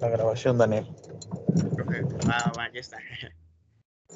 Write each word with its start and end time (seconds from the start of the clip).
la 0.00 0.08
grabación, 0.08 0.58
Daniel. 0.58 0.86
Profe, 1.74 2.02
va, 2.26 2.52
va, 2.56 2.72
ya 2.72 2.80
está. 2.80 2.98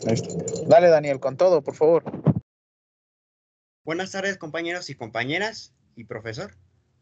Listo. 0.06 0.36
Dale, 0.66 0.88
Daniel, 0.88 1.20
con 1.20 1.36
todo, 1.36 1.62
por 1.62 1.74
favor. 1.74 2.04
Buenas 3.84 4.12
tardes, 4.12 4.38
compañeros 4.38 4.88
y 4.88 4.94
compañeras 4.94 5.74
y 5.94 6.04
profesor. 6.04 6.56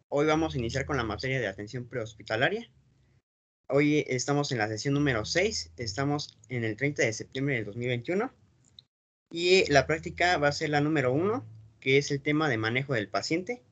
Hoy 0.09 0.27
vamos 0.27 0.55
a 0.55 0.59
iniciar 0.59 0.85
con 0.85 0.97
la 0.97 1.05
materia 1.05 1.41
de 1.41 1.47
atención 1.47 1.87
prehospitalaria. 1.87 2.69
Hoy 3.69 4.05
estamos 4.09 4.53
en 4.53 4.59
la 4.59 4.69
sesión 4.69 4.95
número 4.95 5.25
6, 5.25 5.73
estamos 5.77 6.39
en 6.49 6.65
el 6.65 6.77
30 6.77 7.03
de 7.03 7.13
septiembre 7.13 7.55
del 7.55 7.65
2021 7.67 8.31
y 9.31 9.71
la 9.71 9.87
práctica 9.87 10.37
va 10.37 10.49
a 10.49 10.53
ser 10.53 10.71
la 10.71 10.81
número 10.81 11.13
1, 11.13 11.47
que 11.81 11.97
es 11.97 12.11
el 12.11 12.21
tema 12.21 12.49
de 12.49 12.59
manejo 12.59 12.93
del 12.93 13.09
paciente 13.09 13.63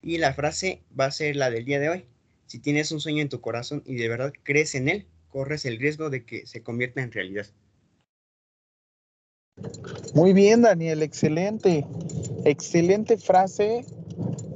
y 0.00 0.18
la 0.18 0.32
frase 0.32 0.82
va 0.98 1.04
a 1.04 1.10
ser 1.12 1.36
la 1.36 1.50
del 1.50 1.64
día 1.64 1.78
de 1.78 1.90
hoy. 1.90 2.08
Si 2.46 2.58
tienes 2.58 2.92
un 2.92 3.00
sueño 3.00 3.22
en 3.22 3.28
tu 3.28 3.40
corazón 3.40 3.82
y 3.86 3.96
de 3.96 4.08
verdad 4.08 4.32
crees 4.42 4.74
en 4.74 4.88
él, 4.88 5.06
corres 5.28 5.64
el 5.64 5.78
riesgo 5.78 6.10
de 6.10 6.24
que 6.24 6.46
se 6.46 6.62
convierta 6.62 7.02
en 7.02 7.12
realidad. 7.12 7.46
Muy 10.14 10.32
bien, 10.32 10.62
Daniel, 10.62 11.02
excelente. 11.02 11.86
Excelente 12.44 13.18
frase. 13.18 13.84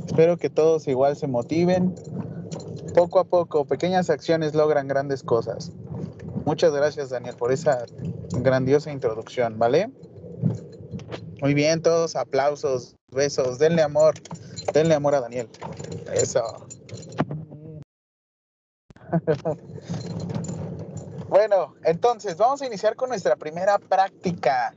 Espero 0.06 0.36
que 0.36 0.50
todos 0.50 0.86
igual 0.88 1.16
se 1.16 1.26
motiven. 1.26 1.94
Poco 2.94 3.18
a 3.18 3.24
poco, 3.24 3.64
pequeñas 3.64 4.10
acciones 4.10 4.54
logran 4.54 4.88
grandes 4.88 5.22
cosas. 5.22 5.72
Muchas 6.44 6.72
gracias, 6.72 7.10
Daniel, 7.10 7.36
por 7.36 7.52
esa 7.52 7.84
grandiosa 8.32 8.90
introducción, 8.90 9.58
¿vale? 9.58 9.90
Muy 11.40 11.54
bien, 11.54 11.82
todos 11.82 12.16
aplausos, 12.16 12.96
besos, 13.12 13.58
denle 13.58 13.82
amor, 13.82 14.14
denle 14.74 14.94
amor 14.94 15.14
a 15.14 15.20
Daniel. 15.20 15.48
Eso. 16.12 16.66
Bueno, 21.28 21.76
entonces 21.84 22.36
vamos 22.36 22.60
a 22.60 22.66
iniciar 22.66 22.96
con 22.96 23.08
nuestra 23.08 23.36
primera 23.36 23.78
práctica. 23.78 24.74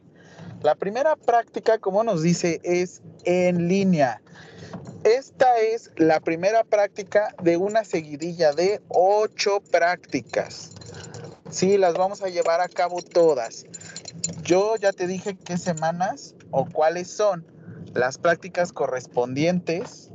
La 0.61 0.75
primera 0.75 1.15
práctica, 1.15 1.79
como 1.79 2.03
nos 2.03 2.21
dice, 2.21 2.61
es 2.63 3.01
en 3.25 3.67
línea. 3.67 4.21
Esta 5.03 5.57
es 5.57 5.91
la 5.97 6.19
primera 6.19 6.63
práctica 6.63 7.33
de 7.41 7.57
una 7.57 7.83
seguidilla 7.83 8.53
de 8.53 8.81
ocho 8.87 9.61
prácticas. 9.71 10.69
Sí, 11.49 11.77
las 11.77 11.95
vamos 11.95 12.21
a 12.21 12.29
llevar 12.29 12.61
a 12.61 12.69
cabo 12.69 13.01
todas. 13.01 13.65
Yo 14.43 14.75
ya 14.77 14.93
te 14.93 15.07
dije 15.07 15.35
qué 15.35 15.57
semanas 15.57 16.35
o 16.51 16.65
cuáles 16.65 17.09
son 17.09 17.45
las 17.93 18.17
prácticas 18.17 18.71
correspondientes 18.71 20.11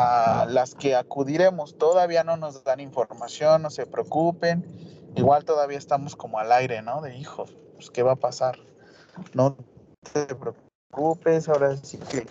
a 0.00 0.46
las 0.48 0.76
que 0.76 0.94
acudiremos. 0.94 1.76
Todavía 1.76 2.22
no 2.22 2.36
nos 2.36 2.62
dan 2.62 2.78
información, 2.78 3.62
no 3.62 3.70
se 3.70 3.84
preocupen. 3.84 4.64
Igual 5.16 5.44
todavía 5.44 5.76
estamos 5.76 6.14
como 6.14 6.38
al 6.38 6.52
aire, 6.52 6.82
¿no? 6.82 7.02
De 7.02 7.16
hijos, 7.16 7.56
pues, 7.74 7.90
¿qué 7.90 8.04
va 8.04 8.12
a 8.12 8.16
pasar? 8.16 8.58
No 9.34 9.56
te 10.12 10.26
preocupes, 10.36 11.48
ahora 11.48 11.76
sí 11.76 11.98
que 11.98 12.26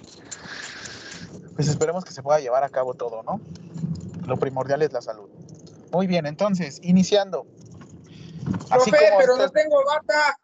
pues 1.55 1.67
esperemos 1.67 2.05
que 2.05 2.13
se 2.13 2.23
pueda 2.23 2.39
llevar 2.39 2.63
a 2.63 2.69
cabo 2.69 2.93
todo, 2.93 3.23
¿no? 3.23 3.41
Lo 4.25 4.37
primordial 4.37 4.81
es 4.83 4.93
la 4.93 5.01
salud. 5.01 5.27
Muy 5.91 6.07
bien, 6.07 6.25
entonces, 6.25 6.79
iniciando. 6.83 7.47
Así 8.69 8.91
Profe, 8.91 9.09
pero 9.17 9.35
no 9.35 9.49
tengo 9.49 9.83
bata. 9.83 10.37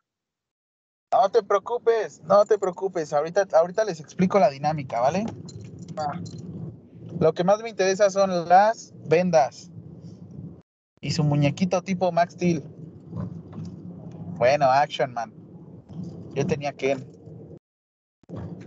No 1.11 1.29
te 1.29 1.43
preocupes, 1.43 2.21
no 2.23 2.45
te 2.45 2.57
preocupes. 2.57 3.13
Ahorita, 3.13 3.47
ahorita 3.53 3.85
les 3.85 3.99
explico 3.99 4.39
la 4.39 4.49
dinámica, 4.49 4.99
¿vale? 4.99 5.25
Lo 7.19 7.33
que 7.33 7.43
más 7.43 7.61
me 7.61 7.69
interesa 7.69 8.09
son 8.09 8.47
las 8.47 8.93
vendas. 9.05 9.71
Y 11.01 11.11
su 11.11 11.23
muñequito 11.23 11.81
tipo 11.81 12.11
Max 12.11 12.33
Steel. 12.33 12.63
Bueno, 14.37 14.65
Action 14.65 15.13
Man. 15.13 15.33
Yo 16.33 16.45
tenía 16.45 16.73
Ken. 16.73 17.05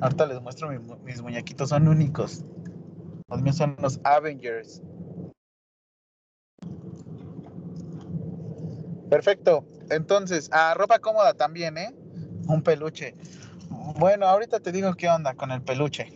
Ahorita 0.00 0.26
les 0.26 0.40
muestro 0.40 0.70
mis 1.04 1.22
muñequitos, 1.22 1.70
son 1.70 1.88
únicos. 1.88 2.44
Los 3.28 3.42
míos 3.42 3.56
son 3.56 3.76
los 3.80 3.98
Avengers. 4.04 4.82
Perfecto. 9.10 9.64
Entonces, 9.90 10.48
a 10.52 10.74
ropa 10.74 10.98
cómoda 10.98 11.34
también, 11.34 11.78
¿eh? 11.78 11.94
Un 12.48 12.62
peluche. 12.62 13.14
Bueno, 13.98 14.26
ahorita 14.26 14.60
te 14.60 14.72
digo 14.72 14.94
qué 14.94 15.08
onda 15.08 15.34
con 15.34 15.50
el 15.50 15.62
peluche. 15.62 16.12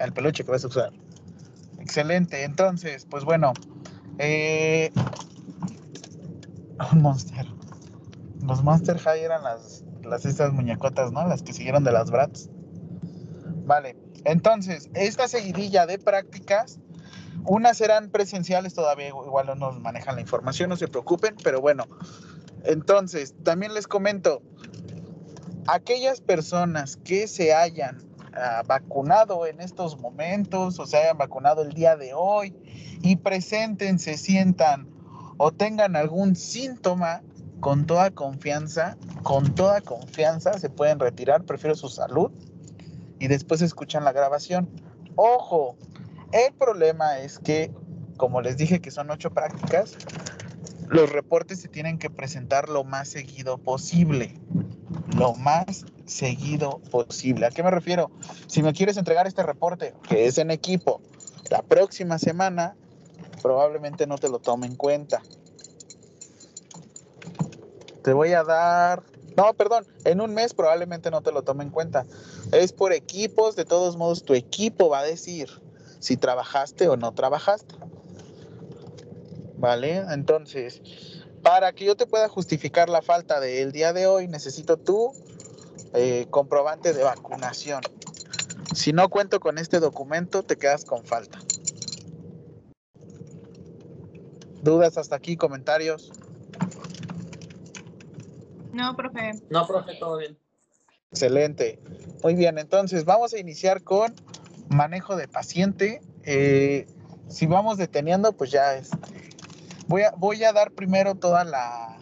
El 0.00 0.12
peluche 0.12 0.44
que 0.44 0.50
vas 0.50 0.64
a 0.64 0.68
usar. 0.68 0.92
Excelente. 1.88 2.44
Entonces, 2.44 3.06
pues 3.08 3.24
bueno. 3.24 3.54
Eh, 4.18 4.92
un 6.92 7.00
monster. 7.00 7.46
Los 8.46 8.62
Monster 8.62 8.98
High 8.98 9.22
eran 9.22 9.42
las, 9.42 9.84
las 10.02 10.26
estas 10.26 10.52
muñecotas, 10.52 11.12
¿no? 11.12 11.26
Las 11.26 11.42
que 11.42 11.54
siguieron 11.54 11.84
de 11.84 11.92
las 11.92 12.10
Brats. 12.10 12.50
Vale. 13.64 13.96
Entonces, 14.26 14.90
esta 14.92 15.28
seguidilla 15.28 15.86
de 15.86 15.98
prácticas, 15.98 16.78
unas 17.46 17.78
serán 17.78 18.10
presenciales, 18.10 18.74
todavía 18.74 19.08
igual 19.08 19.46
no 19.46 19.54
nos 19.54 19.80
manejan 19.80 20.16
la 20.16 20.20
información, 20.20 20.68
no 20.68 20.76
se 20.76 20.88
preocupen, 20.88 21.36
pero 21.42 21.62
bueno. 21.62 21.84
Entonces, 22.64 23.34
también 23.44 23.72
les 23.72 23.86
comento, 23.86 24.42
aquellas 25.66 26.20
personas 26.20 26.98
que 26.98 27.26
se 27.28 27.54
hayan 27.54 28.07
ah, 28.34 28.62
vacunado 28.66 29.46
en 29.46 29.60
estos 29.60 29.98
momentos 29.98 30.78
o 30.78 30.86
se 30.86 30.96
hayan 30.96 31.18
vacunado 31.18 31.62
el 31.62 31.72
día 31.72 31.96
de 31.96 32.12
hoy 32.14 32.54
y 33.02 33.16
presenten, 33.16 33.98
se 33.98 34.16
sientan 34.16 34.88
o 35.36 35.52
tengan 35.52 35.96
algún 35.96 36.36
síntoma, 36.36 37.22
con 37.60 37.86
toda 37.86 38.10
confianza, 38.10 38.96
con 39.22 39.54
toda 39.54 39.80
confianza 39.80 40.52
se 40.58 40.70
pueden 40.70 41.00
retirar, 41.00 41.44
prefiero 41.44 41.74
su 41.74 41.88
salud 41.88 42.30
y 43.18 43.28
después 43.28 43.62
escuchan 43.62 44.04
la 44.04 44.12
grabación. 44.12 44.68
Ojo, 45.16 45.76
el 46.32 46.52
problema 46.54 47.18
es 47.18 47.38
que, 47.38 47.72
como 48.16 48.40
les 48.40 48.56
dije 48.56 48.80
que 48.80 48.90
son 48.90 49.10
ocho 49.10 49.30
prácticas, 49.30 49.96
los 50.88 51.10
reportes 51.10 51.60
se 51.60 51.68
tienen 51.68 51.98
que 51.98 52.10
presentar 52.10 52.68
lo 52.68 52.84
más 52.84 53.08
seguido 53.08 53.58
posible. 53.58 54.34
Lo 55.16 55.34
más 55.34 55.84
seguido 56.08 56.80
posible. 56.90 57.46
¿A 57.46 57.50
qué 57.50 57.62
me 57.62 57.70
refiero? 57.70 58.10
Si 58.46 58.62
me 58.62 58.72
quieres 58.72 58.96
entregar 58.96 59.26
este 59.26 59.42
reporte, 59.42 59.94
que 60.08 60.26
es 60.26 60.38
en 60.38 60.50
equipo, 60.50 61.00
la 61.50 61.62
próxima 61.62 62.18
semana, 62.18 62.76
probablemente 63.42 64.06
no 64.06 64.18
te 64.18 64.28
lo 64.28 64.38
tome 64.38 64.66
en 64.66 64.76
cuenta. 64.76 65.22
Te 68.02 68.12
voy 68.12 68.32
a 68.32 68.42
dar, 68.42 69.02
no, 69.36 69.52
perdón, 69.54 69.86
en 70.04 70.20
un 70.20 70.34
mes 70.34 70.54
probablemente 70.54 71.10
no 71.10 71.22
te 71.22 71.32
lo 71.32 71.42
tome 71.42 71.64
en 71.64 71.70
cuenta. 71.70 72.06
Es 72.52 72.72
por 72.72 72.92
equipos, 72.92 73.54
de 73.56 73.64
todos 73.64 73.96
modos 73.96 74.24
tu 74.24 74.34
equipo 74.34 74.88
va 74.88 75.00
a 75.00 75.04
decir 75.04 75.48
si 75.98 76.16
trabajaste 76.16 76.88
o 76.88 76.96
no 76.96 77.12
trabajaste. 77.12 77.74
¿Vale? 79.58 80.04
Entonces, 80.10 80.80
para 81.42 81.72
que 81.72 81.84
yo 81.84 81.96
te 81.96 82.06
pueda 82.06 82.28
justificar 82.28 82.88
la 82.88 83.02
falta 83.02 83.40
del 83.40 83.72
día 83.72 83.92
de 83.92 84.06
hoy, 84.06 84.28
necesito 84.28 84.76
tu 84.76 85.12
eh, 85.94 86.26
comprobante 86.30 86.92
de 86.92 87.02
vacunación. 87.02 87.80
Si 88.74 88.92
no 88.92 89.08
cuento 89.08 89.40
con 89.40 89.58
este 89.58 89.80
documento, 89.80 90.42
te 90.42 90.56
quedas 90.56 90.84
con 90.84 91.04
falta. 91.04 91.38
¿Dudas 94.62 94.98
hasta 94.98 95.16
aquí? 95.16 95.36
¿Comentarios? 95.36 96.12
No, 98.72 98.94
profe. 98.94 99.32
No, 99.50 99.66
profe, 99.66 99.94
todo 99.98 100.18
bien. 100.18 100.38
Excelente. 101.10 101.80
Muy 102.22 102.34
bien, 102.34 102.58
entonces 102.58 103.04
vamos 103.04 103.32
a 103.32 103.38
iniciar 103.38 103.82
con 103.82 104.14
manejo 104.68 105.16
de 105.16 105.26
paciente. 105.28 106.00
Eh, 106.24 106.86
si 107.28 107.46
vamos 107.46 107.78
deteniendo, 107.78 108.32
pues 108.32 108.50
ya 108.50 108.76
es. 108.76 108.90
Voy 109.86 110.02
a, 110.02 110.12
voy 110.16 110.44
a 110.44 110.52
dar 110.52 110.72
primero 110.72 111.14
toda 111.14 111.44
la, 111.44 111.97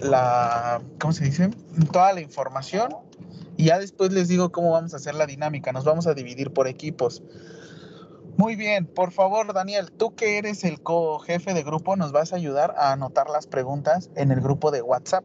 la, 0.00 0.82
¿cómo 0.98 1.12
se 1.12 1.24
dice? 1.24 1.50
Toda 1.92 2.12
la 2.12 2.20
información 2.20 2.94
y 3.56 3.66
ya 3.66 3.78
después 3.78 4.12
les 4.12 4.28
digo 4.28 4.50
cómo 4.52 4.72
vamos 4.72 4.94
a 4.94 4.96
hacer 4.96 5.14
la 5.14 5.26
dinámica. 5.26 5.72
Nos 5.72 5.84
vamos 5.84 6.06
a 6.06 6.14
dividir 6.14 6.52
por 6.52 6.66
equipos. 6.66 7.22
Muy 8.38 8.56
bien, 8.56 8.86
por 8.86 9.12
favor, 9.12 9.52
Daniel, 9.52 9.92
tú 9.92 10.14
que 10.14 10.38
eres 10.38 10.64
el 10.64 10.80
co-jefe 10.80 11.52
de 11.52 11.62
grupo, 11.62 11.94
nos 11.94 12.10
vas 12.10 12.32
a 12.32 12.36
ayudar 12.36 12.74
a 12.78 12.92
anotar 12.92 13.28
las 13.28 13.46
preguntas 13.46 14.08
en 14.14 14.30
el 14.30 14.40
grupo 14.40 14.70
de 14.70 14.80
WhatsApp. 14.80 15.24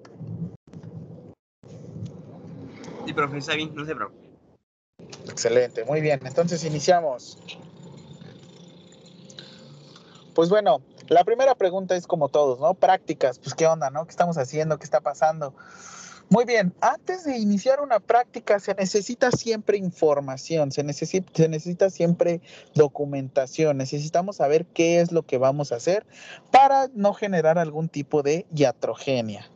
Sí, 3.05 3.13
profe, 3.13 3.37
está 3.37 3.53
bien, 3.53 3.73
no 3.73 3.85
se 3.85 3.95
preocupe. 3.95 4.27
Excelente, 5.29 5.85
muy 5.85 6.01
bien. 6.01 6.19
Entonces 6.25 6.65
iniciamos. 6.65 7.37
Pues 10.33 10.49
bueno, 10.49 10.81
la 11.07 11.23
primera 11.23 11.55
pregunta 11.55 11.95
es 11.95 12.07
como 12.07 12.29
todos, 12.29 12.59
¿no? 12.59 12.73
Prácticas, 12.73 13.39
pues 13.39 13.53
qué 13.53 13.67
onda, 13.67 13.89
¿no? 13.89 14.05
¿Qué 14.05 14.11
estamos 14.11 14.37
haciendo? 14.37 14.77
¿Qué 14.77 14.85
está 14.85 15.01
pasando? 15.01 15.53
Muy 16.29 16.45
bien, 16.45 16.73
antes 16.81 17.23
de 17.23 17.37
iniciar 17.37 17.81
una 17.81 17.99
práctica 17.99 18.59
se 18.59 18.73
necesita 18.73 19.29
siempre 19.29 19.77
información, 19.77 20.71
se 20.71 20.83
necesita, 20.83 21.31
se 21.35 21.47
necesita 21.47 21.91
siempre 21.91 22.41
documentación, 22.73 23.77
necesitamos 23.77 24.37
saber 24.37 24.65
qué 24.65 25.01
es 25.01 25.11
lo 25.11 25.21
que 25.21 25.37
vamos 25.37 25.71
a 25.71 25.75
hacer 25.75 26.05
para 26.51 26.87
no 26.95 27.13
generar 27.13 27.59
algún 27.59 27.89
tipo 27.89 28.23
de 28.23 28.47
iatrogenia. 28.55 29.51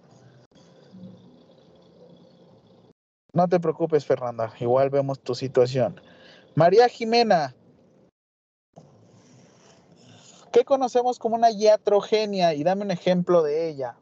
No 3.33 3.47
te 3.47 3.59
preocupes, 3.59 4.05
Fernanda, 4.05 4.53
igual 4.59 4.91
vemos 4.91 5.19
tu 5.19 5.33
situación. 5.33 5.99
María 6.53 6.87
Jimena, 6.87 7.55
¿qué 10.51 10.65
conocemos 10.65 11.19
como 11.19 11.35
una 11.35 11.51
iatrogenia? 11.51 12.53
Y 12.53 12.63
dame 12.63 12.83
un 12.83 12.91
ejemplo 12.91 13.43
de 13.43 13.69
ella. 13.69 13.97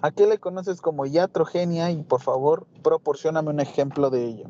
¿A 0.00 0.10
qué 0.10 0.26
le 0.26 0.38
conoces 0.38 0.80
como 0.80 1.06
iatrogenia? 1.06 1.90
Y 1.90 2.02
por 2.02 2.20
favor, 2.20 2.66
proporcioname 2.82 3.50
un 3.50 3.60
ejemplo 3.60 4.10
de 4.10 4.24
ello. 4.24 4.44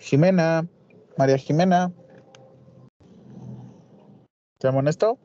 Jimena, 0.00 0.66
María 1.16 1.38
Jimena. 1.38 1.92
¿Te 4.58 4.68
amonesto? 4.68 5.18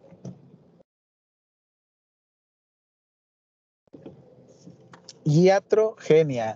Iatrogenia. 5.28 6.56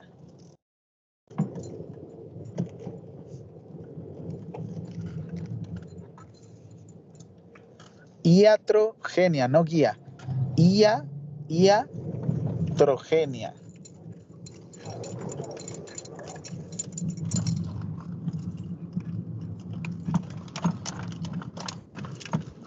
Iatrogenia, 8.24 9.50
no 9.50 9.66
guía. 9.66 10.00
Ia, 10.56 11.04
iatrogenia. 11.50 13.54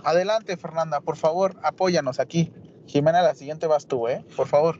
Adelante, 0.04 0.58
Fernanda, 0.58 1.00
por 1.00 1.16
favor, 1.16 1.56
apóyanos 1.62 2.20
aquí. 2.20 2.52
Jimena, 2.86 3.22
la 3.22 3.34
siguiente 3.34 3.66
vas 3.66 3.86
tú, 3.86 4.06
¿eh? 4.08 4.22
Por 4.36 4.48
favor. 4.48 4.78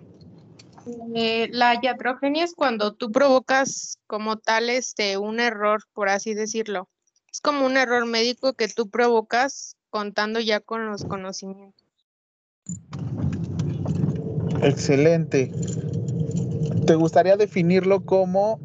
Eh, 1.14 1.48
la 1.52 1.78
iatrogenia 1.82 2.44
es 2.44 2.54
cuando 2.54 2.94
tú 2.94 3.10
provocas 3.10 3.98
como 4.06 4.36
tal 4.36 4.68
este 4.68 5.16
un 5.16 5.40
error, 5.40 5.82
por 5.92 6.08
así 6.08 6.34
decirlo. 6.34 6.88
Es 7.32 7.40
como 7.40 7.66
un 7.66 7.76
error 7.76 8.06
médico 8.06 8.52
que 8.52 8.68
tú 8.68 8.90
provocas 8.90 9.76
contando 9.90 10.40
ya 10.40 10.60
con 10.60 10.86
los 10.86 11.04
conocimientos. 11.04 11.86
Excelente. 14.62 15.50
¿Te 16.86 16.94
gustaría 16.94 17.36
definirlo 17.36 18.04
como 18.04 18.60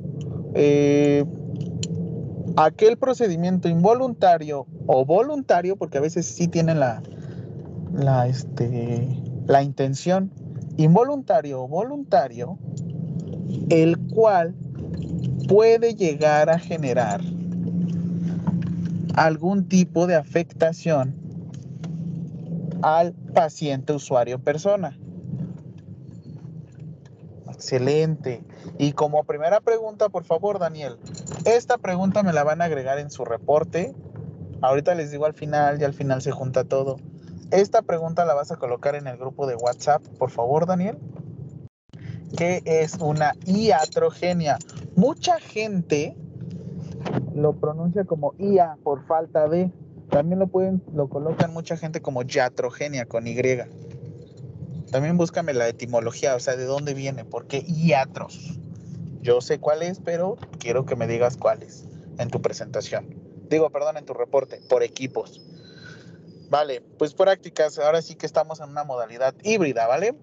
eh, 0.55 1.23
aquel 2.57 2.97
procedimiento 2.97 3.69
involuntario 3.69 4.67
o 4.87 5.05
voluntario, 5.05 5.77
porque 5.77 5.97
a 5.97 6.01
veces 6.01 6.25
sí 6.25 6.47
tienen 6.47 6.79
la, 6.79 7.01
la, 7.93 8.27
este, 8.27 9.07
la 9.45 9.63
intención, 9.63 10.31
involuntario 10.79 11.61
o 11.61 11.67
voluntario, 11.67 12.57
el 13.69 13.97
cual 14.07 14.55
puede 15.49 15.93
llegar 15.93 16.49
a 16.49 16.57
generar 16.57 17.19
algún 19.15 19.67
tipo 19.67 20.07
de 20.07 20.15
afectación 20.15 21.13
al 22.81 23.11
paciente 23.11 23.91
usuario 23.91 24.39
persona. 24.39 24.97
Excelente. 27.51 28.41
Y 28.77 28.93
como 28.93 29.25
primera 29.25 29.59
pregunta, 29.59 30.07
por 30.07 30.23
favor, 30.23 30.59
Daniel, 30.59 30.95
esta 31.43 31.77
pregunta 31.77 32.23
me 32.23 32.31
la 32.31 32.45
van 32.45 32.61
a 32.61 32.65
agregar 32.65 32.99
en 32.99 33.11
su 33.11 33.25
reporte. 33.25 33.93
Ahorita 34.61 34.95
les 34.95 35.11
digo 35.11 35.25
al 35.25 35.33
final 35.33 35.81
y 35.81 35.83
al 35.83 35.93
final 35.93 36.21
se 36.21 36.31
junta 36.31 36.63
todo. 36.63 36.95
Esta 37.51 37.81
pregunta 37.81 38.25
la 38.25 38.35
vas 38.35 38.51
a 38.51 38.57
colocar 38.57 38.93
en 38.95 39.07
el 39.07 39.17
grupo 39.17 39.47
de 39.47 39.55
WhatsApp, 39.55 40.03
por 40.19 40.29
favor, 40.29 40.67
Daniel. 40.67 40.99
¿Qué 42.37 42.61
es 42.63 42.95
una 42.99 43.33
iatrogenia? 43.45 44.59
Mucha 44.95 45.39
gente 45.39 46.15
lo 47.33 47.53
pronuncia 47.53 48.05
como 48.05 48.33
IA 48.37 48.77
por 48.83 49.03
falta 49.07 49.47
de. 49.47 49.71
También 50.11 50.39
lo 50.39 50.47
pueden, 50.47 50.83
lo 50.93 51.09
colocan 51.09 51.51
mucha 51.51 51.75
gente 51.75 52.01
como 52.01 52.21
yatrogenia 52.21 53.05
con 53.05 53.25
Y. 53.25 53.35
También 54.91 55.17
búscame 55.17 55.53
la 55.53 55.67
etimología, 55.67 56.35
o 56.35 56.39
sea, 56.39 56.55
de 56.55 56.65
dónde 56.65 56.93
viene, 56.93 57.25
por 57.25 57.47
qué 57.47 57.63
iatros. 57.67 58.59
Yo 59.21 59.41
sé 59.41 59.59
cuál 59.59 59.81
es, 59.81 59.99
pero 59.99 60.37
quiero 60.59 60.85
que 60.85 60.95
me 60.95 61.07
digas 61.07 61.37
cuál 61.37 61.63
es 61.63 61.85
en 62.19 62.29
tu 62.29 62.41
presentación. 62.41 63.07
Digo, 63.49 63.69
perdón, 63.71 63.97
en 63.97 64.05
tu 64.05 64.13
reporte, 64.13 64.61
por 64.69 64.83
equipos. 64.83 65.41
Vale, 66.49 66.81
pues 66.97 67.13
prácticas, 67.13 67.77
ahora 67.77 68.01
sí 68.01 68.15
que 68.15 68.25
estamos 68.25 68.59
en 68.59 68.69
una 68.69 68.83
modalidad 68.83 69.35
híbrida, 69.43 69.85
¿vale? 69.85 70.15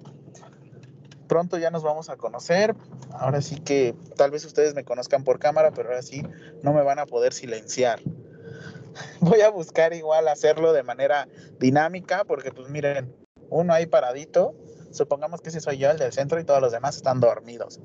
Pronto 1.29 1.57
ya 1.57 1.71
nos 1.71 1.85
vamos 1.85 2.09
a 2.11 2.17
conocer. 2.17 2.75
Ahora 3.13 3.41
sí 3.41 3.61
que 3.61 3.95
tal 4.17 4.33
vez 4.33 4.45
ustedes 4.45 4.75
me 4.75 4.85
conozcan 4.85 5.23
por 5.23 5.39
cámara, 5.39 5.71
pero 5.71 5.89
ahora 5.89 6.03
sí 6.03 6.23
no 6.63 6.73
me 6.73 6.83
van 6.83 6.99
a 6.99 7.07
poder 7.07 7.33
silenciar. 7.33 8.01
Voy 9.21 9.41
a 9.43 9.51
buscar 9.51 9.93
igual 9.93 10.27
hacerlo 10.27 10.73
de 10.73 10.83
manera 10.83 11.29
dinámica, 11.61 12.25
porque 12.25 12.51
pues 12.51 12.69
miren, 12.69 13.15
uno 13.49 13.73
ahí 13.73 13.87
paradito, 13.87 14.55
supongamos 14.91 15.41
que 15.41 15.51
ese 15.51 15.61
soy 15.61 15.79
yo, 15.79 15.91
el 15.91 15.99
del 15.99 16.13
centro, 16.13 16.41
y 16.41 16.45
todos 16.45 16.61
los 16.61 16.73
demás 16.73 16.97
están 16.97 17.21
dormidos. 17.21 17.81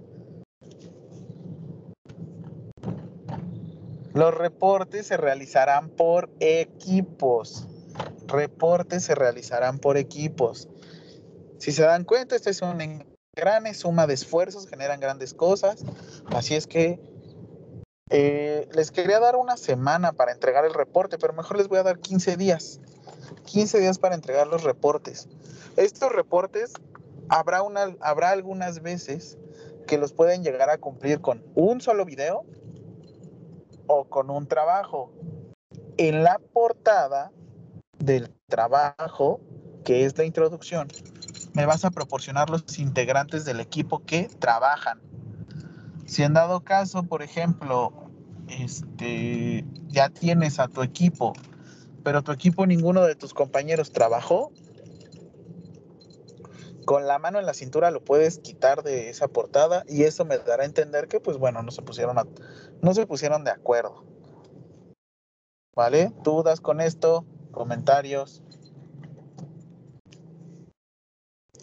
Los 4.14 4.34
reportes 4.34 5.08
se 5.08 5.18
realizarán 5.18 5.90
por 5.90 6.30
equipos. 6.40 7.68
Reportes 8.28 9.04
se 9.04 9.16
realizarán 9.16 9.80
por 9.80 9.98
equipos. 9.98 10.68
Si 11.60 11.72
se 11.72 11.84
dan 11.84 12.06
cuenta, 12.06 12.36
este 12.36 12.50
es 12.50 12.62
un 12.62 13.06
gran 13.36 13.74
suma 13.74 14.08
de 14.08 14.14
esfuerzos, 14.14 14.68
generan 14.68 15.00
grandes 15.00 15.34
cosas. 15.34 15.84
Así 16.28 16.56
es 16.56 16.68
que 16.68 17.00
eh, 18.10 18.68
les 18.74 18.92
quería 18.92 19.20
dar 19.20 19.36
una 19.36 19.58
semana 19.58 20.12
para 20.12 20.32
entregar 20.32 20.66
el 20.66 20.74
reporte, 20.74 21.18
pero 21.18 21.34
mejor 21.34 21.58
les 21.58 21.68
voy 21.68 21.80
a 21.80 21.84
dar 21.84 22.00
15 22.00 22.36
días. 22.36 22.80
15 23.46 23.80
días 23.80 24.00
para 24.00 24.16
entregar 24.16 24.48
los 24.48 24.64
reportes. 24.64 25.30
Estos 25.78 26.12
reportes 26.12 26.74
habrá, 27.30 27.62
una, 27.62 27.96
habrá 28.02 28.32
algunas 28.32 28.82
veces 28.82 29.38
que 29.88 29.98
los 29.98 30.14
pueden 30.14 30.44
llegar 30.44 30.70
a 30.70 30.78
cumplir 30.78 31.22
con 31.22 31.44
un 31.56 31.82
solo 31.82 32.06
video 32.06 32.44
o 33.88 34.06
con 34.06 34.30
un 34.30 34.48
trabajo. 34.48 35.12
En 35.98 36.24
la 36.24 36.40
portada 36.54 37.32
del 38.04 38.34
trabajo, 38.48 39.40
que 39.84 40.06
es 40.06 40.18
la 40.18 40.26
introducción, 40.26 40.88
me 41.54 41.66
vas 41.66 41.86
a 41.86 41.92
proporcionar 41.92 42.50
los 42.50 42.80
integrantes 42.80 43.46
del 43.46 43.60
equipo 43.60 44.04
que 44.06 44.30
trabajan. 44.40 45.02
Si 46.06 46.24
en 46.24 46.34
dado 46.34 46.62
caso, 46.62 47.04
por 47.04 47.22
ejemplo, 47.22 47.94
este, 48.48 49.66
ya 49.88 50.10
tienes 50.10 50.60
a 50.60 50.68
tu 50.68 50.82
equipo, 50.82 51.34
pero 52.04 52.24
tu 52.24 52.32
equipo 52.32 52.66
ninguno 52.66 53.04
de 53.04 53.16
tus 53.16 53.34
compañeros 53.34 53.92
trabajó, 53.92 54.52
con 56.86 57.08
la 57.08 57.20
mano 57.20 57.40
en 57.40 57.46
la 57.46 57.54
cintura 57.54 57.92
lo 57.92 58.04
puedes 58.04 58.40
quitar 58.40 58.84
de 58.84 59.10
esa 59.10 59.28
portada 59.28 59.84
y 59.88 60.04
eso 60.04 60.26
me 60.26 60.38
dará 60.38 60.64
a 60.64 60.66
entender 60.66 61.08
que 61.08 61.20
pues 61.20 61.38
bueno, 61.38 61.62
no 61.64 61.72
se 61.72 61.82
pusieron 61.82 62.18
no 62.82 62.94
se 62.94 63.06
pusieron 63.06 63.44
de 63.44 63.52
acuerdo. 63.52 64.04
¿Vale? 65.74 66.12
¿Dudas 66.24 66.60
con 66.60 66.82
esto? 66.82 67.26
¿Comentarios? 67.52 68.42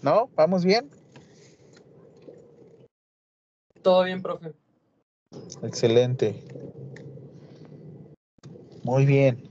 ¿No? 0.02 0.30
¿Vamos 0.36 0.64
bien? 0.64 0.90
Todo 3.82 4.04
bien, 4.04 4.22
profe. 4.22 4.52
Excelente. 5.62 6.44
Muy 8.84 9.06
bien. 9.06 9.42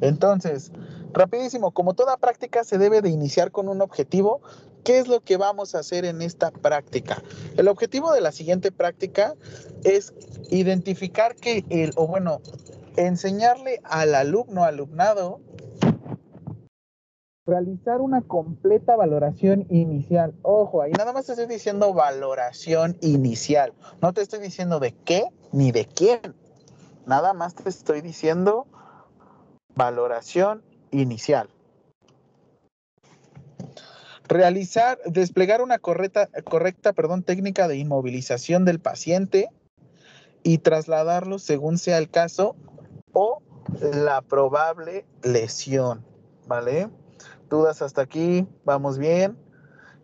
Entonces, 0.00 0.70
rapidísimo, 1.12 1.72
como 1.72 1.94
toda 1.94 2.16
práctica 2.16 2.64
se 2.64 2.78
debe 2.78 3.02
de 3.02 3.10
iniciar 3.10 3.50
con 3.50 3.68
un 3.68 3.80
objetivo. 3.80 4.40
¿Qué 4.84 4.98
es 4.98 5.08
lo 5.08 5.20
que 5.20 5.36
vamos 5.36 5.74
a 5.74 5.80
hacer 5.80 6.04
en 6.04 6.22
esta 6.22 6.50
práctica? 6.50 7.22
El 7.56 7.68
objetivo 7.68 8.12
de 8.12 8.20
la 8.20 8.32
siguiente 8.32 8.72
práctica 8.72 9.34
es 9.84 10.14
identificar 10.50 11.34
que 11.34 11.64
el, 11.68 11.92
o 11.96 12.06
bueno, 12.06 12.40
enseñarle 13.06 13.80
al 13.84 14.14
alumno, 14.14 14.64
alumnado, 14.64 15.40
Realizar 17.48 18.02
una 18.02 18.20
completa 18.20 18.94
valoración 18.94 19.66
inicial. 19.70 20.34
Ojo, 20.42 20.82
ahí 20.82 20.92
nada 20.92 21.14
más 21.14 21.24
te 21.24 21.32
estoy 21.32 21.46
diciendo 21.46 21.94
valoración 21.94 22.98
inicial. 23.00 23.72
No 24.02 24.12
te 24.12 24.20
estoy 24.20 24.40
diciendo 24.40 24.80
de 24.80 24.92
qué 24.92 25.24
ni 25.50 25.72
de 25.72 25.86
quién. 25.86 26.20
Nada 27.06 27.32
más 27.32 27.54
te 27.54 27.70
estoy 27.70 28.02
diciendo 28.02 28.66
valoración 29.74 30.62
inicial. 30.90 31.48
Realizar, 34.28 34.98
desplegar 35.06 35.62
una 35.62 35.78
correcta, 35.78 36.28
correcta 36.44 36.92
perdón, 36.92 37.22
técnica 37.22 37.66
de 37.66 37.78
inmovilización 37.78 38.66
del 38.66 38.78
paciente 38.78 39.48
y 40.42 40.58
trasladarlo 40.58 41.38
según 41.38 41.78
sea 41.78 41.96
el 41.96 42.10
caso 42.10 42.56
o 43.12 43.42
la 43.80 44.22
probable 44.22 45.06
lesión, 45.22 46.04
¿vale? 46.46 46.88
Dudas 47.48 47.82
hasta 47.82 48.02
aquí, 48.02 48.46
vamos 48.64 48.98
bien. 48.98 49.36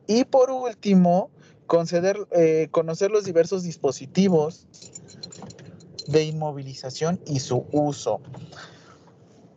Y 0.07 0.25
por 0.25 0.51
último, 0.51 1.31
conceder, 1.67 2.19
eh, 2.31 2.69
conocer 2.71 3.11
los 3.11 3.25
diversos 3.25 3.63
dispositivos 3.63 4.67
de 6.07 6.25
inmovilización 6.25 7.21
y 7.27 7.41
su 7.41 7.67
uso. 7.73 8.21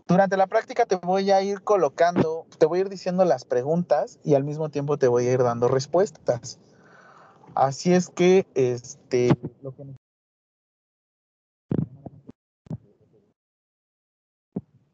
Durante 0.07 0.37
la 0.37 0.47
práctica 0.47 0.85
te 0.85 0.95
voy 0.95 1.31
a 1.31 1.41
ir 1.41 1.63
colocando, 1.63 2.45
te 2.57 2.65
voy 2.65 2.79
a 2.79 2.81
ir 2.81 2.89
diciendo 2.89 3.25
las 3.25 3.43
preguntas 3.43 4.19
y 4.23 4.35
al 4.35 4.45
mismo 4.45 4.69
tiempo 4.69 4.97
te 4.97 5.09
voy 5.09 5.27
a 5.27 5.33
ir 5.33 5.43
dando 5.43 5.67
respuestas. 5.67 6.59
Así 7.55 7.93
es 7.93 8.09
que, 8.09 8.47
este, 8.53 9.37
lo 9.61 9.75
que 9.75 9.83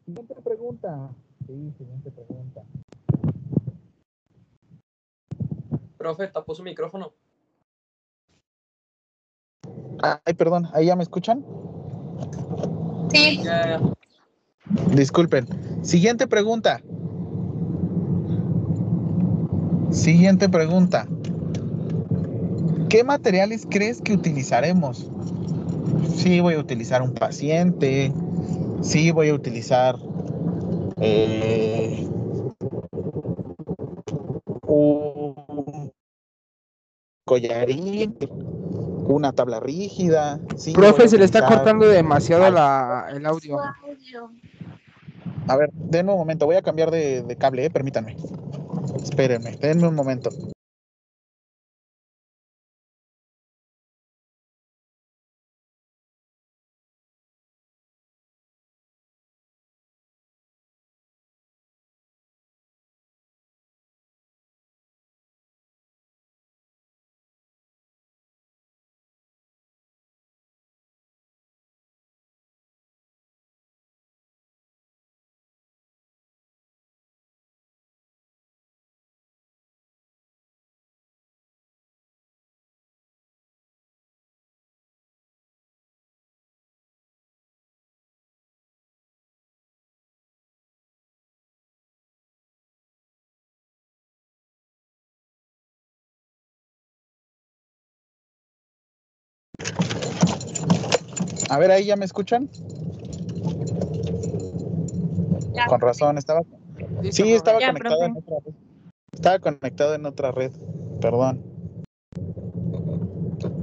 Siguiente 0.05 0.35
pregunta. 0.43 1.09
Sí, 1.47 1.73
siguiente 1.77 2.11
pregunta. 2.11 2.63
Profe, 5.97 6.27
tapó 6.27 6.53
su 6.53 6.63
micrófono. 6.63 7.13
Ay, 10.01 10.33
perdón, 10.33 10.67
¿ahí 10.73 10.87
ya 10.87 10.95
me 10.95 11.03
escuchan? 11.03 11.45
Sí. 13.11 13.41
Disculpen. 14.93 15.47
Siguiente 15.85 16.27
pregunta. 16.27 16.81
Siguiente 19.91 20.49
pregunta. 20.49 21.07
¿Qué 22.89 23.03
materiales 23.03 23.65
crees 23.69 24.01
que 24.01 24.13
utilizaremos? 24.13 25.09
Sí, 26.15 26.41
voy 26.41 26.55
a 26.55 26.59
utilizar 26.59 27.01
un 27.01 27.13
paciente. 27.13 28.11
Sí, 28.83 29.11
voy 29.11 29.29
a 29.29 29.33
utilizar 29.33 29.95
eh, 30.99 32.05
un 34.67 35.91
collarín, 37.25 38.17
una 39.07 39.31
tabla 39.31 39.59
rígida. 39.59 40.39
Sí, 40.57 40.73
Profe, 40.73 41.07
se 41.07 41.17
le 41.17 41.25
está 41.25 41.45
cortando 41.45 41.87
demasiado 41.87 42.51
la, 42.51 43.07
el 43.09 43.25
audio. 43.25 43.57
A 45.47 45.57
ver, 45.57 45.69
denme 45.73 46.11
un 46.11 46.19
momento, 46.19 46.45
voy 46.45 46.57
a 46.57 46.61
cambiar 46.61 46.91
de, 46.91 47.21
de 47.21 47.35
cable, 47.37 47.65
eh, 47.65 47.69
permítanme. 47.69 48.17
Espérenme, 49.01 49.55
denme 49.57 49.87
un 49.87 49.95
momento. 49.95 50.29
A 101.53 101.59
ver, 101.59 101.69
ahí 101.69 101.85
ya 101.85 101.95
me 101.95 102.05
escuchan. 102.05 102.49
Ya. 105.53 105.67
Con 105.67 105.79
razón, 105.81 106.17
estaba. 106.17 106.41
Sí, 107.11 107.31
estaba 107.31 107.59
Ya, 107.59 107.67
conectado 107.67 108.03
en 108.05 108.17
otra 108.17 108.37
red. 108.43 108.53
Estaba 109.13 109.37
conectado 109.39 109.93
en 109.93 110.05
otra 110.07 110.31
red. 110.31 110.51
Perdón. 110.99 111.43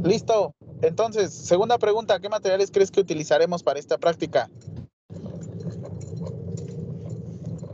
Listo. 0.05 0.55
Entonces, 0.83 1.33
segunda 1.33 1.79
pregunta, 1.79 2.21
¿qué 2.21 2.29
materiales 2.29 2.71
crees 2.71 2.93
que 2.93 3.01
utilizaremos 3.01 3.65
para 3.65 3.81
esta 3.81 3.99
práctica? 3.99 4.49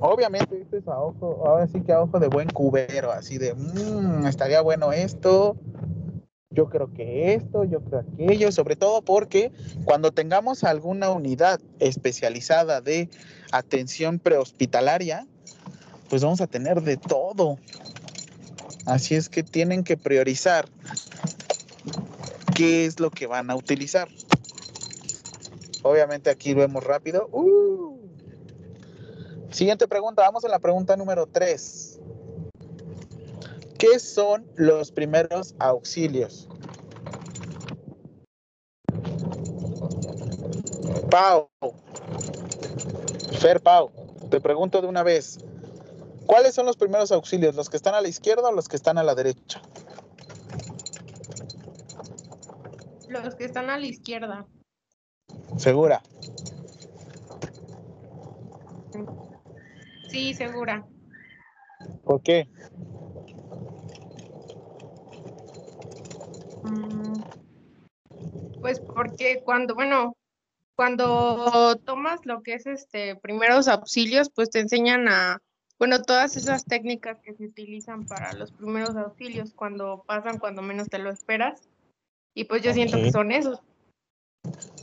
Obviamente, 0.01 0.63
esto 0.63 0.79
es 0.79 0.89
a 0.89 0.99
ojo, 0.99 1.43
ahora 1.47 1.67
sí 1.67 1.83
que 1.83 1.93
a 1.93 2.01
ojo 2.01 2.19
de 2.19 2.29
buen 2.29 2.49
cubero, 2.49 3.13
así 3.13 3.37
de, 3.37 3.55
"Mm, 3.55 4.27
estaría 4.27 4.63
bueno 4.63 4.93
esto, 4.93 5.57
yo 6.57 6.71
creo 6.71 6.91
que 6.93 7.35
esto, 7.35 7.65
yo 7.65 7.81
creo 7.83 8.01
aquello, 8.01 8.51
sobre 8.51 8.77
todo 8.77 9.03
porque 9.03 9.53
cuando 9.85 10.11
tengamos 10.11 10.65
alguna 10.65 11.11
unidad 11.11 11.61
especializada 11.81 12.81
de 12.81 13.11
atención 13.53 14.19
prehospitalaria, 14.19 15.27
pues 16.09 16.23
vamos 16.23 16.41
a 16.41 16.47
tener 16.47 16.81
de 16.81 16.97
todo. 16.97 17.59
Así 18.87 19.15
es 19.15 19.29
que 19.29 19.43
tienen 19.43 19.85
que 19.85 19.99
priorizar 19.99 20.67
qué 22.55 22.87
es 22.87 23.01
lo 23.01 23.11
que 23.11 23.27
van 23.27 23.51
a 23.51 23.55
utilizar. 23.55 24.09
Obviamente 25.83 26.31
aquí 26.31 26.55
vemos 26.55 26.83
rápido. 26.83 27.29
¡Uh! 27.33 27.99
Siguiente 29.51 29.87
pregunta, 29.87 30.23
vamos 30.23 30.43
a 30.47 30.49
la 30.49 30.59
pregunta 30.59 30.97
número 30.97 31.27
3. 31.27 31.86
¿Qué 33.79 33.99
son 33.99 34.47
los 34.57 34.91
primeros 34.91 35.55
auxilios? 35.59 36.49
Pau. 41.11 41.49
Fer 43.39 43.61
Pau, 43.61 43.91
te 44.31 44.41
pregunto 44.41 44.81
de 44.81 44.87
una 44.87 45.03
vez. 45.03 45.39
¿Cuáles 46.27 46.55
son 46.55 46.67
los 46.67 46.77
primeros 46.77 47.13
auxilios? 47.13 47.55
¿Los 47.55 47.69
que 47.69 47.77
están 47.77 47.95
a 47.95 48.01
la 48.01 48.09
izquierda 48.09 48.49
o 48.49 48.53
los 48.53 48.69
que 48.69 48.77
están 48.77 48.99
a 48.99 49.05
la 49.05 49.15
derecha? 49.15 49.61
Los 53.09 53.35
que 53.35 53.45
están 53.45 53.71
a 53.71 53.79
la 53.79 53.87
izquierda. 53.87 54.47
Segura. 55.59 56.03
Sí, 60.09 60.35
segura. 60.35 60.87
¿Por 62.05 62.23
qué? 62.23 62.49
Pues 68.61 68.81
porque 68.81 69.43
cuando, 69.45 69.75
bueno, 69.75 70.17
cuando 70.77 71.77
tomas 71.85 72.21
lo 72.25 72.43
que 72.43 72.55
es 72.55 72.67
este 72.67 73.17
primeros 73.17 73.69
auxilios, 73.69 74.31
pues 74.35 74.51
te 74.51 74.61
enseñan 74.61 75.09
a, 75.09 75.41
bueno, 75.79 76.03
todas 76.03 76.37
esas 76.37 76.65
técnicas 76.65 77.21
que 77.21 77.35
se 77.35 77.45
utilizan 77.45 78.07
para 78.07 78.33
los 78.33 78.53
primeros 78.53 78.97
auxilios 78.97 79.53
cuando 79.55 80.05
pasan 80.07 80.39
cuando 80.39 80.63
menos 80.63 80.89
te 80.89 80.99
lo 80.99 81.11
esperas. 81.11 81.69
Y 82.35 82.45
pues 82.45 82.63
yo 82.63 82.73
siento 82.73 82.99
que 82.99 83.11
son 83.11 83.33
esos. 83.33 83.61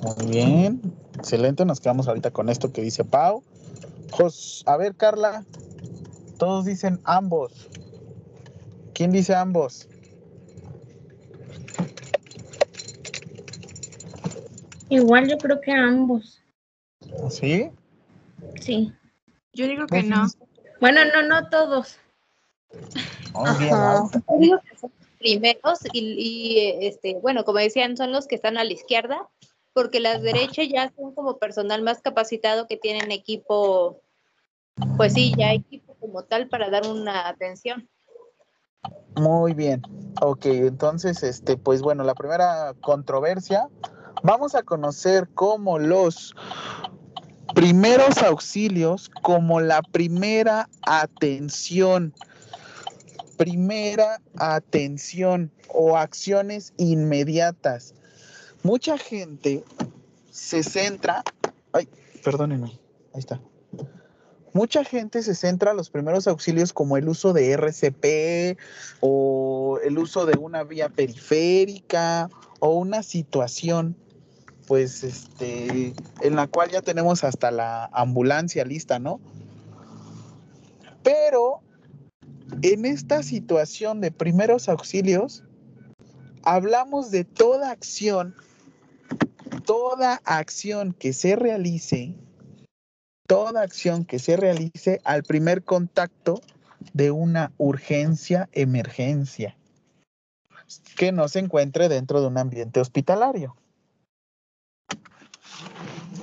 Muy 0.01 0.31
bien. 0.31 0.81
Excelente. 1.15 1.65
Nos 1.65 1.79
quedamos 1.79 2.07
ahorita 2.07 2.31
con 2.31 2.49
esto 2.49 2.73
que 2.73 2.81
dice 2.81 3.03
Pau. 3.03 3.43
Jos, 4.11 4.63
a 4.65 4.77
ver, 4.77 4.95
Carla. 4.95 5.45
Todos 6.37 6.65
dicen 6.65 6.99
ambos. 7.03 7.69
¿Quién 8.93 9.11
dice 9.11 9.35
ambos? 9.35 9.87
Igual 14.93 15.27
yo 15.27 15.39
creo 15.39 15.59
que 15.59 15.71
ambos, 15.71 16.39
¿Sí? 17.31 17.71
sí. 18.61 18.93
Yo 19.51 19.67
digo 19.67 19.87
que 19.87 20.03
no. 20.03 20.27
Bueno, 20.79 21.01
no, 21.05 21.23
no 21.23 21.49
todos. 21.49 21.97
Muy 23.33 23.57
bien, 23.57 23.73
Ajá. 23.73 24.01
alta. 24.03 24.21
Yo 24.29 24.37
digo 24.37 24.59
que 24.69 24.77
son 24.77 24.91
los 24.99 25.09
primeros 25.17 25.79
y, 25.93 25.99
y, 25.99 26.85
este, 26.85 27.15
bueno, 27.15 27.43
como 27.43 27.57
decían, 27.57 27.97
son 27.97 28.11
los 28.11 28.27
que 28.27 28.35
están 28.35 28.57
a 28.59 28.63
la 28.63 28.71
izquierda, 28.71 29.27
porque 29.73 29.99
las 29.99 30.21
derechas 30.21 30.67
ya 30.69 30.93
son 30.95 31.15
como 31.15 31.39
personal 31.39 31.81
más 31.81 32.01
capacitado 32.01 32.67
que 32.67 32.77
tienen 32.77 33.11
equipo, 33.11 33.99
pues 34.95 35.13
sí, 35.13 35.33
ya 35.35 35.53
equipo 35.53 35.95
como 35.99 36.23
tal 36.25 36.49
para 36.49 36.69
dar 36.69 36.85
una 36.85 37.27
atención. 37.27 37.89
Muy 39.15 39.55
bien. 39.55 39.81
Ok, 40.21 40.45
entonces, 40.45 41.23
este, 41.23 41.57
pues 41.57 41.81
bueno, 41.81 42.03
la 42.03 42.13
primera 42.13 42.75
controversia, 42.79 43.69
vamos 44.21 44.55
a 44.55 44.63
conocer 44.63 45.27
cómo 45.33 45.79
los 45.79 46.35
primeros 47.55 48.17
auxilios, 48.19 49.09
como 49.21 49.61
la 49.61 49.81
primera 49.81 50.69
atención, 50.83 52.13
primera 53.37 54.21
atención 54.37 55.51
o 55.69 55.97
acciones 55.97 56.73
inmediatas. 56.77 57.93
Mucha 58.63 58.97
gente 58.97 59.63
se 60.31 60.63
centra, 60.63 61.23
ay, 61.73 61.87
perdónenme, 62.23 62.79
ahí 63.13 63.19
está. 63.19 63.39
Mucha 64.53 64.83
gente 64.83 65.23
se 65.23 65.33
centra 65.33 65.71
en 65.71 65.77
los 65.77 65.89
primeros 65.89 66.27
auxilios 66.27 66.73
como 66.73 66.95
el 66.95 67.09
uso 67.09 67.33
de 67.33 67.51
RCP 67.53 68.59
o 68.99 69.79
el 69.83 69.97
uso 69.97 70.27
de 70.27 70.37
una 70.37 70.63
vía 70.63 70.89
periférica 70.89 72.29
o 72.59 72.75
una 72.75 73.01
situación, 73.01 73.95
pues, 74.67 75.03
este, 75.03 75.95
en 76.21 76.35
la 76.35 76.45
cual 76.45 76.69
ya 76.69 76.83
tenemos 76.83 77.23
hasta 77.23 77.49
la 77.49 77.85
ambulancia 77.93 78.63
lista, 78.63 78.99
¿no? 78.99 79.19
Pero 81.01 81.61
en 82.61 82.85
esta 82.85 83.23
situación 83.23 84.01
de 84.01 84.11
primeros 84.11 84.69
auxilios, 84.69 85.43
hablamos 86.43 87.09
de 87.09 87.23
toda 87.23 87.71
acción, 87.71 88.35
toda 89.65 90.21
acción 90.25 90.93
que 90.93 91.11
se 91.11 91.35
realice 91.35 92.15
toda 93.33 93.63
acción 93.63 94.05
que 94.05 94.19
se 94.19 94.37
realice 94.37 95.01
al 95.03 95.23
primer 95.23 95.63
contacto 95.63 96.39
de 96.93 97.09
una 97.09 97.51
urgencia, 97.57 98.47
emergencia, 98.51 99.57
que 100.95 101.11
no 101.11 101.27
se 101.27 101.39
encuentre 101.39 101.89
dentro 101.89 102.21
de 102.21 102.27
un 102.27 102.37
ambiente 102.37 102.79
hospitalario. 102.79 103.55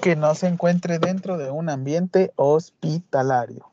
Que 0.00 0.14
no 0.14 0.36
se 0.36 0.46
encuentre 0.46 1.00
dentro 1.00 1.36
de 1.36 1.50
un 1.50 1.68
ambiente 1.68 2.32
hospitalario. 2.36 3.72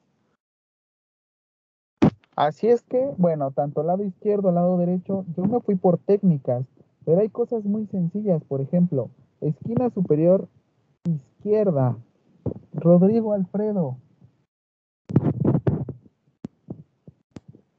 Así 2.35 2.69
es 2.69 2.81
que, 2.81 3.13
bueno, 3.17 3.51
tanto 3.51 3.83
lado 3.83 4.03
izquierdo, 4.03 4.51
lado 4.51 4.79
derecho, 4.79 5.25
yo 5.35 5.45
me 5.45 5.59
fui 5.59 5.75
por 5.75 5.99
técnicas, 5.99 6.65
pero 7.05 7.21
hay 7.21 7.29
cosas 7.29 7.63
muy 7.65 7.85
sencillas, 7.85 8.43
por 8.45 8.61
ejemplo, 8.61 9.11
esquina 9.41 9.91
superior 9.91 10.47
izquierda, 11.05 11.95
Rodrigo 12.73 13.33
Alfredo. 13.33 13.97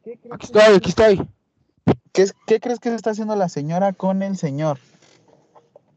¿Qué 0.03 0.19
crees 0.19 0.33
Aquí 0.35 0.53
que- 0.53 0.59
estoy, 0.59 0.75
aquí 0.77 0.89
estoy. 0.91 1.29
¿Qué, 2.13 2.23
es- 2.23 2.35
qué 2.47 2.61
crees 2.61 2.81
que 2.81 2.95
está 2.95 3.11
haciendo 3.11 3.37
la 3.37 3.49
señora 3.49 3.93
con 3.93 4.23
el 4.23 4.37
señor? 4.37 4.79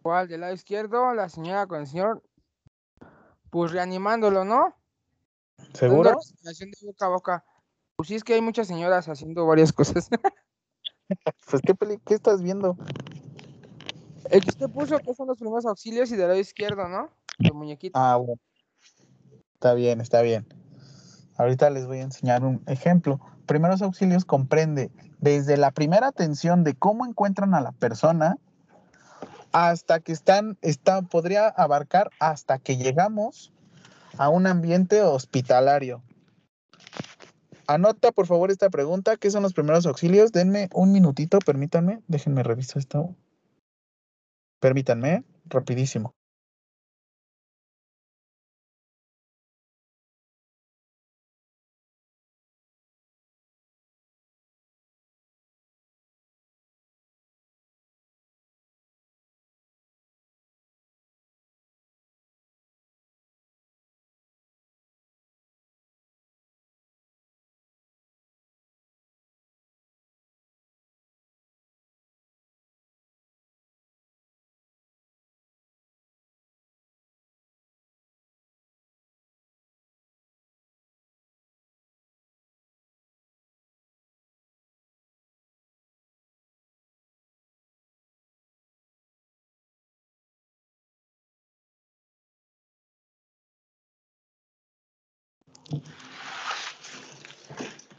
¿Cuál? 0.01 0.27
Del 0.27 0.41
lado 0.41 0.53
izquierdo, 0.53 1.13
la 1.13 1.29
señora 1.29 1.67
con 1.67 1.79
el 1.81 1.87
señor. 1.87 2.21
Pues 3.49 3.71
reanimándolo, 3.71 4.45
¿no? 4.45 4.75
¿Seguro? 5.73 6.11
de 6.41 6.65
boca 6.87 7.05
a 7.05 7.09
boca. 7.09 7.45
Pues 7.95 8.07
sí, 8.09 8.15
es 8.15 8.23
que 8.23 8.33
hay 8.33 8.41
muchas 8.41 8.67
señoras 8.67 9.07
haciendo 9.07 9.45
varias 9.45 9.71
cosas. 9.73 10.09
Pues, 11.49 11.61
¿qué, 11.61 11.75
peli- 11.75 11.99
qué 12.05 12.13
estás 12.13 12.41
viendo? 12.41 12.77
El 14.29 14.41
que 14.41 14.49
usted 14.51 14.69
puso 14.69 14.97
que 14.99 15.13
son 15.13 15.27
los 15.27 15.37
primeros 15.37 15.65
auxilios 15.65 16.09
y 16.09 16.15
del 16.15 16.29
lado 16.29 16.39
izquierdo, 16.39 16.87
¿no? 16.87 17.09
El 17.39 17.53
muñequito. 17.53 17.99
Ah, 17.99 18.15
bueno. 18.15 18.39
Está 19.62 19.75
bien, 19.75 20.01
está 20.01 20.24
bien. 20.24 20.48
Ahorita 21.38 21.70
les 21.70 21.86
voy 21.86 22.00
a 22.00 22.01
enseñar 22.01 22.44
un 22.44 22.63
ejemplo. 22.65 23.22
Primeros 23.46 23.84
auxilios 23.84 24.25
comprende 24.25 24.89
desde 25.20 25.56
la 25.56 25.70
primera 25.70 26.08
atención 26.08 26.63
de 26.63 26.74
cómo 26.74 27.06
encuentran 27.06 27.53
a 27.53 27.62
la 27.62 27.72
persona 27.72 28.39
hasta 29.51 30.00
que 30.00 30.13
están, 30.13 30.58
está, 30.63 31.03
podría 31.03 31.48
abarcar 31.48 32.10
hasta 32.20 32.58
que 32.58 32.75
llegamos 32.75 33.53
a 34.18 34.30
un 34.30 34.48
ambiente 34.48 35.03
hospitalario. 35.03 36.01
Anota 37.67 38.12
por 38.12 38.26
favor 38.26 38.50
esta 38.50 38.71
pregunta, 38.71 39.15
¿qué 39.17 39.30
son 39.30 39.43
los 39.43 39.54
primeros 39.54 39.86
auxilios? 39.86 40.32
Denme 40.32 40.69
un 40.74 40.91
minutito, 40.91 41.38
permítanme, 41.38 42.02
déjenme 42.08 42.41
revisar 42.41 42.80
esto. 42.80 43.15
Permítanme, 44.60 45.24
rapidísimo. 45.45 46.15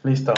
Listo. 0.03 0.33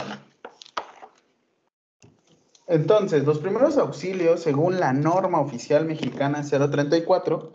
Entonces, 2.68 3.24
los 3.24 3.38
primeros 3.38 3.78
auxilios, 3.78 4.42
según 4.42 4.80
la 4.80 4.92
norma 4.92 5.40
oficial 5.40 5.84
mexicana 5.84 6.42
034, 6.42 7.52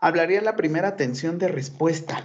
hablaría 0.00 0.40
la 0.40 0.56
primera 0.56 0.88
atención 0.88 1.38
de 1.38 1.48
respuesta. 1.48 2.24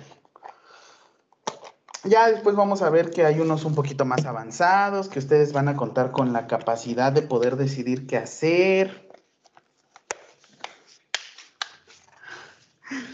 Ya 2.05 2.29
después 2.29 2.55
vamos 2.55 2.81
a 2.81 2.89
ver 2.89 3.11
que 3.11 3.25
hay 3.25 3.39
unos 3.39 3.63
un 3.63 3.75
poquito 3.75 4.03
más 4.03 4.25
avanzados, 4.25 5.07
que 5.07 5.19
ustedes 5.19 5.53
van 5.53 5.69
a 5.69 5.75
contar 5.75 6.11
con 6.11 6.33
la 6.33 6.47
capacidad 6.47 7.13
de 7.13 7.21
poder 7.21 7.55
decidir 7.55 8.07
qué 8.07 8.17
hacer. 8.17 9.09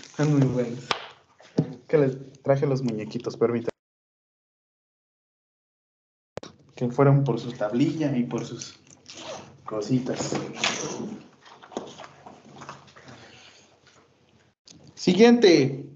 Están 0.03 0.33
muy 0.37 0.47
buenos. 0.47 0.87
Que 1.87 1.97
les 1.97 2.41
traje 2.41 2.65
los 2.65 2.81
muñequitos, 2.81 3.37
permítanme. 3.37 3.78
Que 6.79 6.87
fueron 6.89 7.25
por 7.25 7.37
su 7.37 7.51
tablilla 7.51 8.15
y 8.15 8.23
por 8.23 8.45
sus 8.45 8.79
cositas. 9.65 10.31
Siguiente. 14.93 15.89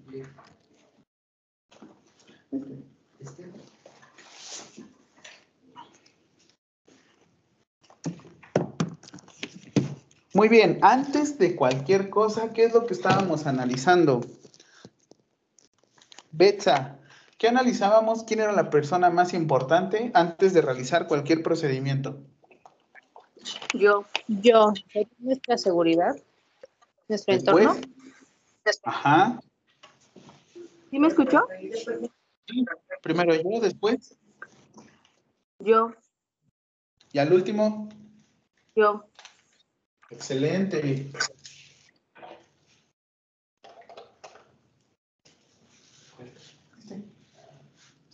Muy 10.33 10.49
bien, 10.49 10.79
antes 10.81 11.37
de 11.37 11.55
cualquier 11.55 12.09
cosa, 12.09 12.51
¿qué 12.51 12.65
es 12.65 12.73
lo 12.73 12.85
que 12.85 12.93
estábamos 12.93 13.47
analizando? 13.47 14.19
Betsa, 16.33 16.99
¿qué 17.43 17.49
analizábamos? 17.49 18.23
¿Quién 18.23 18.39
era 18.39 18.53
la 18.53 18.69
persona 18.69 19.09
más 19.09 19.33
importante 19.33 20.11
antes 20.13 20.53
de 20.53 20.61
realizar 20.61 21.07
cualquier 21.07 21.43
procedimiento? 21.43 22.23
Yo, 23.73 24.05
yo, 24.29 24.71
nuestra 25.19 25.57
seguridad, 25.57 26.15
nuestro 27.09 27.33
Después. 27.33 27.65
entorno. 27.65 27.81
Ajá. 28.85 29.41
¿Sí 30.89 30.97
me 30.97 31.09
escuchó? 31.09 31.45
Primero 33.01 33.35
yo, 33.35 33.59
después. 33.59 34.17
Yo, 35.59 35.91
Y 37.11 37.19
al 37.19 37.33
último. 37.33 37.89
yo. 38.73 39.05
Excelente. 40.11 41.11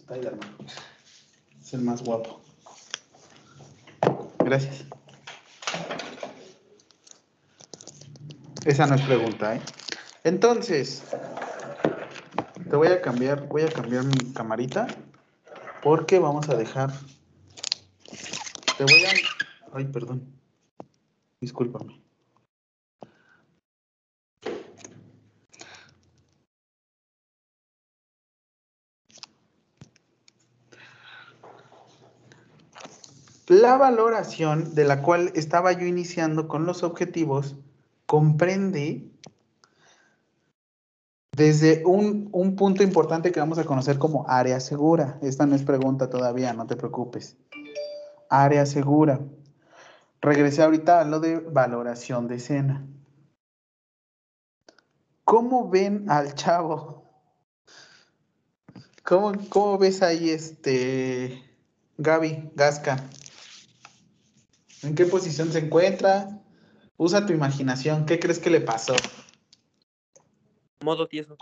Spider-Man. 0.09 0.49
Es 1.61 1.73
el 1.73 1.81
más 1.81 2.03
guapo. 2.03 2.41
Gracias. 4.39 4.85
Esa 8.65 8.87
no 8.87 8.95
es 8.95 9.01
pregunta, 9.01 9.55
¿eh? 9.55 9.61
Entonces, 10.23 11.03
te 12.69 12.75
voy 12.75 12.87
a 12.87 13.01
cambiar, 13.01 13.47
voy 13.47 13.61
a 13.63 13.69
cambiar 13.69 14.03
mi 14.03 14.33
camarita 14.33 14.87
Porque 15.83 16.19
vamos 16.19 16.49
a 16.49 16.55
dejar. 16.55 16.91
Te 18.77 18.83
voy 18.83 19.05
a. 19.05 19.11
Ay, 19.73 19.85
perdón. 19.85 20.33
Discúlpame. 21.39 22.01
La 33.49 33.77
valoración 33.77 34.75
de 34.75 34.83
la 34.83 35.01
cual 35.01 35.31
estaba 35.33 35.71
yo 35.71 35.87
iniciando 35.87 36.47
con 36.47 36.67
los 36.67 36.83
objetivos 36.83 37.55
comprende 38.05 39.09
desde 41.35 41.83
un, 41.83 42.29
un 42.31 42.55
punto 42.55 42.83
importante 42.83 43.31
que 43.31 43.39
vamos 43.39 43.57
a 43.57 43.63
conocer 43.63 43.97
como 43.97 44.29
área 44.29 44.59
segura. 44.59 45.17
Esta 45.23 45.47
no 45.47 45.55
es 45.55 45.63
pregunta 45.63 46.11
todavía, 46.11 46.53
no 46.53 46.67
te 46.67 46.75
preocupes. 46.75 47.37
Área 48.29 48.67
segura. 48.67 49.19
Regresé 50.21 50.61
ahorita 50.61 51.01
a 51.01 51.05
lo 51.05 51.19
de 51.19 51.39
valoración 51.39 52.27
de 52.27 52.35
escena. 52.35 52.85
¿Cómo 55.23 55.67
ven 55.67 56.07
al 56.07 56.35
chavo? 56.35 57.03
¿Cómo, 59.03 59.31
cómo 59.49 59.79
ves 59.79 60.03
ahí 60.03 60.29
este 60.29 61.43
Gaby, 61.97 62.51
Gasca? 62.53 63.09
¿En 64.83 64.95
qué 64.95 65.05
posición 65.05 65.51
se 65.51 65.59
encuentra? 65.59 66.41
Usa 66.97 67.25
tu 67.25 67.33
imaginación. 67.33 68.05
¿Qué 68.05 68.19
crees 68.19 68.39
que 68.39 68.49
le 68.49 68.61
pasó? 68.61 68.95
Modo 70.83 71.07
tieso. 71.07 71.37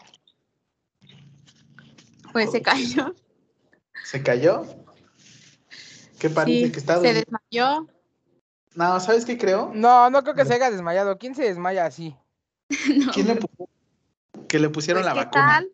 Pues 2.31 2.51
se 2.51 2.61
cayó. 2.61 3.13
¿Se 4.03 4.21
cayó? 4.23 4.65
¿Qué 6.19 6.29
parece 6.29 6.65
Sí, 6.65 6.71
que 6.71 6.79
está 6.79 6.99
se 6.99 7.13
desmayó. 7.13 7.87
No, 8.75 8.99
¿sabes 8.99 9.25
qué 9.25 9.37
creo? 9.37 9.71
No, 9.73 10.09
no 10.09 10.23
creo 10.23 10.35
que 10.35 10.45
se 10.45 10.53
haya 10.53 10.69
desmayado. 10.71 11.17
¿Quién 11.17 11.35
se 11.35 11.43
desmaya 11.43 11.85
así? 11.85 12.15
No. 13.05 13.11
¿Quién 13.13 13.27
le 13.27 13.35
puso? 13.35 13.69
Que 14.47 14.59
le 14.59 14.69
pusieron 14.69 15.03
Pues, 15.03 15.15
la 15.15 15.19
¿qué 15.19 15.25
vacuna. 15.25 15.45
tal? 15.47 15.71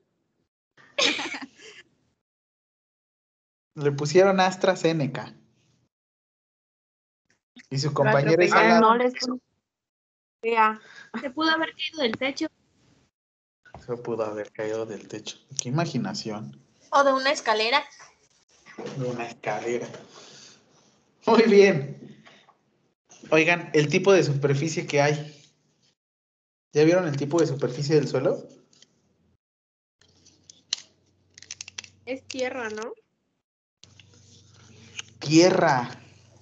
Le 3.75 3.91
pusieron 3.91 4.39
AstraZeneca. 4.39 5.33
Y 7.73 7.79
su 7.79 7.91
compañera 7.91 8.43
es 8.43 8.51
al 8.51 8.71
atropellaron. 8.71 8.81
lado. 8.81 8.97
No 8.97 9.03
les 9.03 9.13
Ya. 10.43 10.79
se 11.19 11.29
pudo 11.31 11.49
haber 11.49 11.73
caído 11.73 12.03
del 12.03 12.17
techo 12.17 12.47
Se 13.83 13.97
pudo 13.97 14.23
haber 14.25 14.51
caído 14.51 14.85
del 14.85 15.07
techo. 15.07 15.37
Qué 15.59 15.69
imaginación. 15.69 16.61
o 16.91 17.03
de 17.03 17.11
una 17.13 17.31
escalera. 17.31 17.83
De 18.97 19.05
una 19.05 19.25
escalera. 19.25 19.87
Muy 21.25 21.41
bien. 21.43 22.23
Oigan, 23.31 23.71
el 23.73 23.87
tipo 23.89 24.13
de 24.13 24.23
superficie 24.23 24.85
que 24.85 25.01
hay. 25.01 25.43
¿Ya 26.73 26.83
vieron 26.83 27.07
el 27.07 27.17
tipo 27.17 27.39
de 27.39 27.47
superficie 27.47 27.95
del 27.95 28.07
suelo? 28.07 28.47
Es 32.05 32.23
tierra, 32.27 32.69
¿no? 32.69 32.93
Tierra. 35.19 35.89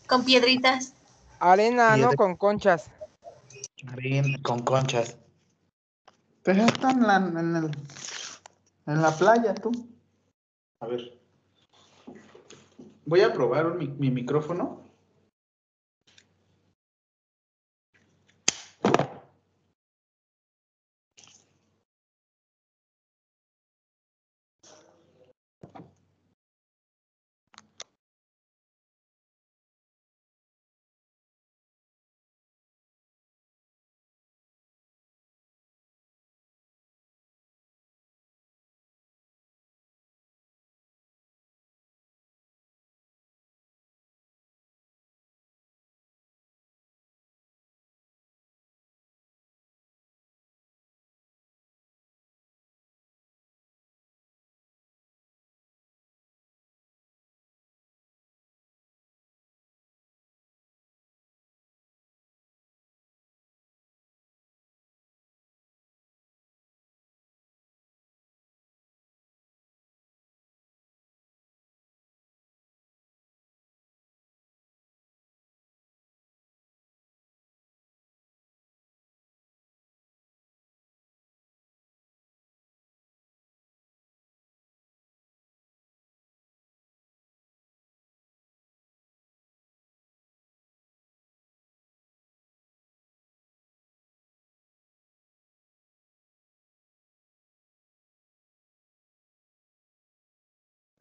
Con 0.08 0.26
piedritas. 0.26 0.94
Arena, 1.42 1.98
¿no? 1.98 2.10
de- 2.12 2.16
Con 2.16 2.36
conchas. 2.36 2.90
Arena 3.92 4.38
con 4.44 4.62
conchas. 4.62 5.18
Pero 6.44 6.64
están 6.64 7.00
en 7.02 7.08
la, 7.08 7.16
en, 7.18 7.56
el- 7.56 7.72
en 8.88 9.02
la 9.02 9.12
playa, 9.18 9.54
tú. 9.56 9.72
A 10.80 10.88
ver. 10.88 11.20
Voy 13.06 13.22
a 13.22 13.34
probar 13.34 13.66
un 13.66 13.78
mi, 13.80 13.88
mi 13.88 14.12
micrófono. 14.12 14.81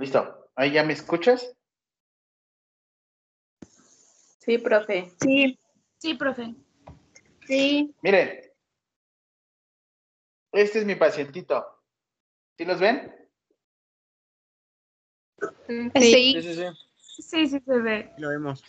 Listo. 0.01 0.51
¿Ahí 0.57 0.73
ya 0.73 0.83
me 0.83 0.95
escuchas? 0.95 1.55
Sí, 4.39 4.57
profe. 4.57 5.13
Sí. 5.21 5.59
Sí, 5.99 6.15
profe. 6.15 6.55
Sí. 7.47 7.95
Miren. 8.01 8.41
Este 10.53 10.79
es 10.79 10.87
mi 10.87 10.95
pacientito. 10.95 11.67
¿Sí 12.57 12.65
los 12.65 12.81
ven? 12.81 13.15
Mm, 15.69 15.91
Sí. 15.95 16.33
Sí, 16.33 16.43
sí, 16.43 16.55
sí. 16.55 16.65
Sí, 17.23 17.47
sí 17.47 17.61
se 17.61 17.79
ve. 17.79 18.15
Lo 18.17 18.31
vemos. 18.31 18.65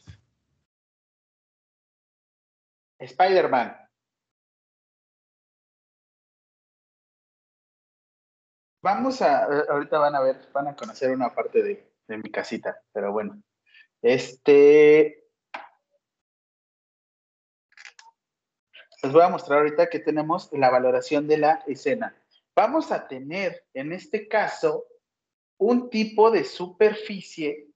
Spider-Man. 3.00 3.78
Vamos 8.82 9.22
a, 9.22 9.44
ahorita 9.44 10.00
van 10.00 10.16
a 10.16 10.22
ver, 10.22 10.50
van 10.52 10.68
a 10.68 10.76
conocer 10.76 11.12
una 11.12 11.34
parte 11.34 11.62
de, 11.62 11.92
de 12.08 12.18
mi 12.18 12.32
casita, 12.32 12.82
pero 12.92 13.12
bueno. 13.12 13.42
Este, 14.02 15.28
les 19.04 19.14
voy 19.14 19.22
a 19.22 19.30
mostrar 19.30 19.60
ahorita 19.60 19.90
que 19.90 20.00
tenemos 20.00 20.50
la 20.52 20.70
valoración 20.70 21.28
de 21.28 21.38
la 21.38 21.64
escena. 21.68 22.16
Vamos 22.56 22.92
a 22.92 23.08
tener, 23.08 23.66
en 23.74 23.94
este 23.94 24.28
caso, 24.28 24.86
un 25.58 25.90
tipo 25.90 26.32
de 26.32 26.44
superficie 26.44 27.68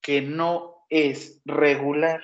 que 0.00 0.22
no 0.22 0.86
es 0.88 1.40
regular. 1.44 2.22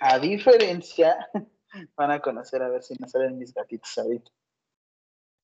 A 0.00 0.18
diferencia, 0.18 1.28
van 1.96 2.10
a 2.10 2.20
conocer 2.20 2.62
a 2.62 2.68
ver 2.68 2.82
si 2.82 2.94
me 2.98 3.08
salen 3.08 3.38
mis 3.38 3.52
gatitos 3.54 3.96
ahorita, 3.98 4.30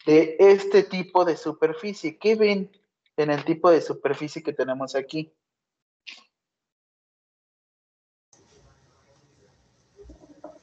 de 0.06 0.36
este 0.38 0.82
tipo 0.84 1.24
de 1.24 1.36
superficie. 1.36 2.18
¿Qué 2.18 2.34
ven 2.34 2.70
en 3.16 3.30
el 3.30 3.44
tipo 3.44 3.70
de 3.70 3.80
superficie 3.80 4.42
que 4.42 4.52
tenemos 4.52 4.94
aquí? 4.94 5.32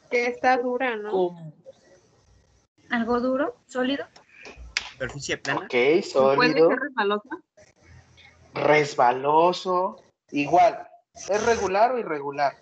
Que 0.10 0.28
está 0.28 0.58
dura, 0.58 0.95
¿no? 0.97 1.36
Algo 2.89 3.19
duro, 3.21 3.56
sólido. 3.67 4.06
Superficie 4.91 5.38
plana. 5.38 5.62
Ok, 5.62 5.69
¿Puede 5.69 6.02
sólido, 6.04 6.69
ser 6.69 6.80
resbalosa? 6.80 7.30
resbaloso, 8.54 10.04
igual. 10.32 10.88
¿Es 11.13 11.45
regular 11.45 11.93
o 11.93 11.97
irregular? 12.00 12.61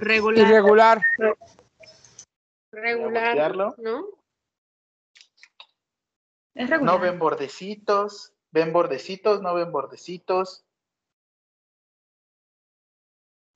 Regular. 0.00 0.46
Irregular. 0.46 1.02
Regular. 2.72 3.78
¿no? 3.78 4.06
Es 6.54 6.70
regular. 6.70 6.94
No 6.94 7.00
ven 7.00 7.18
bordecitos, 7.18 8.32
ven 8.50 8.72
bordecitos, 8.72 9.42
no 9.42 9.54
ven 9.54 9.72
bordecitos. 9.72 10.64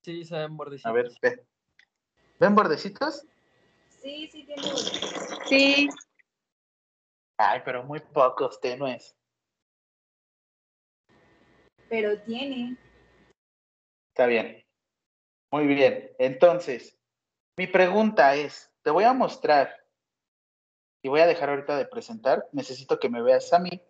Sí, 0.02 0.24
se 0.24 0.36
ven 0.36 0.56
bordecitos. 0.56 0.90
A 0.90 0.92
ver, 0.92 1.10
ve. 1.20 1.44
¿Ven 2.40 2.54
bordecitos? 2.54 3.26
Sí, 3.88 4.28
sí 4.30 4.44
tiene 4.44 4.62
bordecitos. 4.62 5.38
Sí, 5.48 5.88
Ay, 7.40 7.62
pero 7.64 7.84
muy 7.84 8.00
pocos, 8.00 8.60
tenues. 8.60 9.14
Pero 11.88 12.20
tiene. 12.22 12.76
Está 14.08 14.26
bien. 14.26 14.64
Muy 15.50 15.66
bien. 15.66 16.10
Entonces, 16.18 16.98
mi 17.56 17.66
pregunta 17.66 18.34
es, 18.34 18.70
te 18.82 18.90
voy 18.90 19.04
a 19.04 19.12
mostrar 19.12 19.74
y 21.02 21.08
voy 21.08 21.20
a 21.20 21.26
dejar 21.26 21.50
ahorita 21.50 21.76
de 21.76 21.86
presentar. 21.86 22.46
Necesito 22.52 22.98
que 22.98 23.08
me 23.08 23.22
veas 23.22 23.52
a 23.52 23.58
mí. 23.58 23.82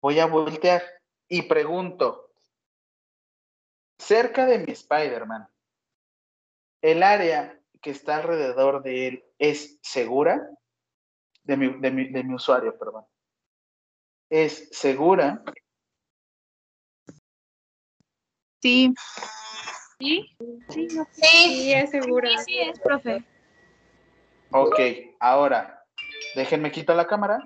Voy 0.00 0.18
a 0.18 0.26
voltear 0.26 0.82
y 1.28 1.42
pregunto, 1.42 2.32
cerca 3.98 4.46
de 4.46 4.58
mi 4.58 4.72
Spider-Man, 4.72 5.48
¿el 6.82 7.02
área 7.02 7.60
que 7.82 7.90
está 7.90 8.16
alrededor 8.16 8.82
de 8.82 9.08
él 9.08 9.24
es 9.38 9.78
segura? 9.82 10.48
De 11.42 11.56
mi, 11.56 11.80
de 11.80 11.90
mi, 11.90 12.10
de 12.10 12.24
mi 12.24 12.34
usuario, 12.34 12.78
perdón. 12.78 13.04
¿Es 14.30 14.68
segura? 14.72 15.42
sí, 18.62 18.94
¿Sí? 20.00 20.34
Sí, 20.70 20.88
no. 20.94 21.06
sí, 21.12 21.74
es 21.74 21.90
segura. 21.90 22.30
Sí, 22.38 22.44
sí 22.46 22.58
es, 22.58 22.80
profe. 22.80 23.22
Ok, 24.50 24.80
ahora, 25.20 25.84
déjenme 26.34 26.72
quitar 26.72 26.96
la 26.96 27.06
cámara. 27.06 27.38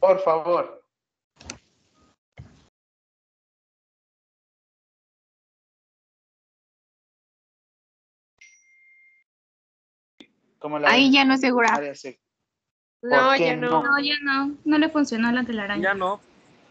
Por 0.00 0.18
favor. 0.22 0.87
¿Cómo 10.68 10.78
la 10.80 10.90
Ahí 10.90 11.10
ya 11.10 11.24
no 11.24 11.32
es 11.32 11.40
segura. 11.40 11.80
No, 13.00 13.34
ya 13.34 13.56
no, 13.56 13.82
No, 13.82 13.98
ya 14.02 14.18
no. 14.20 14.54
No 14.66 14.76
le 14.76 14.90
funcionó 14.90 15.32
la 15.32 15.42
telaraña. 15.42 15.82
Ya 15.82 15.94
no. 15.94 16.20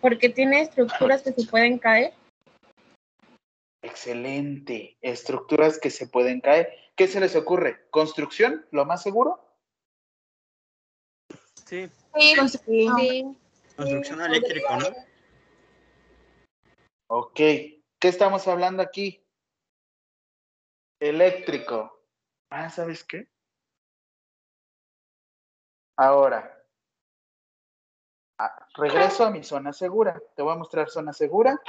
porque 0.01 0.29
tiene 0.29 0.61
estructuras 0.61 1.23
que 1.23 1.31
se 1.31 1.47
pueden 1.47 1.79
caer. 1.79 2.13
Excelente. 3.81 4.99
Estructuras 5.01 5.79
que 5.79 5.89
se 5.89 6.05
pueden 6.05 6.41
caer. 6.41 6.71
¿Qué 6.95 7.07
se 7.07 7.19
les 7.19 7.35
ocurre? 7.35 7.89
¿Construcción? 7.89 8.67
¿Lo 8.69 8.85
más 8.85 9.01
seguro? 9.01 9.43
Sí. 11.65 11.89
Sí, 12.19 12.35
Construcción 13.75 14.21
eléctrico, 14.21 14.77
¿no? 14.77 14.85
Ok. 17.07 17.35
¿Qué 17.35 17.81
estamos 18.07 18.47
hablando 18.47 18.83
aquí? 18.83 19.25
Eléctrico. 20.99 21.99
Ah, 22.51 22.69
¿sabes 22.69 23.03
qué? 23.03 23.27
Ahora. 25.97 26.57
ah, 28.37 28.67
regreso 28.75 29.25
a 29.25 29.31
mi 29.31 29.43
zona 29.43 29.73
segura. 29.73 30.21
Te 30.35 30.43
voy 30.43 30.53
a 30.53 30.57
mostrar 30.57 30.89
zona 30.89 31.11
segura. 31.13 31.59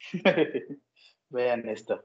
Vean 1.28 1.68
esto. 1.68 2.04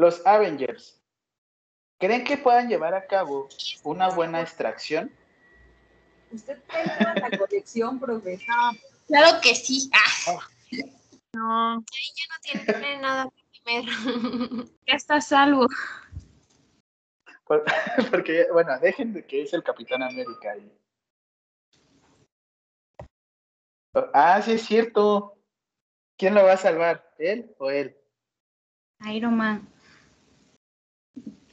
Los 0.00 0.26
Avengers, 0.26 0.98
¿creen 1.98 2.24
que 2.24 2.38
puedan 2.38 2.70
llevar 2.70 2.94
a 2.94 3.06
cabo 3.06 3.50
una 3.84 4.08
buena 4.08 4.40
extracción? 4.40 5.12
Usted 6.32 6.58
tiene 6.70 7.20
la 7.20 7.36
colección, 7.36 8.00
profe. 8.00 8.40
Claro 9.06 9.40
que 9.42 9.54
sí. 9.54 9.90
Ah, 9.92 10.38
no. 11.34 11.84
ya 11.84 12.54
no 12.56 12.64
tiene 12.64 12.98
nada 12.98 13.28
que 13.52 13.60
ver. 13.66 13.84
Ya 14.86 14.94
está 14.94 15.16
a 15.16 15.20
salvo. 15.20 15.66
Por- 17.44 17.64
Porque, 18.10 18.46
bueno, 18.50 18.78
dejen 18.80 19.12
de 19.12 19.26
que 19.26 19.42
es 19.42 19.52
el 19.52 19.62
Capitán 19.62 20.02
América 20.02 20.52
ahí. 20.52 20.72
Ah, 24.14 24.40
sí 24.40 24.52
es 24.52 24.62
cierto. 24.62 25.36
¿Quién 26.16 26.34
lo 26.34 26.42
va 26.42 26.52
a 26.54 26.56
salvar? 26.56 27.12
¿Él 27.18 27.54
o 27.58 27.70
él? 27.70 27.94
Iron 29.12 29.36
Man. 29.36 29.68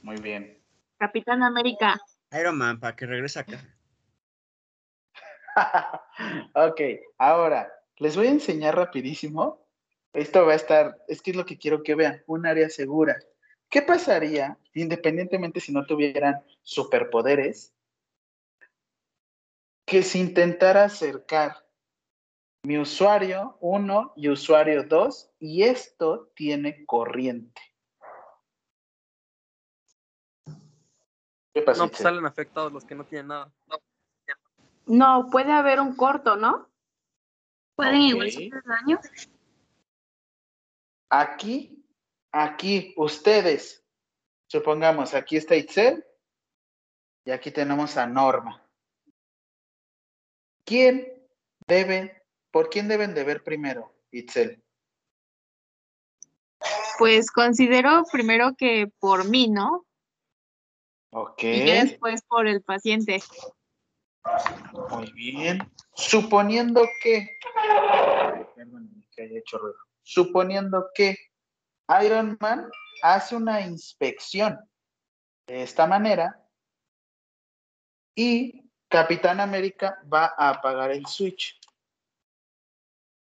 Muy 0.02 0.16
bien. 0.16 0.62
Capitán 0.98 1.42
América. 1.42 2.00
Iron 2.32 2.58
Man, 2.58 2.80
para 2.80 2.96
que 2.96 3.06
regrese 3.06 3.38
acá. 3.38 3.58
ok, 6.54 6.80
ahora 7.18 7.72
les 7.96 8.16
voy 8.16 8.26
a 8.26 8.30
enseñar 8.30 8.76
rapidísimo. 8.76 9.66
Esto 10.12 10.46
va 10.46 10.52
a 10.52 10.56
estar, 10.56 10.96
es 11.06 11.22
que 11.22 11.32
es 11.32 11.36
lo 11.36 11.44
que 11.44 11.58
quiero 11.58 11.82
que 11.82 11.94
vean, 11.94 12.22
un 12.26 12.46
área 12.46 12.68
segura. 12.68 13.16
¿Qué 13.68 13.82
pasaría, 13.82 14.58
independientemente 14.72 15.60
si 15.60 15.72
no 15.72 15.84
tuvieran 15.84 16.42
superpoderes, 16.62 17.74
que 19.84 20.02
se 20.02 20.18
intentara 20.18 20.84
acercar 20.84 21.64
mi 22.62 22.78
usuario 22.78 23.56
1 23.60 24.12
y 24.16 24.28
usuario 24.28 24.84
2 24.84 25.30
y 25.38 25.64
esto 25.64 26.30
tiene 26.34 26.84
corriente? 26.86 27.60
¿Qué 31.58 31.64
pasa? 31.64 31.82
No, 31.82 31.88
pues 31.88 32.00
salen 32.00 32.24
afectados 32.24 32.72
los 32.72 32.84
que 32.84 32.94
no 32.94 33.04
tienen 33.04 33.26
nada. 33.26 33.52
No, 34.86 35.28
puede 35.28 35.50
haber 35.50 35.80
un 35.80 35.96
corto, 35.96 36.36
¿no? 36.36 36.70
¿Pueden 37.74 38.00
igual 38.02 38.30
sufrir 38.30 38.62
daño? 38.64 39.00
Aquí, 41.10 41.84
aquí, 42.30 42.94
ustedes, 42.96 43.84
supongamos, 44.46 45.14
aquí 45.14 45.36
está 45.36 45.56
Itzel 45.56 46.06
y 47.24 47.32
aquí 47.32 47.50
tenemos 47.50 47.96
a 47.96 48.06
Norma. 48.06 48.64
¿Quién 50.64 51.12
debe, 51.66 52.22
por 52.52 52.70
quién 52.70 52.86
deben 52.86 53.14
de 53.14 53.24
ver 53.24 53.42
primero, 53.42 53.92
Itzel? 54.12 54.62
Pues 57.00 57.32
considero 57.32 58.04
primero 58.12 58.54
que 58.56 58.92
por 59.00 59.28
mí, 59.28 59.48
¿no? 59.48 59.87
Ok, 61.10 61.42
Y 61.42 61.60
después 61.62 62.22
por 62.22 62.46
el 62.46 62.62
paciente. 62.62 63.22
muy 64.90 65.10
bien. 65.12 65.58
Suponiendo 65.94 66.86
que, 67.02 67.38
perdónenme 68.54 69.04
que 69.10 69.22
haya 69.22 69.38
hecho 69.38 69.58
ruido. 69.58 69.78
Suponiendo 70.02 70.90
que 70.94 71.16
Iron 72.04 72.36
Man 72.40 72.70
hace 73.02 73.36
una 73.36 73.60
inspección 73.62 74.58
de 75.46 75.62
esta 75.62 75.86
manera 75.86 76.44
y 78.14 78.70
Capitán 78.88 79.40
América 79.40 80.02
va 80.12 80.34
a 80.36 80.50
apagar 80.50 80.90
el 80.90 81.06
switch. 81.06 81.58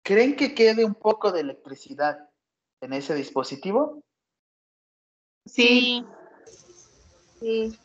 ¿Creen 0.03 0.35
que 0.35 0.55
quede 0.55 0.83
un 0.83 0.95
poco 0.95 1.31
de 1.31 1.41
electricidad 1.41 2.29
en 2.81 2.93
ese 2.93 3.13
dispositivo? 3.13 4.03
Sí. 5.45 6.05
Sí. 7.39 7.77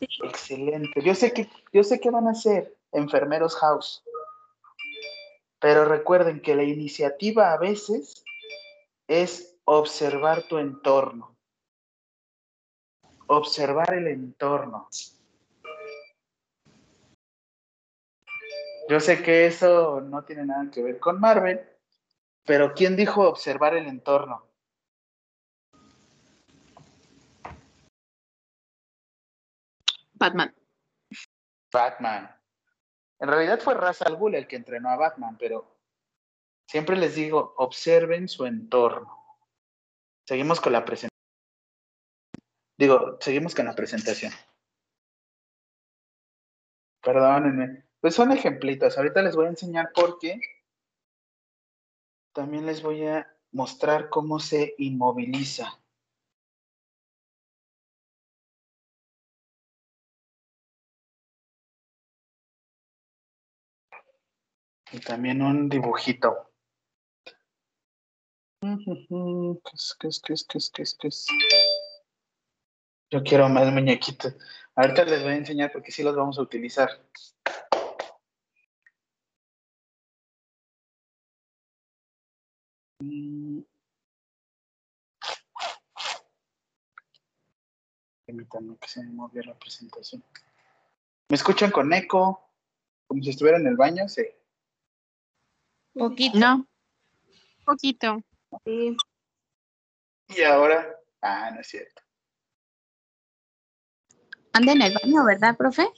Excelente. 0.00 1.02
Yo 1.02 1.14
sé 1.14 1.32
que, 1.32 1.48
yo 1.72 1.82
sé 1.82 2.00
que 2.00 2.10
van 2.10 2.28
a 2.28 2.34
ser 2.34 2.76
enfermeros 2.92 3.56
house. 3.56 4.02
Pero 5.58 5.84
recuerden 5.84 6.40
que 6.40 6.54
la 6.54 6.64
iniciativa 6.64 7.52
a 7.52 7.56
veces 7.56 8.24
es 9.08 9.56
observar 9.64 10.46
tu 10.48 10.58
entorno. 10.58 11.34
Observar 13.26 13.94
el 13.94 14.06
entorno. 14.08 14.88
Yo 18.88 19.00
sé 19.00 19.22
que 19.22 19.46
eso 19.46 20.00
no 20.00 20.22
tiene 20.22 20.44
nada 20.44 20.70
que 20.70 20.82
ver 20.82 21.00
con 21.00 21.18
Marvel, 21.18 21.60
pero 22.44 22.72
¿quién 22.74 22.94
dijo 22.94 23.28
observar 23.28 23.74
el 23.74 23.88
entorno? 23.88 24.46
Batman. 30.18 30.54
Batman. 31.72 32.34
En 33.18 33.28
realidad 33.28 33.60
fue 33.60 33.74
Ra's 33.74 34.02
al 34.02 34.16
Ghul 34.16 34.34
el 34.34 34.46
que 34.46 34.56
entrenó 34.56 34.90
a 34.90 34.96
Batman, 34.96 35.36
pero 35.38 35.78
siempre 36.66 36.96
les 36.96 37.14
digo, 37.14 37.54
observen 37.56 38.28
su 38.28 38.46
entorno. 38.46 39.16
Seguimos 40.26 40.60
con 40.60 40.72
la 40.72 40.84
presentación. 40.84 41.10
Digo, 42.78 43.18
seguimos 43.20 43.54
con 43.54 43.66
la 43.66 43.74
presentación. 43.74 44.32
Perdónenme. 47.02 47.84
Pues 48.00 48.14
son 48.14 48.32
ejemplitos. 48.32 48.98
Ahorita 48.98 49.22
les 49.22 49.36
voy 49.36 49.46
a 49.46 49.50
enseñar 49.50 49.92
por 49.94 50.18
qué. 50.18 50.40
También 52.34 52.66
les 52.66 52.82
voy 52.82 53.06
a 53.06 53.32
mostrar 53.52 54.10
cómo 54.10 54.38
se 54.38 54.74
inmoviliza. 54.78 55.80
Y 64.92 65.00
también 65.00 65.42
un 65.42 65.68
dibujito. 65.68 66.52
¿Qué 68.60 68.68
es, 69.74 69.96
qué 69.98 70.08
es, 70.08 70.20
qué 70.20 70.32
es, 70.32 70.44
qué 70.44 70.58
es, 70.58 70.70
qué 70.70 70.82
es, 70.82 70.94
qué 70.94 71.08
es? 71.08 71.26
Yo 73.10 73.22
quiero 73.22 73.48
más 73.48 73.72
muñequitos. 73.72 74.34
Ahorita 74.74 75.04
les 75.04 75.22
voy 75.22 75.32
a 75.32 75.36
enseñar 75.36 75.72
porque 75.72 75.92
sí 75.92 76.02
los 76.02 76.16
vamos 76.16 76.38
a 76.38 76.42
utilizar. 76.42 76.90
Permítanme 88.26 88.76
que 88.78 88.88
se 88.88 89.02
me 89.04 89.10
movió 89.12 89.42
la 89.44 89.54
presentación. 89.58 90.24
¿Me 91.28 91.36
escuchan 91.36 91.70
con 91.70 91.92
eco? 91.92 92.50
Como 93.06 93.22
si 93.22 93.30
estuviera 93.30 93.58
en 93.58 93.66
el 93.66 93.76
baño, 93.76 94.08
sí. 94.08 94.26
Poquito. 95.98 96.38
No. 96.38 96.66
Poquito. 97.64 98.20
Sí. 98.64 98.96
Y 100.28 100.42
ahora, 100.42 100.94
ah, 101.22 101.50
no 101.54 101.60
es 101.60 101.68
cierto. 101.68 102.02
Anda 104.52 104.72
en 104.72 104.82
el 104.82 104.94
baño, 104.94 105.24
¿verdad, 105.24 105.56
profe? 105.56 105.88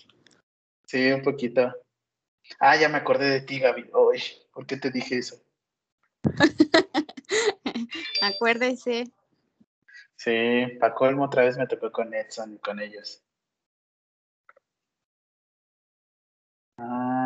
Sí, 0.87 1.11
un 1.11 1.23
poquito. 1.23 1.73
Ah, 2.61 2.77
ya 2.77 2.89
me 2.89 2.99
acordé 2.99 3.29
de 3.29 3.41
ti, 3.41 3.59
Gaby. 3.59 3.91
Uy, 3.93 4.23
¿por 4.53 4.67
qué 4.67 4.77
te 4.77 4.91
dije 4.91 5.19
eso? 5.19 5.37
Acuérdese. 8.23 9.13
Sí, 10.17 10.77
para 10.81 10.95
colmo 10.95 11.25
otra 11.25 11.45
vez 11.45 11.57
me 11.57 11.67
tocó 11.67 11.91
con 11.91 12.15
Edson 12.15 12.55
y 12.55 12.59
con 12.59 12.81
ellos. 12.81 13.23
Ah. 16.79 17.18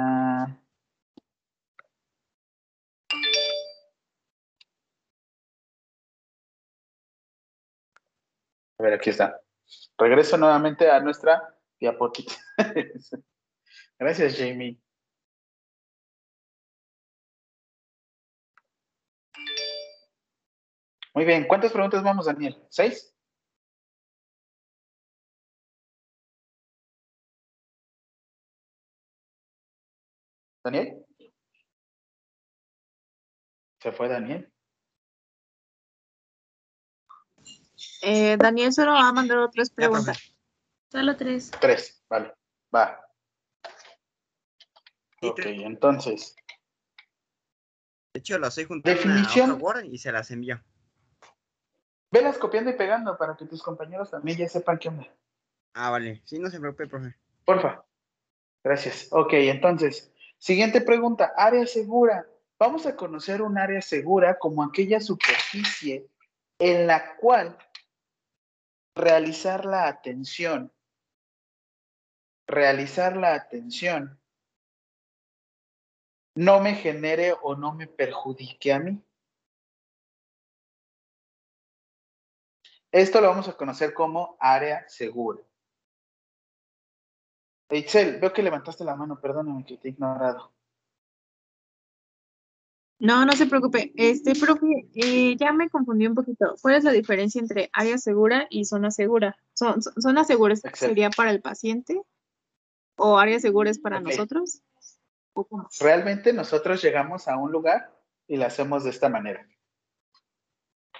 A 8.78 8.82
ver, 8.82 8.94
aquí 8.94 9.10
está. 9.10 9.40
Regreso 9.98 10.36
nuevamente 10.36 10.90
a 10.90 11.00
nuestra 11.00 11.56
diapositiva. 11.78 12.34
Gracias, 13.98 14.36
Jamie. 14.36 14.78
Muy 21.14 21.24
bien, 21.24 21.46
¿cuántas 21.46 21.72
preguntas 21.72 22.02
vamos, 22.02 22.26
Daniel? 22.26 22.56
¿Seis? 22.70 23.14
¿Daniel? 30.64 31.04
¿Se 33.80 33.92
fue 33.92 34.08
Daniel? 34.08 34.51
Eh, 38.02 38.36
Daniel 38.36 38.72
solo 38.72 38.92
ha 38.92 39.12
mandado 39.12 39.48
tres 39.50 39.70
Ya, 39.70 39.74
preguntas. 39.76 40.34
Solo 40.90 41.16
tres. 41.16 41.50
Tres, 41.60 42.04
vale, 42.08 42.34
va. 42.74 43.00
Ok, 45.22 45.38
entonces, 45.44 46.34
De 48.12 48.18
hecho, 48.18 48.38
las 48.38 48.48
estoy 48.50 48.64
juntando 48.64 48.98
Definición. 48.98 49.50
a 49.52 49.54
Word 49.54 49.84
y 49.84 49.98
se 49.98 50.10
las 50.12 50.30
envío. 50.30 50.60
velas 52.10 52.36
copiando 52.38 52.70
y 52.70 52.74
pegando 52.74 53.16
para 53.16 53.36
que 53.36 53.46
tus 53.46 53.62
compañeros 53.62 54.10
también 54.10 54.36
ya 54.36 54.48
sepan 54.48 54.78
qué 54.78 54.88
onda. 54.88 55.06
Ah, 55.74 55.88
vale. 55.90 56.20
Sí, 56.26 56.38
no 56.38 56.50
se 56.50 56.60
preocupe, 56.60 56.86
profe. 56.88 57.16
Porfa. 57.46 57.84
Gracias. 58.62 59.08
Ok, 59.12 59.32
entonces, 59.34 60.12
siguiente 60.38 60.80
pregunta. 60.82 61.32
Área 61.36 61.66
segura. 61.66 62.26
Vamos 62.58 62.84
a 62.86 62.94
conocer 62.96 63.40
un 63.42 63.56
área 63.58 63.80
segura 63.80 64.38
como 64.38 64.62
aquella 64.62 65.00
superficie 65.00 66.06
en 66.58 66.86
la 66.86 67.16
cual 67.16 67.56
realizar 68.94 69.64
la 69.64 69.88
atención, 69.88 70.72
realizar 72.46 73.16
la 73.16 73.34
atención 73.34 74.20
no 76.34 76.60
me 76.60 76.74
genere 76.74 77.34
o 77.42 77.54
no 77.56 77.74
me 77.74 77.86
perjudique 77.86 78.72
a 78.72 78.78
mí. 78.78 79.02
Esto 82.90 83.20
lo 83.20 83.28
vamos 83.28 83.48
a 83.48 83.56
conocer 83.56 83.94
como 83.94 84.36
área 84.38 84.86
segura. 84.88 85.42
Itzel, 87.70 88.20
veo 88.20 88.32
que 88.32 88.42
levantaste 88.42 88.84
la 88.84 88.94
mano, 88.94 89.18
perdóname 89.18 89.64
que 89.64 89.78
te 89.78 89.88
he 89.88 89.92
ignorado. 89.92 90.52
No, 93.02 93.26
no 93.26 93.32
se 93.32 93.46
preocupe. 93.46 93.92
Este, 93.96 94.36
profe, 94.36 94.88
eh, 94.94 95.36
ya 95.36 95.52
me 95.52 95.68
confundí 95.68 96.06
un 96.06 96.14
poquito. 96.14 96.54
¿Cuál 96.62 96.76
es 96.76 96.84
la 96.84 96.92
diferencia 96.92 97.40
entre 97.40 97.68
área 97.72 97.98
segura 97.98 98.46
y 98.48 98.64
zona 98.64 98.92
segura? 98.92 99.36
Son, 99.54 99.82
son- 99.82 100.00
¿Zona 100.00 100.22
segura 100.22 100.54
sería 100.54 101.10
para 101.10 101.32
el 101.32 101.42
paciente? 101.42 102.00
¿O 102.96 103.18
área 103.18 103.40
segura 103.40 103.70
es 103.70 103.80
para 103.80 103.98
Ok. 103.98 104.04
nosotros? 104.04 104.62
¿O 105.32 105.44
cómo? 105.44 105.68
Realmente 105.80 106.32
nosotros 106.32 106.80
llegamos 106.80 107.26
a 107.26 107.36
un 107.36 107.50
lugar 107.50 107.92
y 108.28 108.36
lo 108.36 108.46
hacemos 108.46 108.84
de 108.84 108.90
esta 108.90 109.08
manera. 109.08 109.48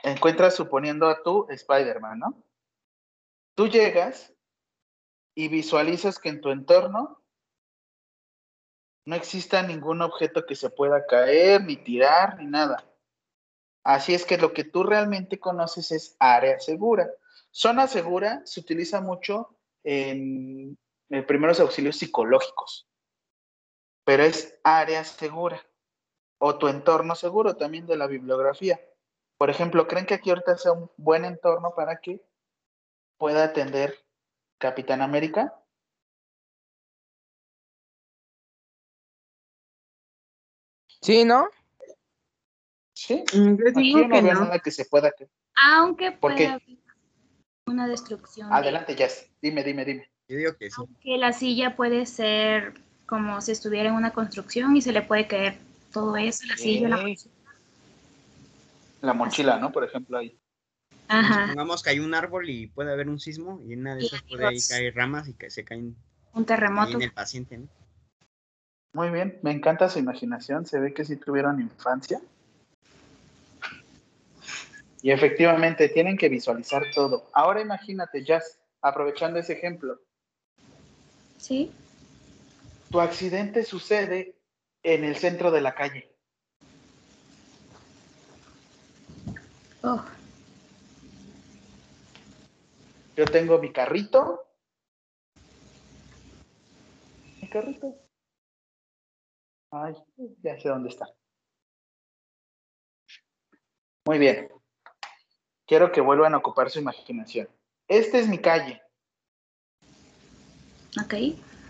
Encuentras 0.03 0.57
suponiendo 0.57 1.07
a 1.07 1.23
tú 1.23 1.47
Spider-Man, 1.51 2.19
¿no? 2.19 2.43
Tú 3.55 3.69
llegas 3.69 4.35
y 5.37 5.47
visualizas 5.47 6.19
que 6.19 6.31
en 6.31 6.41
tu 6.41 6.51
entorno 6.51 7.22
no 9.05 9.17
exista 9.17 9.63
ningún 9.63 10.03
objeto 10.03 10.47
que 10.47 10.55
se 10.55 10.71
pueda 10.71 11.07
caer, 11.07 11.65
ni 11.65 11.77
tirar, 11.77 12.39
ni 12.39 12.47
nada. 12.47 12.85
Así 13.85 14.15
es 14.15 14.25
que 14.25 14.39
lo 14.39 14.53
que 14.53 14.65
tú 14.65 14.85
realmente 14.85 15.41
conoces 15.41 15.91
es 15.91 16.17
área 16.19 16.61
segura. 16.61 17.11
Zona 17.51 17.89
segura 17.89 18.43
se 18.45 18.61
utiliza 18.61 19.01
mucho 19.01 19.57
en, 19.83 20.79
en 21.11 21.27
primeros 21.27 21.59
auxilios 21.61 21.97
psicológicos, 21.97 22.89
pero 24.05 24.23
es 24.23 24.59
área 24.63 25.03
segura 25.05 25.65
o 26.39 26.59
tu 26.59 26.69
entorno 26.69 27.15
seguro 27.15 27.57
también 27.57 27.87
de 27.87 27.97
la 27.97 28.07
bibliografía. 28.07 28.81
Por 29.37 29.51
ejemplo, 29.51 29.87
¿creen 29.89 30.07
que 30.07 30.15
aquí 30.15 30.31
ahorita 30.31 30.57
sea 30.57 30.73
un 30.73 30.91
buen 30.97 31.25
entorno 31.25 31.75
para 31.75 32.01
que 32.01 32.21
pueda 33.17 33.45
atender 33.45 33.97
Capitán 34.59 35.03
América? 35.03 35.62
Sí, 41.03 41.25
¿no? 41.25 41.49
Sí. 42.95 43.25
Mm, 43.35 43.57
Yo 43.57 43.65
digo 43.81 43.99
no 44.09 44.15
que 44.15 44.23
veo 44.23 44.35
no. 44.35 44.41
nada 44.45 44.59
que 44.61 44.71
se 44.71 44.85
pueda. 44.85 45.13
Aunque 45.55 46.13
puede 46.13 46.47
haber 46.47 46.63
una 47.67 47.87
destrucción. 47.89 48.49
de- 48.49 48.55
Adelante, 48.57 48.95
Jess. 48.97 49.29
Dime, 49.41 49.65
dime, 49.65 49.85
dime. 49.85 50.09
Yo 50.29 50.37
digo 50.37 50.57
que 50.57 50.71
sí. 50.71 50.77
Aunque 50.79 51.19
la 51.19 51.33
silla 51.33 51.75
puede 51.77 52.07
ser 52.07 52.75
como 53.07 53.41
si 53.41 53.53
estuviera 53.53 53.89
en 53.89 53.95
una 53.97 54.13
construcción 54.13 54.77
y 54.77 54.83
se 54.83 54.93
le 54.93 55.03
puede 55.03 55.27
caer 55.27 55.59
todo 55.93 56.17
eso, 56.17 56.47
la 56.47 56.57
silla, 56.57 56.89
la 56.89 56.99
Sí. 57.05 57.29
La 59.01 59.13
mochila, 59.15 59.59
¿no? 59.59 59.73
Por 59.73 59.85
ejemplo, 59.85 60.17
ahí. 60.19 60.39
Ajá, 61.09 61.43
Supongamos 61.43 61.83
que 61.83 61.91
hay 61.91 61.99
un 61.99 62.15
árbol 62.15 62.49
y 62.49 62.69
puede 62.69 62.93
haber 62.93 63.09
un 63.09 63.19
sismo 63.19 63.61
y 63.67 63.73
en 63.73 63.81
una 63.81 63.97
de 63.97 64.07
esas 64.07 64.23
puede 64.23 64.47
ahí 64.47 64.59
caer 64.67 64.95
ramas 64.95 65.29
y 65.29 65.35
que 65.35 65.51
se 65.51 65.65
caen 65.65 65.97
un 66.33 66.45
terremoto. 66.47 66.93
en 66.93 67.03
el 67.03 67.13
paciente, 67.13 67.59
¿no? 67.59 67.69
Muy 68.95 69.11
bien, 69.11 69.39
me 69.43 69.53
encanta 69.53 69.89
su 69.89 69.99
imaginación. 69.99 70.67
Se 70.67 70.79
ve 70.79 70.93
que 70.93 71.05
sí 71.05 71.17
tuvieron 71.17 71.61
infancia. 71.61 72.21
Y 75.01 75.11
efectivamente, 75.11 75.89
tienen 75.89 76.17
que 76.17 76.29
visualizar 76.29 76.85
todo. 76.95 77.31
Ahora 77.33 77.61
imagínate, 77.61 78.25
Jazz, 78.25 78.61
aprovechando 78.83 79.39
ese 79.39 79.55
ejemplo, 79.55 79.99
Sí, 81.39 81.75
tu 82.91 83.01
accidente 83.01 83.65
sucede 83.65 84.37
en 84.83 85.05
el 85.05 85.17
centro 85.17 85.51
de 85.51 85.61
la 85.61 85.75
calle. 85.75 86.15
oh, 89.83 90.05
Yo 93.17 93.25
tengo 93.25 93.59
mi 93.59 93.73
carrito 93.73 94.47
carrito. 97.53 98.02
Ay, 99.73 99.95
ya 100.43 100.61
sé 100.61 100.69
dónde 100.69 100.91
está. 100.91 101.07
Muy 104.07 104.19
bien. 104.19 104.49
Quiero 105.67 105.91
que 105.93 106.01
vuelvan 106.03 106.35
a 106.35 106.39
ocupar 106.39 106.71
su 106.71 106.79
imaginación. 106.81 107.49
Esta 107.89 108.19
es 108.19 108.29
mi 108.29 108.39
calle. 108.39 108.83
Ok. 111.03 111.15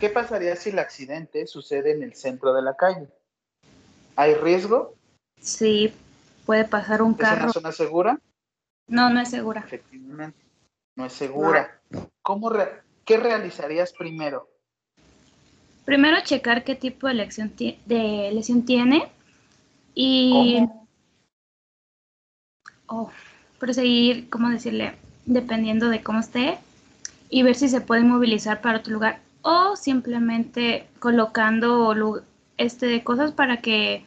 ¿Qué 0.00 0.08
pasaría 0.08 0.56
si 0.56 0.70
el 0.70 0.80
accidente 0.80 1.46
sucede 1.46 1.92
en 1.92 2.02
el 2.02 2.14
centro 2.16 2.52
de 2.52 2.62
la 2.62 2.76
calle? 2.76 3.08
¿Hay 4.16 4.34
riesgo? 4.34 4.96
Sí, 5.40 5.94
puede 6.44 6.64
pasar 6.64 7.02
un 7.02 7.12
¿Es 7.12 7.20
una 7.20 7.28
carro. 7.28 7.52
zona 7.52 7.70
segura? 7.70 8.18
No, 8.88 9.10
no 9.10 9.20
es 9.20 9.30
segura. 9.30 9.60
Efectivamente. 9.60 10.44
No 10.96 11.06
es 11.06 11.12
segura. 11.12 11.80
¿Cómo 12.20 12.50
re- 12.50 12.82
¿Qué 13.04 13.16
realizarías 13.16 13.92
primero? 13.92 14.48
Primero 15.84 16.18
checar 16.22 16.64
qué 16.64 16.74
tipo 16.74 17.08
de, 17.08 17.14
lección 17.14 17.50
ti- 17.50 17.78
de 17.86 18.30
lesión 18.32 18.64
tiene 18.64 19.08
y 19.94 20.64
oh, 22.86 23.10
proseguir, 23.58 24.28
¿cómo 24.30 24.48
decirle? 24.48 24.94
Dependiendo 25.26 25.88
de 25.88 26.02
cómo 26.02 26.20
esté 26.20 26.58
y 27.30 27.42
ver 27.42 27.54
si 27.56 27.68
se 27.68 27.80
puede 27.80 28.02
movilizar 28.02 28.60
para 28.60 28.78
otro 28.78 28.92
lugar 28.92 29.20
o 29.42 29.76
simplemente 29.76 30.86
colocando 31.00 32.22
este, 32.58 33.02
cosas 33.02 33.32
para 33.32 33.60
que 33.60 34.04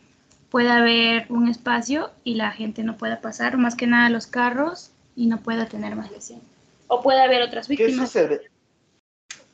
pueda 0.49 0.78
haber 0.78 1.26
un 1.30 1.49
espacio 1.49 2.11
y 2.23 2.36
la 2.36 2.51
gente 2.51 2.84
no 2.84 2.95
pueda 2.97 3.19
pasar, 3.19 3.57
más 3.57 3.76
que 3.76 3.88
nada 3.88 4.09
los 4.09 4.28
carros 4.28 4.91
y 5.15 5.26
no 5.28 5.39
pueda 5.39 5.65
tener 5.65 5.95
más 5.95 6.11
lesión. 6.11 6.39
O 6.88 7.01
puede 7.01 7.21
haber 7.21 7.41
otras 7.41 7.67
¿Qué, 7.67 7.76
víctimas. 7.76 8.15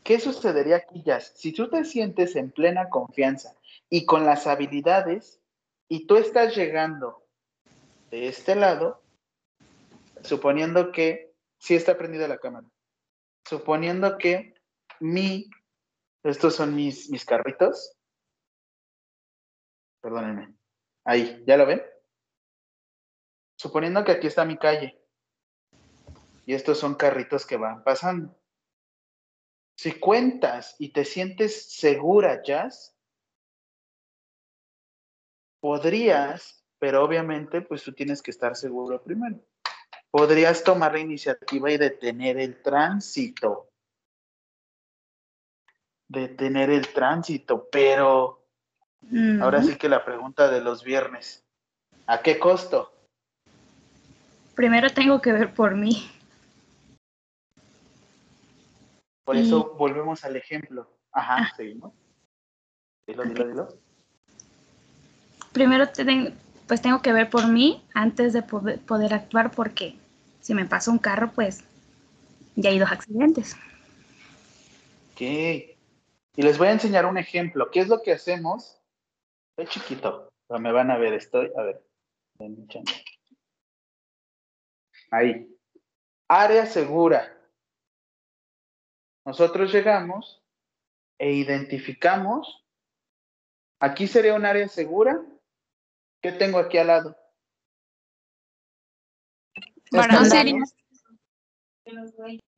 ¿Qué 0.04 0.20
sucedería 0.20 0.78
aquí, 0.78 1.04
Jazz? 1.04 1.34
Si 1.36 1.54
tú 1.54 1.70
te 1.70 1.86
sientes 1.86 2.36
en 2.36 2.52
plena 2.52 2.89
confianza 2.89 3.56
y 3.89 4.06
con 4.06 4.26
las 4.26 4.47
habilidades 4.47 5.41
y 5.88 6.08
tú 6.08 6.16
estás 6.16 6.56
llegando 6.56 7.24
de 8.10 8.28
este 8.28 8.56
lado, 8.56 9.04
suponiendo 10.24 10.91
que 10.91 11.34
sí 11.60 11.76
está 11.76 11.97
prendida 11.97 12.28
la 12.28 12.39
cámara, 12.39 12.68
suponiendo 13.47 14.18
que 14.18 14.56
mi, 14.99 15.49
estos 16.24 16.56
son 16.56 16.76
mis, 16.76 17.10
mis 17.10 17.24
carritos, 17.24 17.95
perdónenme, 20.02 20.56
ahí, 21.06 21.43
¿ya 21.45 21.58
lo 21.58 21.66
ven? 21.68 21.84
Suponiendo 23.56 24.04
que 24.04 24.14
aquí 24.14 24.28
está 24.28 24.45
mi 24.45 24.58
calle 24.58 24.99
y 26.47 26.56
estos 26.56 26.80
son 26.80 26.95
carritos 26.95 27.45
que 27.45 27.58
van 27.58 27.84
pasando. 27.84 28.36
Si 29.78 29.93
cuentas 29.93 30.76
y 30.80 30.89
te 30.89 31.05
sientes 31.05 31.72
segura, 31.72 32.43
Jazz, 32.43 32.95
podrías, 35.59 36.63
pero 36.80 37.03
obviamente 37.03 37.61
pues 37.61 37.84
tú 37.84 37.93
tienes 37.93 38.22
que 38.22 38.32
estar 38.32 38.55
seguro 38.55 39.01
primero. 39.03 39.39
Podrías 40.11 40.63
tomar 40.63 40.93
la 40.93 40.99
iniciativa 40.99 41.72
y 41.72 41.78
detener 41.78 42.38
el 42.38 42.61
tránsito. 42.61 43.69
Detener 46.07 46.69
el 46.69 46.91
tránsito, 46.93 47.69
pero 47.72 48.41
Mm, 49.09 49.41
ahora 49.41 49.63
sí 49.63 49.76
que 49.76 49.89
la 49.89 50.05
pregunta 50.05 50.49
de 50.49 50.61
los 50.61 50.84
viernes, 50.84 51.43
¿a 52.07 52.22
qué 52.22 52.39
costo? 52.39 52.93
Primero 54.55 54.89
tengo 54.91 55.22
que 55.22 55.34
ver 55.34 55.53
por 55.53 55.76
mí. 55.76 56.09
Por 59.32 59.38
Y- 59.38 59.47
eso 59.47 59.75
volvemos 59.77 60.25
al 60.25 60.36
ejemplo. 60.36 60.89
Ajá, 61.13 61.53
seguimos. 61.55 61.93
Dilo, 63.07 63.23
dilo, 63.23 63.47
dilo. 63.47 63.67
Primero 65.53 65.86
pues 66.67 66.82
tengo 66.82 67.01
que 67.01 67.13
ver 67.13 67.29
por 67.29 67.47
mí 67.47 67.82
antes 67.93 68.34
de 68.34 68.41
poder, 68.43 68.82
poder 68.82 69.13
actuar 69.13 69.51
porque 69.51 69.95
si 70.41 70.53
me 70.53 70.65
pasa 70.65 70.91
un 70.91 70.97
carro 70.97 71.32
pues 71.32 71.63
ya 72.57 72.71
hay 72.71 72.79
dos 72.79 72.91
accidentes. 72.91 73.55
Ok. 75.13 75.21
Y 75.21 76.41
les 76.41 76.57
voy 76.57 76.67
a 76.67 76.73
enseñar 76.73 77.05
un 77.05 77.17
ejemplo. 77.17 77.71
¿Qué 77.71 77.79
es 77.79 77.88
lo 77.88 78.01
que 78.01 78.11
hacemos? 78.11 78.82
Estoy 79.55 79.73
chiquito, 79.82 80.27
pero 80.49 80.59
me 80.59 80.73
van 80.73 80.91
a 80.91 80.97
ver. 80.97 81.13
Estoy, 81.13 81.53
a 81.57 81.61
ver. 81.61 81.82
Ahí. 85.09 85.47
Área 86.27 86.65
segura. 86.65 87.38
Nosotros 89.26 89.72
llegamos 89.72 90.43
e 91.17 91.32
identificamos. 91.32 92.65
Aquí 93.80 94.07
sería 94.07 94.34
un 94.34 94.45
área 94.45 94.67
segura. 94.67 95.22
¿Qué 96.22 96.32
tengo 96.32 96.59
aquí 96.59 96.78
al 96.78 96.88
lado? 96.88 97.17
Barandales. 99.91 100.76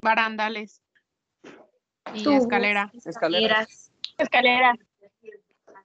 Barandales. 0.01 0.81
Y 2.13 2.23
Tubos, 2.23 2.43
escalera. 2.43 2.91
Escaleras. 3.05 3.91
Escalera. 4.17 4.75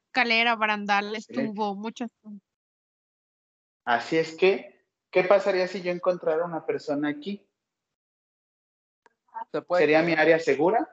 Escalera, 0.08 0.56
barandales, 0.56 1.26
tubo, 1.26 1.74
muchas 1.74 2.10
cosas. 2.20 2.40
Así 3.84 4.16
es 4.16 4.36
que, 4.36 4.84
¿qué 5.10 5.22
pasaría 5.22 5.68
si 5.68 5.80
yo 5.80 5.92
encontrara 5.92 6.44
una 6.44 6.66
persona 6.66 7.08
aquí? 7.08 7.47
Se 9.52 9.62
puede 9.62 9.82
¿Sería 9.82 10.02
mi 10.02 10.12
área 10.12 10.38
segura? 10.38 10.88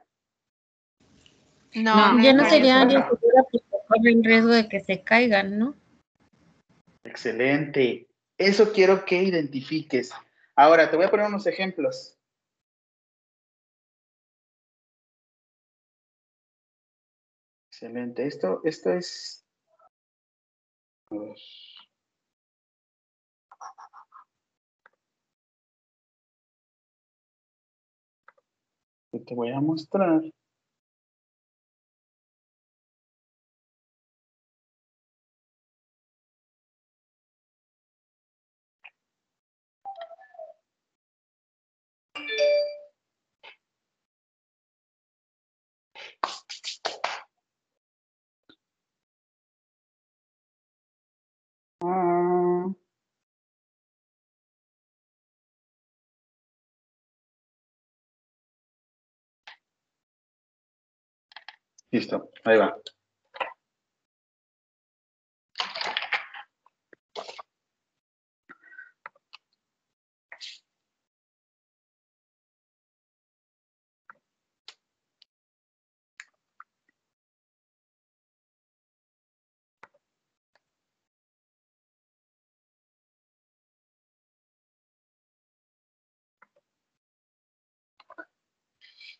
No, 1.73 2.21
Ya 2.21 2.33
no 2.33 2.49
sería 2.49 2.81
área 2.81 2.99
área 2.99 3.09
segura 3.09 3.43
porque 3.51 3.65
corren 3.87 4.23
riesgo 4.23 4.51
de 4.51 4.69
que 4.69 4.79
se 4.79 5.03
caigan, 5.03 5.59
¿no? 5.59 5.75
Excelente. 7.03 8.07
Eso 8.37 8.71
quiero 8.73 9.05
que 9.05 9.21
identifiques. 9.21 10.11
Ahora, 10.55 10.89
te 10.89 10.95
voy 10.97 11.05
a 11.05 11.11
poner 11.11 11.27
unos 11.27 11.45
ejemplos. 11.47 12.17
Excelente. 17.69 18.25
Esto, 18.25 18.61
esto 18.63 18.91
es. 18.91 19.45
A 21.11 21.15
ver. 21.15 21.35
¿Qué 29.15 29.21
te 29.21 29.33
voy 29.33 29.49
a 29.51 29.61
mostrar? 29.61 30.21
Listo, 61.95 62.29
ahí 62.43 62.57
va. 62.57 62.75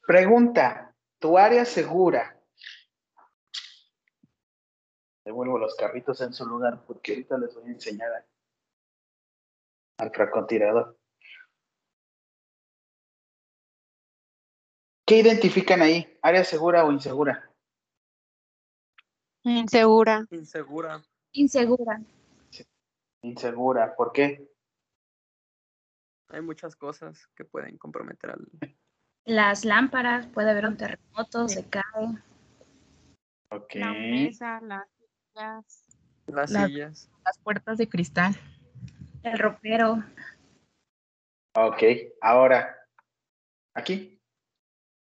Pregunta, 0.05 0.93
¿tu 1.19 1.37
área 1.37 1.63
segura? 1.63 2.35
Devuelvo 5.25 5.57
los 5.57 5.75
carritos 5.75 6.21
en 6.21 6.33
su 6.33 6.45
lugar 6.45 6.85
porque 6.85 7.13
ahorita 7.13 7.37
les 7.39 7.53
voy 7.55 7.65
a 7.69 7.73
enseñar 7.73 8.11
a- 8.13 8.25
al 9.97 10.11
francotirador. 10.11 10.97
¿Qué 15.07 15.17
identifican 15.19 15.81
ahí? 15.81 16.17
¿Área 16.21 16.43
segura 16.43 16.85
o 16.85 16.91
insegura? 16.91 17.51
Insegura. 19.43 20.25
Insegura. 20.31 21.03
Insegura. 21.31 22.01
Insegura, 23.21 23.95
¿por 23.95 24.11
qué? 24.11 24.47
Hay 26.29 26.41
muchas 26.41 26.75
cosas 26.75 27.27
que 27.35 27.45
pueden 27.45 27.77
comprometer 27.77 28.31
al. 28.31 28.47
Las 29.25 29.65
lámparas, 29.65 30.27
puede 30.27 30.51
haber 30.51 30.65
un 30.67 30.77
terremoto, 30.77 31.47
se 31.47 31.67
cae. 31.67 31.83
Ok. 33.49 33.75
La 33.75 33.93
mesa, 33.93 34.59
las 34.61 34.87
sillas. 35.35 35.85
Las 36.27 36.51
Las- 36.51 36.67
sillas. 36.67 37.09
Las 37.23 37.37
puertas 37.39 37.77
de 37.77 37.89
cristal. 37.89 38.35
El 39.23 39.37
ropero. 39.39 40.03
Ok. 41.55 41.83
Ahora, 42.21 42.75
aquí. 43.73 44.19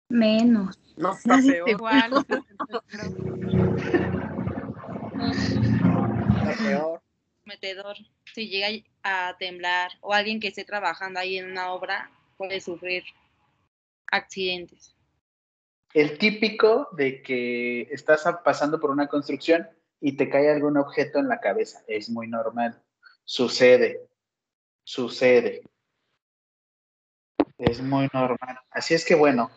Menos. 0.09 0.77
No, 0.97 1.13
está 1.17 1.37
peor. 1.37 1.69
Igual. 1.69 2.11
Está 6.35 6.63
peor. 6.63 7.01
Metedor. 7.45 7.95
Si 8.33 8.47
llega 8.49 8.67
a 9.03 9.35
temblar 9.39 9.91
o 10.01 10.13
alguien 10.13 10.39
que 10.39 10.47
esté 10.49 10.63
trabajando 10.63 11.19
ahí 11.19 11.37
en 11.37 11.51
una 11.51 11.71
obra 11.73 12.09
puede 12.37 12.61
sufrir 12.61 13.03
accidentes. 14.07 14.95
El 15.93 16.17
típico 16.17 16.87
de 16.93 17.21
que 17.21 17.81
estás 17.91 18.23
pasando 18.43 18.79
por 18.79 18.89
una 18.91 19.07
construcción 19.07 19.67
y 20.01 20.17
te 20.17 20.29
cae 20.29 20.51
algún 20.51 20.77
objeto 20.77 21.19
en 21.19 21.29
la 21.29 21.39
cabeza. 21.39 21.83
Es 21.87 22.09
muy 22.09 22.27
normal. 22.27 22.81
Sucede. 23.23 24.09
Sucede. 24.83 25.61
Es 27.57 27.81
muy 27.81 28.09
normal. 28.11 28.59
Así 28.71 28.95
es 28.95 29.05
que 29.05 29.15
bueno. 29.15 29.51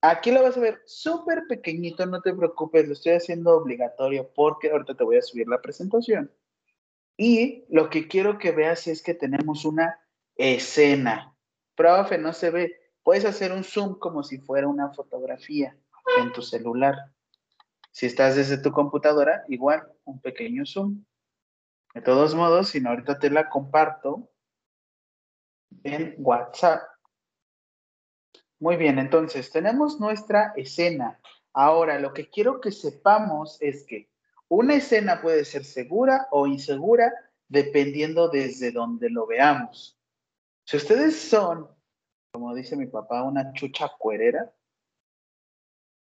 Aquí 0.00 0.30
lo 0.30 0.44
vas 0.44 0.56
a 0.56 0.60
ver 0.60 0.80
súper 0.86 1.48
pequeñito, 1.48 2.06
no 2.06 2.22
te 2.22 2.32
preocupes, 2.32 2.86
lo 2.86 2.92
estoy 2.92 3.14
haciendo 3.14 3.56
obligatorio 3.56 4.30
porque 4.32 4.70
ahorita 4.70 4.94
te 4.94 5.02
voy 5.02 5.16
a 5.16 5.22
subir 5.22 5.48
la 5.48 5.60
presentación. 5.60 6.32
Y 7.16 7.64
lo 7.68 7.90
que 7.90 8.06
quiero 8.06 8.38
que 8.38 8.52
veas 8.52 8.86
es 8.86 9.02
que 9.02 9.14
tenemos 9.14 9.64
una 9.64 9.98
escena. 10.36 11.36
Profe, 11.74 12.16
no 12.16 12.32
se 12.32 12.50
ve. 12.50 12.76
Puedes 13.02 13.24
hacer 13.24 13.50
un 13.50 13.64
zoom 13.64 13.98
como 13.98 14.22
si 14.22 14.38
fuera 14.38 14.68
una 14.68 14.90
fotografía 14.90 15.76
en 16.20 16.32
tu 16.32 16.42
celular. 16.42 16.94
Si 17.90 18.06
estás 18.06 18.36
desde 18.36 18.58
tu 18.58 18.72
computadora, 18.72 19.44
igual, 19.48 19.86
un 20.04 20.20
pequeño 20.20 20.64
zoom. 20.66 21.04
De 21.94 22.02
todos 22.02 22.34
modos, 22.34 22.68
si 22.68 22.80
no, 22.80 22.90
ahorita 22.90 23.18
te 23.18 23.30
la 23.30 23.48
comparto 23.48 24.30
en 25.82 26.14
WhatsApp. 26.18 26.82
Muy 28.60 28.76
bien, 28.76 28.98
entonces 28.98 29.50
tenemos 29.50 30.00
nuestra 30.00 30.52
escena. 30.56 31.20
Ahora, 31.52 31.98
lo 31.98 32.12
que 32.12 32.28
quiero 32.28 32.60
que 32.60 32.72
sepamos 32.72 33.56
es 33.60 33.84
que 33.84 34.10
una 34.48 34.74
escena 34.74 35.20
puede 35.20 35.44
ser 35.44 35.64
segura 35.64 36.28
o 36.30 36.46
insegura 36.46 37.12
dependiendo 37.48 38.28
desde 38.28 38.72
donde 38.72 39.10
lo 39.10 39.26
veamos. 39.26 39.98
Si 40.64 40.76
ustedes 40.76 41.18
son, 41.18 41.68
como 42.32 42.54
dice 42.54 42.76
mi 42.76 42.86
papá, 42.86 43.22
una 43.22 43.52
chucha 43.52 43.90
cuerera, 43.98 44.52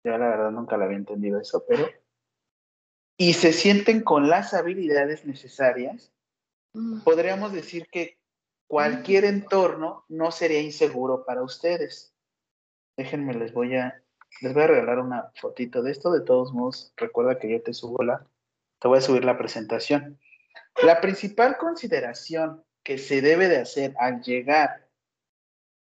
yo 0.08 0.18
la 0.18 0.30
verdad 0.30 0.52
nunca 0.52 0.78
la 0.78 0.86
había 0.86 0.98
entendido 0.98 1.40
eso, 1.40 1.66
pero, 1.68 1.88
y 3.18 3.34
se 3.34 3.54
sienten 3.54 4.02
con 4.02 4.30
las 4.30 4.54
habilidades 4.54 5.26
necesarias, 5.26 6.14
podríamos 7.04 7.52
decir 7.52 7.88
que 7.92 8.18
cualquier 8.68 9.26
entorno 9.26 10.06
no 10.08 10.32
sería 10.32 10.62
inseguro 10.62 11.26
para 11.26 11.44
ustedes. 11.44 12.14
Déjenme, 12.96 13.34
les 13.34 13.54
voy 13.54 13.76
a, 13.76 14.02
les 14.42 14.54
voy 14.54 14.64
a 14.64 14.68
regalar 14.68 15.00
una 15.00 15.32
fotito 15.36 15.82
de 15.82 15.92
esto. 15.92 16.12
De 16.12 16.22
todos 16.22 16.54
modos, 16.54 16.94
recuerda 16.96 17.40
que 17.40 17.50
yo 17.50 17.62
te 17.62 17.74
subo 17.74 18.04
la, 18.04 18.28
te 18.80 18.88
voy 18.88 19.00
a 19.00 19.02
subir 19.02 19.26
la 19.26 19.38
presentación. 19.38 20.20
La 20.84 21.02
principal 21.02 21.58
consideración 21.58 22.64
que 22.84 22.98
se 22.98 23.22
debe 23.22 23.48
de 23.48 23.58
hacer 23.58 23.94
al 24.00 24.22
llegar 24.22 24.88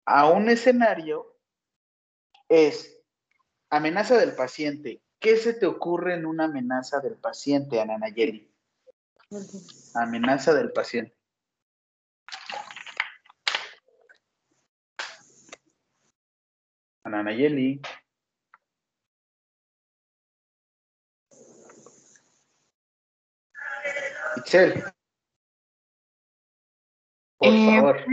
a 0.04 0.28
un 0.28 0.48
escenario 0.48 1.36
es 2.48 2.97
amenaza 3.70 4.16
del 4.16 4.34
paciente. 4.34 5.02
¿Qué 5.18 5.36
se 5.36 5.52
te 5.52 5.66
ocurre 5.66 6.14
en 6.14 6.26
una 6.26 6.44
amenaza 6.44 7.00
del 7.00 7.16
paciente, 7.16 7.80
Ana 7.80 7.98
Nayeli? 7.98 8.50
Amenaza 9.94 10.54
del 10.54 10.72
paciente. 10.72 11.16
Ana 17.04 17.22
Nayeli. 17.22 17.80
Itzel. 24.36 24.84
Por 27.38 27.48
Eh, 27.54 27.66
favor. 27.66 28.04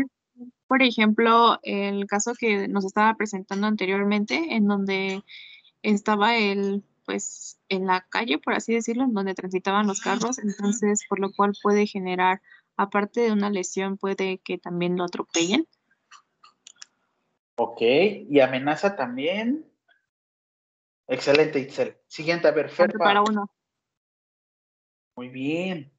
Por 0.67 0.81
ejemplo, 0.81 1.59
el 1.63 2.07
caso 2.07 2.33
que 2.37 2.67
nos 2.67 2.85
estaba 2.85 3.15
presentando 3.15 3.67
anteriormente, 3.67 4.55
en 4.55 4.67
donde 4.67 5.23
estaba 5.83 6.37
el, 6.37 6.83
pues, 7.05 7.59
en 7.69 7.85
la 7.85 8.05
calle, 8.09 8.39
por 8.39 8.53
así 8.53 8.73
decirlo, 8.73 9.03
en 9.03 9.13
donde 9.13 9.35
transitaban 9.35 9.87
los 9.87 10.01
carros, 10.01 10.39
entonces, 10.39 11.05
por 11.07 11.19
lo 11.19 11.31
cual 11.31 11.53
puede 11.61 11.85
generar, 11.85 12.41
aparte 12.77 13.21
de 13.21 13.31
una 13.31 13.49
lesión, 13.49 13.97
puede 13.97 14.39
que 14.39 14.57
también 14.57 14.97
lo 14.97 15.03
atropellen. 15.03 15.67
Ok, 17.57 17.81
y 17.81 18.39
amenaza 18.39 18.95
también. 18.95 19.65
Excelente, 21.07 21.59
Itzel. 21.59 21.97
Siguiente, 22.07 22.47
a 22.47 22.51
ver, 22.51 22.69
Ferpa. 22.69 22.97
para 22.97 23.21
uno. 23.21 23.49
Muy 25.15 25.29
bien. 25.29 25.94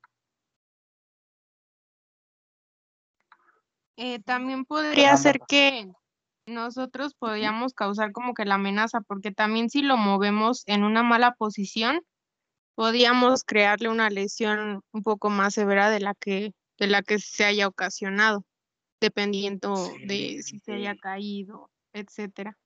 Eh, 3.97 4.20
también 4.20 4.64
podría 4.64 5.16
ser 5.16 5.40
que 5.49 5.88
nosotros 6.47 7.14
podríamos 7.14 7.74
causar 7.74 8.12
como 8.12 8.34
que 8.34 8.44
la 8.44 8.55
amenaza, 8.55 9.01
porque 9.01 9.32
también 9.32 9.68
si 9.70 9.82
lo 9.82 9.97
movemos 9.97 10.62
en 10.66 10.84
una 10.84 11.03
mala 11.03 11.34
posición, 11.34 12.03
podríamos 12.74 13.42
crearle 13.42 13.88
una 13.88 14.11
lesión 14.11 14.82
un 14.92 15.03
poco 15.03 15.30
más 15.30 15.55
severa 15.55 15.90
de 15.90 16.01
la 16.01 16.14
que, 16.14 16.53
de 16.78 16.86
la 16.86 17.03
que 17.03 17.18
se 17.18 17.44
haya 17.44 17.66
ocasionado, 17.66 18.44
dependiendo 19.01 19.74
de 20.07 20.42
si 20.42 20.61
se 20.61 20.74
haya 20.74 20.94
caído, 20.94 21.70
etcétera. 21.92 22.57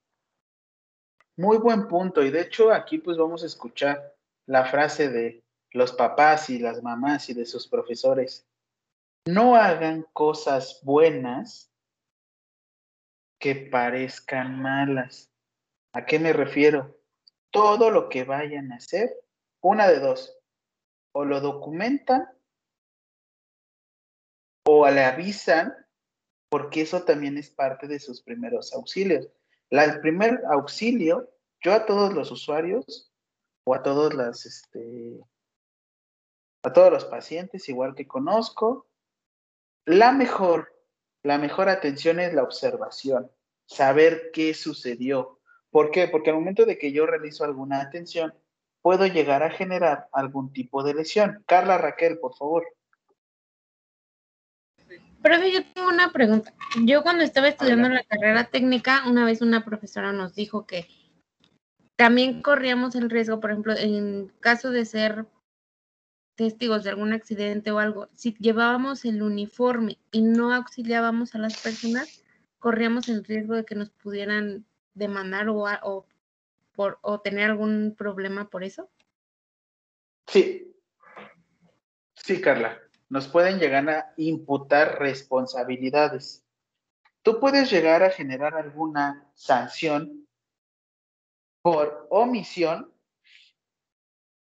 Muy 1.36 1.56
buen 1.58 1.88
punto. 1.88 2.22
Y 2.22 2.30
de 2.30 2.42
hecho, 2.42 2.72
aquí 2.72 2.98
pues 2.98 3.16
vamos 3.16 3.44
a 3.44 3.46
escuchar 3.46 4.14
la 4.46 4.66
frase 4.66 5.08
de 5.08 5.42
los 5.70 5.92
papás 5.92 6.50
y 6.50 6.58
las 6.58 6.82
mamás 6.82 7.30
y 7.30 7.34
de 7.34 7.46
sus 7.46 7.68
profesores. 7.68 8.46
No 9.26 9.56
hagan 9.56 10.06
cosas 10.12 10.80
buenas 10.82 11.70
que 13.38 13.54
parezcan 13.54 14.60
malas. 14.60 15.30
¿A 15.92 16.04
qué 16.06 16.18
me 16.18 16.32
refiero? 16.32 16.98
Todo 17.50 17.90
lo 17.90 18.08
que 18.08 18.24
vayan 18.24 18.72
a 18.72 18.76
hacer, 18.76 19.14
una 19.60 19.88
de 19.88 19.98
dos, 19.98 20.38
o 21.12 21.24
lo 21.24 21.40
documentan 21.40 22.28
o 24.66 24.88
le 24.88 25.04
avisan, 25.04 25.74
porque 26.48 26.82
eso 26.82 27.02
también 27.02 27.36
es 27.36 27.50
parte 27.50 27.88
de 27.88 27.98
sus 27.98 28.22
primeros 28.22 28.72
auxilios. 28.72 29.28
La, 29.68 29.84
el 29.84 30.00
primer 30.00 30.42
auxilio, 30.50 31.28
yo 31.60 31.72
a 31.74 31.86
todos 31.86 32.12
los 32.12 32.30
usuarios 32.30 33.12
o 33.64 33.74
a 33.74 33.82
todos 33.82 34.14
las, 34.14 34.46
este, 34.46 35.20
a 36.62 36.72
todos 36.72 36.92
los 36.92 37.04
pacientes, 37.04 37.68
igual 37.68 37.94
que 37.94 38.06
conozco, 38.06 38.89
la 39.84 40.12
mejor, 40.12 40.72
la 41.22 41.38
mejor 41.38 41.68
atención 41.68 42.20
es 42.20 42.34
la 42.34 42.42
observación, 42.42 43.30
saber 43.66 44.30
qué 44.32 44.54
sucedió. 44.54 45.38
¿Por 45.70 45.90
qué? 45.90 46.08
Porque 46.08 46.30
al 46.30 46.36
momento 46.36 46.66
de 46.66 46.78
que 46.78 46.92
yo 46.92 47.06
realizo 47.06 47.44
alguna 47.44 47.80
atención, 47.80 48.34
puedo 48.82 49.06
llegar 49.06 49.42
a 49.42 49.50
generar 49.50 50.08
algún 50.12 50.52
tipo 50.52 50.82
de 50.82 50.94
lesión. 50.94 51.44
Carla 51.46 51.78
Raquel, 51.78 52.18
por 52.18 52.34
favor. 52.34 52.64
Profe, 55.22 55.52
yo 55.52 55.60
tengo 55.74 55.88
una 55.88 56.12
pregunta. 56.12 56.54
Yo 56.84 57.02
cuando 57.02 57.22
estaba 57.24 57.48
estudiando 57.48 57.88
la 57.88 58.02
carrera 58.04 58.44
técnica, 58.44 59.04
una 59.06 59.24
vez 59.24 59.42
una 59.42 59.64
profesora 59.64 60.12
nos 60.12 60.34
dijo 60.34 60.66
que 60.66 60.88
también 61.96 62.40
corríamos 62.40 62.94
el 62.94 63.10
riesgo, 63.10 63.40
por 63.40 63.50
ejemplo, 63.50 63.74
en 63.76 64.28
caso 64.40 64.70
de 64.70 64.86
ser 64.86 65.26
testigos 66.40 66.84
de 66.84 66.88
algún 66.88 67.12
accidente 67.12 67.70
o 67.70 67.78
algo, 67.78 68.08
si 68.14 68.34
llevábamos 68.38 69.04
el 69.04 69.22
uniforme 69.22 69.98
y 70.10 70.22
no 70.22 70.54
auxiliábamos 70.54 71.34
a 71.34 71.38
las 71.38 71.60
personas, 71.60 72.24
corríamos 72.58 73.10
el 73.10 73.22
riesgo 73.24 73.56
de 73.56 73.66
que 73.66 73.74
nos 73.74 73.90
pudieran 73.90 74.64
demandar 74.94 75.50
o, 75.50 75.66
o, 75.82 76.06
por, 76.72 76.98
o 77.02 77.20
tener 77.20 77.50
algún 77.50 77.94
problema 77.94 78.48
por 78.48 78.64
eso. 78.64 78.88
Sí. 80.28 80.74
Sí, 82.14 82.40
Carla. 82.40 82.80
Nos 83.10 83.28
pueden 83.28 83.58
llegar 83.58 83.90
a 83.90 84.14
imputar 84.16 84.98
responsabilidades. 84.98 86.42
Tú 87.20 87.38
puedes 87.38 87.70
llegar 87.70 88.02
a 88.02 88.08
generar 88.08 88.54
alguna 88.54 89.30
sanción 89.34 90.26
por 91.60 92.06
omisión 92.08 92.90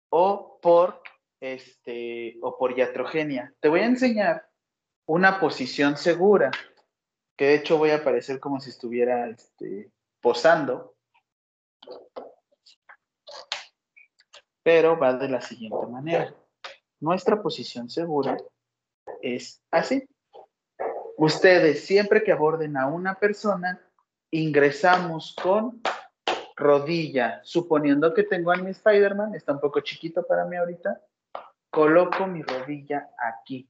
o 0.08 0.58
por 0.62 1.01
este 1.42 2.38
o 2.40 2.56
por 2.56 2.78
iatrogenia. 2.78 3.52
Te 3.60 3.68
voy 3.68 3.80
a 3.80 3.86
enseñar 3.86 4.48
una 5.06 5.40
posición 5.40 5.96
segura, 5.96 6.50
que 7.36 7.46
de 7.46 7.54
hecho 7.56 7.78
voy 7.78 7.90
a 7.90 8.04
parecer 8.04 8.38
como 8.38 8.60
si 8.60 8.70
estuviera 8.70 9.28
este, 9.28 9.90
posando. 10.20 10.94
pero 14.62 14.98
va 14.98 15.14
de 15.14 15.28
la 15.28 15.40
siguiente 15.40 15.86
manera. 15.86 16.34
Nuestra 17.00 17.42
posición 17.42 17.90
segura 17.90 18.36
es 19.20 19.60
así. 19.70 20.08
Ustedes, 21.16 21.84
siempre 21.84 22.22
que 22.22 22.32
aborden 22.32 22.76
a 22.76 22.86
una 22.86 23.14
persona, 23.14 23.80
ingresamos 24.30 25.34
con 25.40 25.80
rodilla, 26.56 27.40
suponiendo 27.42 28.14
que 28.14 28.22
tengo 28.22 28.52
a 28.52 28.56
mi 28.56 28.70
Spider-Man, 28.70 29.34
está 29.34 29.52
un 29.52 29.60
poco 29.60 29.80
chiquito 29.80 30.24
para 30.24 30.44
mí 30.44 30.56
ahorita, 30.56 31.00
coloco 31.72 32.26
mi 32.26 32.42
rodilla 32.42 33.08
aquí 33.18 33.66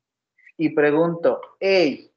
y 0.56 0.70
pregunto, 0.70 1.40
hey, 1.60 2.12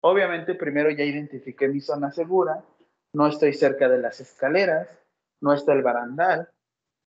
obviamente 0.00 0.54
primero 0.54 0.90
ya 0.90 1.04
identifiqué 1.04 1.68
mi 1.68 1.80
zona 1.80 2.10
segura, 2.10 2.64
no 3.12 3.26
estoy 3.26 3.52
cerca 3.52 3.88
de 3.88 3.98
las 3.98 4.20
escaleras, 4.20 4.88
no 5.40 5.52
está 5.52 5.74
el 5.74 5.82
barandal, 5.82 6.48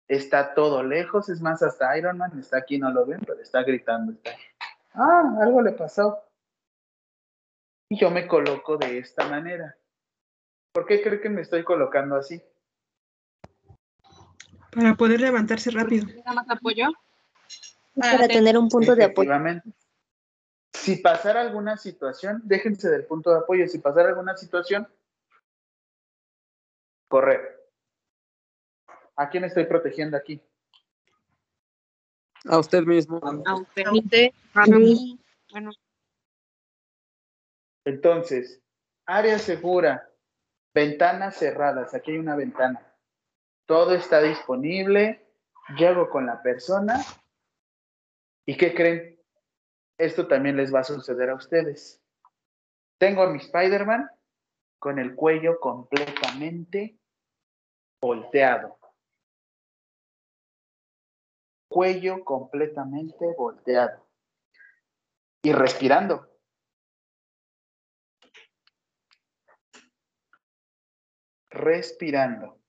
está 0.08 0.54
todo 0.54 0.84
lejos, 0.84 1.28
es 1.30 1.42
más, 1.42 1.64
hasta 1.64 1.98
Iron 1.98 2.20
Man 2.20 2.38
está 2.40 2.58
aquí, 2.60 2.78
no 2.78 2.92
lo 2.92 3.06
ven, 3.06 3.20
pero 3.26 3.42
está 3.42 3.64
gritando. 3.64 4.12
Está, 4.12 4.32
ah, 4.94 5.38
algo 5.42 5.62
le 5.62 5.72
pasó. 5.72 6.20
Y 7.90 7.98
yo 7.98 8.12
me 8.12 8.28
coloco 8.28 8.78
de 8.78 9.00
esta 9.00 9.28
manera. 9.28 9.76
¿Por 10.72 10.86
qué 10.86 11.02
cree 11.02 11.20
que 11.20 11.30
me 11.30 11.42
estoy 11.42 11.64
colocando 11.64 12.16
así? 12.16 12.42
Para 14.72 14.96
poder 14.96 15.20
levantarse 15.20 15.72
rápido. 15.72 16.06
Nada 16.26 16.34
más 16.34 16.50
apoyo. 16.50 16.92
Para 17.96 18.28
tener 18.28 18.58
un 18.58 18.70
punto 18.70 18.96
de 18.96 19.06
apoyo. 19.06 19.32
Si 20.74 20.98
pasara 20.98 21.42
alguna 21.42 21.78
situación, 21.78 22.42
déjense 22.44 22.90
del 22.90 23.06
punto 23.06 23.32
de 23.32 23.38
apoyo. 23.38 23.68
Si 23.68 23.78
pasara 23.78 24.10
alguna 24.10 24.36
situación, 24.36 24.88
correr. 27.08 27.60
¿A 29.16 29.30
quién 29.30 29.44
estoy 29.44 29.66
protegiendo 29.66 30.18
aquí? 30.18 30.42
A 32.46 32.58
usted 32.58 32.84
mismo. 32.84 33.22
A 33.46 33.56
usted. 33.56 34.32
A 34.54 34.66
mí. 34.66 35.20
Bueno, 35.52 35.72
Entonces, 37.86 38.60
área 39.06 39.38
segura, 39.38 40.10
ventanas 40.74 41.38
cerradas. 41.38 41.94
Aquí 41.94 42.12
hay 42.12 42.18
una 42.18 42.36
ventana. 42.36 42.92
Todo 43.68 43.94
está 43.94 44.22
disponible. 44.22 45.26
Llego 45.78 46.10
con 46.10 46.26
la 46.26 46.42
persona. 46.42 47.00
¿Y 48.46 48.58
qué 48.58 48.74
creen? 48.74 49.20
Esto 49.98 50.28
también 50.28 50.58
les 50.58 50.74
va 50.74 50.80
a 50.80 50.84
suceder 50.84 51.30
a 51.30 51.36
ustedes. 51.36 52.02
Tengo 52.98 53.24
a 53.24 53.30
mi 53.30 53.38
Spider-Man 53.38 54.10
con 54.80 55.00
el 55.00 55.16
cuello 55.16 55.60
completamente 55.60 56.98
volteado. 58.02 58.78
Cuello 61.70 62.24
completamente 62.24 63.26
volteado. 63.38 64.06
Y 65.42 65.54
respirando. 65.54 66.30
Respirando. 71.50 72.60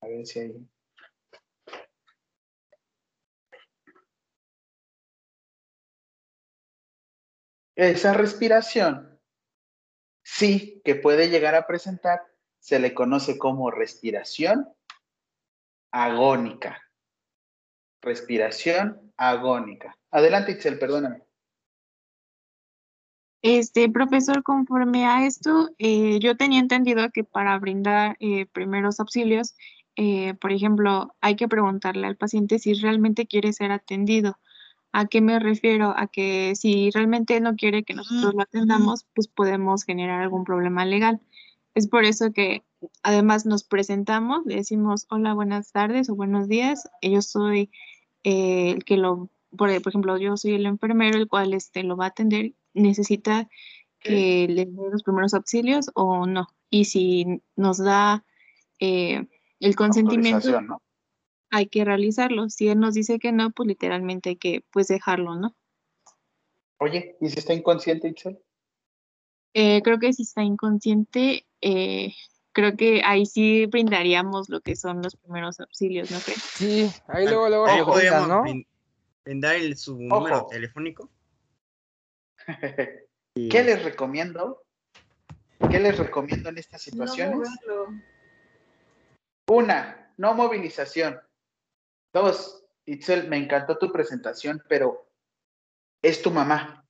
A 0.00 0.06
ver 0.06 0.26
si 0.26 0.38
hay. 0.40 0.68
Esa 7.78 8.12
respiración, 8.12 9.20
sí, 10.24 10.82
que 10.84 10.96
puede 10.96 11.28
llegar 11.28 11.54
a 11.54 11.68
presentar, 11.68 12.20
se 12.58 12.80
le 12.80 12.92
conoce 12.92 13.38
como 13.38 13.70
respiración 13.70 14.68
agónica. 15.92 16.82
Respiración 18.02 19.12
agónica. 19.16 19.96
Adelante, 20.10 20.50
Itzel, 20.50 20.80
perdóname. 20.80 21.22
Este, 23.42 23.88
profesor, 23.88 24.42
conforme 24.42 25.06
a 25.06 25.24
esto, 25.24 25.70
eh, 25.78 26.18
yo 26.18 26.36
tenía 26.36 26.58
entendido 26.58 27.08
que 27.12 27.22
para 27.22 27.56
brindar 27.60 28.16
eh, 28.18 28.46
primeros 28.46 28.98
auxilios, 28.98 29.54
eh, 29.94 30.34
por 30.34 30.50
ejemplo, 30.50 31.14
hay 31.20 31.36
que 31.36 31.46
preguntarle 31.46 32.08
al 32.08 32.16
paciente 32.16 32.58
si 32.58 32.74
realmente 32.74 33.28
quiere 33.28 33.52
ser 33.52 33.70
atendido. 33.70 34.36
¿A 34.92 35.06
qué 35.06 35.20
me 35.20 35.38
refiero? 35.38 35.94
A 35.96 36.06
que 36.06 36.54
si 36.56 36.90
realmente 36.90 37.40
no 37.40 37.56
quiere 37.56 37.84
que 37.84 37.94
nosotros 37.94 38.34
lo 38.34 38.42
atendamos, 38.42 39.06
pues 39.14 39.28
podemos 39.28 39.84
generar 39.84 40.22
algún 40.22 40.44
problema 40.44 40.84
legal. 40.84 41.20
Es 41.74 41.86
por 41.88 42.04
eso 42.04 42.32
que 42.32 42.64
además 43.02 43.46
nos 43.46 43.64
presentamos, 43.64 44.44
le 44.46 44.56
decimos 44.56 45.06
hola, 45.10 45.34
buenas 45.34 45.72
tardes 45.72 46.08
o 46.08 46.14
buenos 46.14 46.48
días. 46.48 46.88
Yo 47.02 47.22
soy 47.22 47.70
eh, 48.24 48.70
el 48.70 48.84
que 48.84 48.96
lo, 48.96 49.30
por, 49.56 49.80
por 49.82 49.90
ejemplo, 49.90 50.16
yo 50.16 50.36
soy 50.36 50.54
el 50.54 50.66
enfermero, 50.66 51.18
el 51.18 51.28
cual 51.28 51.54
este, 51.54 51.82
lo 51.82 51.96
va 51.96 52.06
a 52.06 52.08
atender. 52.08 52.54
Necesita 52.74 53.48
que 54.00 54.46
le 54.48 54.66
dé 54.66 54.90
los 54.90 55.02
primeros 55.02 55.34
auxilios 55.34 55.90
o 55.94 56.26
no. 56.26 56.48
Y 56.70 56.86
si 56.86 57.42
nos 57.56 57.78
da 57.78 58.24
eh, 58.80 59.26
el 59.60 59.76
consentimiento. 59.76 60.80
Hay 61.50 61.66
que 61.68 61.84
realizarlo. 61.84 62.48
Si 62.48 62.68
él 62.68 62.78
nos 62.78 62.94
dice 62.94 63.18
que 63.18 63.32
no, 63.32 63.50
pues 63.50 63.66
literalmente 63.66 64.30
hay 64.30 64.36
que 64.36 64.64
pues 64.70 64.88
dejarlo, 64.88 65.34
¿no? 65.36 65.54
Oye, 66.78 67.16
¿y 67.20 67.28
si 67.28 67.38
está 67.38 67.54
inconsciente, 67.54 68.08
Itzel? 68.08 68.38
Eh, 69.54 69.82
creo 69.82 69.98
que 69.98 70.12
si 70.12 70.22
está 70.22 70.42
inconsciente, 70.42 71.46
eh, 71.60 72.14
creo 72.52 72.76
que 72.76 73.02
ahí 73.04 73.26
sí 73.26 73.66
brindaríamos 73.66 74.48
lo 74.48 74.60
que 74.60 74.76
son 74.76 75.02
los 75.02 75.16
primeros 75.16 75.58
auxilios, 75.58 76.10
¿no 76.10 76.18
crees? 76.20 76.40
Sí, 76.54 76.88
ahí 77.08 77.26
luego, 77.26 77.48
luego 77.48 77.66
Ahí 77.66 77.80
juntan, 77.80 78.28
¿no? 78.28 78.42
brin- 78.42 78.66
brindar 79.24 79.56
el, 79.56 79.76
su 79.76 79.98
número 79.98 80.46
telefónico. 80.46 81.10
¿Qué 83.34 83.62
les 83.64 83.82
recomiendo? 83.82 84.62
¿Qué 85.70 85.80
les 85.80 85.98
recomiendo 85.98 86.48
en 86.50 86.58
estas 86.58 86.82
situaciones? 86.82 87.48
Una, 89.48 90.12
no 90.16 90.34
movilización. 90.34 91.18
Dos, 92.18 92.64
Itzel, 92.84 93.28
me 93.28 93.36
encantó 93.36 93.78
tu 93.78 93.92
presentación, 93.92 94.60
pero 94.68 95.08
es 96.02 96.20
tu 96.20 96.32
mamá. 96.32 96.84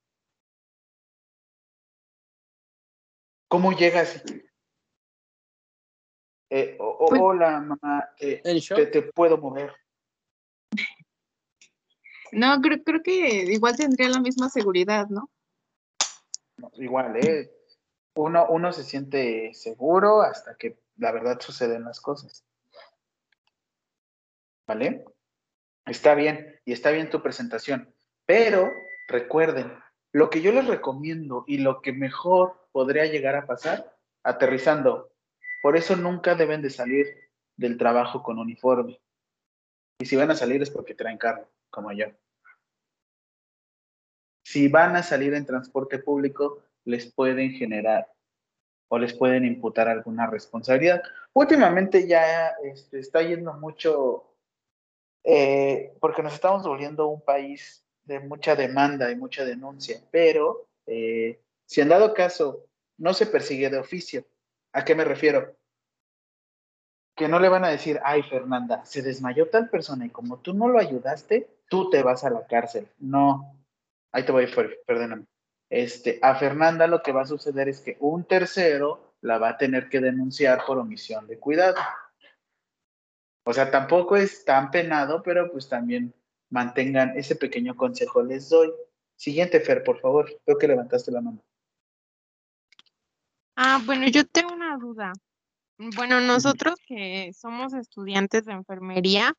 ¿Cómo 3.48 3.72
llegas? 3.72 4.22
Eh, 6.48 6.78
Pues- 6.78 7.20
hola, 7.20 7.60
mamá, 7.60 8.08
eh, 8.18 8.40
te, 8.42 8.86
te 8.86 9.02
puedo 9.02 9.36
mover. 9.36 9.76
No, 12.32 12.58
creo, 12.62 12.82
creo 12.82 13.02
que 13.02 13.28
igual 13.52 13.76
tendría 13.76 14.08
la 14.08 14.20
misma 14.20 14.48
seguridad, 14.48 15.08
¿no? 15.08 15.30
Igual, 16.74 17.16
¿eh? 17.16 17.50
Uno, 18.14 18.46
uno 18.48 18.72
se 18.72 18.82
siente 18.82 19.52
seguro 19.52 20.22
hasta 20.22 20.56
que 20.56 20.78
la 20.96 21.12
verdad 21.12 21.38
suceden 21.38 21.84
las 21.84 22.00
cosas. 22.00 22.46
¿Vale? 24.66 25.04
Está 25.88 26.14
bien, 26.14 26.60
y 26.64 26.72
está 26.72 26.90
bien 26.90 27.10
tu 27.10 27.22
presentación. 27.22 27.94
Pero 28.26 28.70
recuerden, 29.08 29.72
lo 30.12 30.30
que 30.30 30.40
yo 30.40 30.52
les 30.52 30.66
recomiendo 30.66 31.44
y 31.46 31.58
lo 31.58 31.80
que 31.80 31.92
mejor 31.92 32.68
podría 32.72 33.06
llegar 33.06 33.36
a 33.36 33.46
pasar, 33.46 33.96
aterrizando. 34.22 35.12
Por 35.62 35.76
eso 35.76 35.96
nunca 35.96 36.34
deben 36.34 36.62
de 36.62 36.70
salir 36.70 37.06
del 37.56 37.76
trabajo 37.76 38.22
con 38.22 38.38
uniforme. 38.38 39.00
Y 39.98 40.06
si 40.06 40.16
van 40.16 40.30
a 40.30 40.36
salir 40.36 40.62
es 40.62 40.70
porque 40.70 40.94
traen 40.94 41.18
carro, 41.18 41.50
como 41.70 41.92
yo. 41.92 42.06
Si 44.44 44.68
van 44.68 44.96
a 44.96 45.02
salir 45.02 45.34
en 45.34 45.44
transporte 45.44 45.98
público, 45.98 46.62
les 46.84 47.12
pueden 47.12 47.52
generar 47.52 48.10
o 48.88 48.98
les 48.98 49.12
pueden 49.12 49.44
imputar 49.44 49.88
alguna 49.88 50.26
responsabilidad. 50.26 51.02
Últimamente 51.34 52.06
ya 52.08 52.48
este, 52.64 53.00
está 53.00 53.22
yendo 53.22 53.52
mucho, 53.54 54.37
eh, 55.30 55.92
porque 56.00 56.22
nos 56.22 56.32
estamos 56.32 56.62
volviendo 56.62 57.06
un 57.06 57.20
país 57.20 57.84
de 58.04 58.18
mucha 58.18 58.56
demanda 58.56 59.10
y 59.10 59.16
mucha 59.16 59.44
denuncia, 59.44 60.00
pero 60.10 60.70
eh, 60.86 61.38
si 61.66 61.82
en 61.82 61.90
dado 61.90 62.14
caso 62.14 62.64
no 62.96 63.12
se 63.12 63.26
persigue 63.26 63.68
de 63.68 63.76
oficio, 63.76 64.24
¿a 64.72 64.86
qué 64.86 64.94
me 64.94 65.04
refiero? 65.04 65.54
Que 67.14 67.28
no 67.28 67.40
le 67.40 67.50
van 67.50 67.62
a 67.66 67.68
decir, 67.68 68.00
ay 68.04 68.22
Fernanda, 68.22 68.86
se 68.86 69.02
desmayó 69.02 69.50
tal 69.50 69.68
persona 69.68 70.06
y 70.06 70.10
como 70.10 70.38
tú 70.38 70.54
no 70.54 70.66
lo 70.66 70.78
ayudaste, 70.78 71.46
tú 71.68 71.90
te 71.90 72.02
vas 72.02 72.24
a 72.24 72.30
la 72.30 72.46
cárcel. 72.46 72.88
No, 72.98 73.54
ahí 74.12 74.24
te 74.24 74.32
voy, 74.32 74.46
perdóname. 74.86 75.26
Este, 75.68 76.18
a 76.22 76.36
Fernanda 76.36 76.86
lo 76.86 77.02
que 77.02 77.12
va 77.12 77.20
a 77.20 77.26
suceder 77.26 77.68
es 77.68 77.80
que 77.80 77.98
un 78.00 78.24
tercero 78.24 79.12
la 79.20 79.36
va 79.36 79.50
a 79.50 79.58
tener 79.58 79.90
que 79.90 80.00
denunciar 80.00 80.64
por 80.66 80.78
omisión 80.78 81.26
de 81.26 81.38
cuidado. 81.38 81.76
O 83.48 83.52
sea, 83.54 83.70
tampoco 83.70 84.14
es 84.14 84.44
tan 84.44 84.70
penado, 84.70 85.22
pero 85.22 85.50
pues 85.50 85.70
también 85.70 86.12
mantengan 86.50 87.16
ese 87.16 87.34
pequeño 87.34 87.74
consejo 87.74 88.22
les 88.22 88.50
doy. 88.50 88.70
Siguiente, 89.16 89.58
Fer, 89.60 89.82
por 89.84 89.98
favor. 90.00 90.30
Creo 90.44 90.58
que 90.58 90.68
levantaste 90.68 91.10
la 91.10 91.22
mano. 91.22 91.42
Ah, 93.56 93.80
bueno, 93.86 94.06
yo 94.08 94.26
tengo 94.26 94.52
una 94.52 94.76
duda. 94.76 95.14
Bueno, 95.78 96.20
nosotros 96.20 96.74
que 96.86 97.32
somos 97.32 97.72
estudiantes 97.72 98.44
de 98.44 98.52
enfermería, 98.52 99.32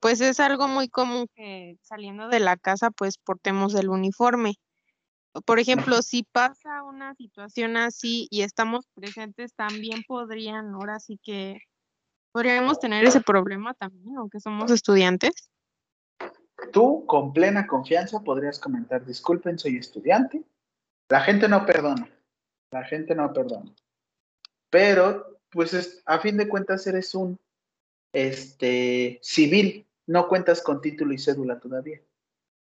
pues 0.00 0.20
es 0.20 0.38
algo 0.38 0.68
muy 0.68 0.90
común 0.90 1.26
que 1.34 1.78
saliendo 1.80 2.28
de 2.28 2.40
la 2.40 2.58
casa 2.58 2.90
pues 2.90 3.16
portemos 3.16 3.74
el 3.74 3.88
uniforme. 3.88 4.56
Por 5.46 5.60
ejemplo, 5.60 6.02
si 6.02 6.24
pasa 6.24 6.82
una 6.82 7.14
situación 7.14 7.78
así 7.78 8.28
y 8.30 8.42
estamos 8.42 8.86
presentes, 8.92 9.54
también 9.54 10.02
podrían, 10.06 10.74
ahora 10.74 11.00
sí 11.00 11.18
que 11.22 11.62
podríamos 12.36 12.78
tener 12.78 13.02
ese 13.06 13.22
problema 13.22 13.72
también, 13.72 14.14
aunque 14.18 14.40
somos 14.40 14.70
estudiantes. 14.70 15.50
Tú, 16.70 17.06
con 17.06 17.32
plena 17.32 17.66
confianza, 17.66 18.20
podrías 18.20 18.58
comentar, 18.58 19.06
disculpen, 19.06 19.58
soy 19.58 19.78
estudiante. 19.78 20.42
La 21.08 21.22
gente 21.22 21.48
no 21.48 21.64
perdona, 21.64 22.10
la 22.70 22.84
gente 22.84 23.14
no 23.14 23.32
perdona. 23.32 23.74
Pero, 24.68 25.40
pues, 25.50 25.72
es- 25.72 26.02
a 26.04 26.18
fin 26.18 26.36
de 26.36 26.46
cuentas, 26.46 26.86
eres 26.86 27.14
un 27.14 27.38
este, 28.12 29.18
civil, 29.22 29.86
no 30.06 30.28
cuentas 30.28 30.60
con 30.60 30.82
título 30.82 31.14
y 31.14 31.18
cédula 31.18 31.58
todavía. 31.58 32.02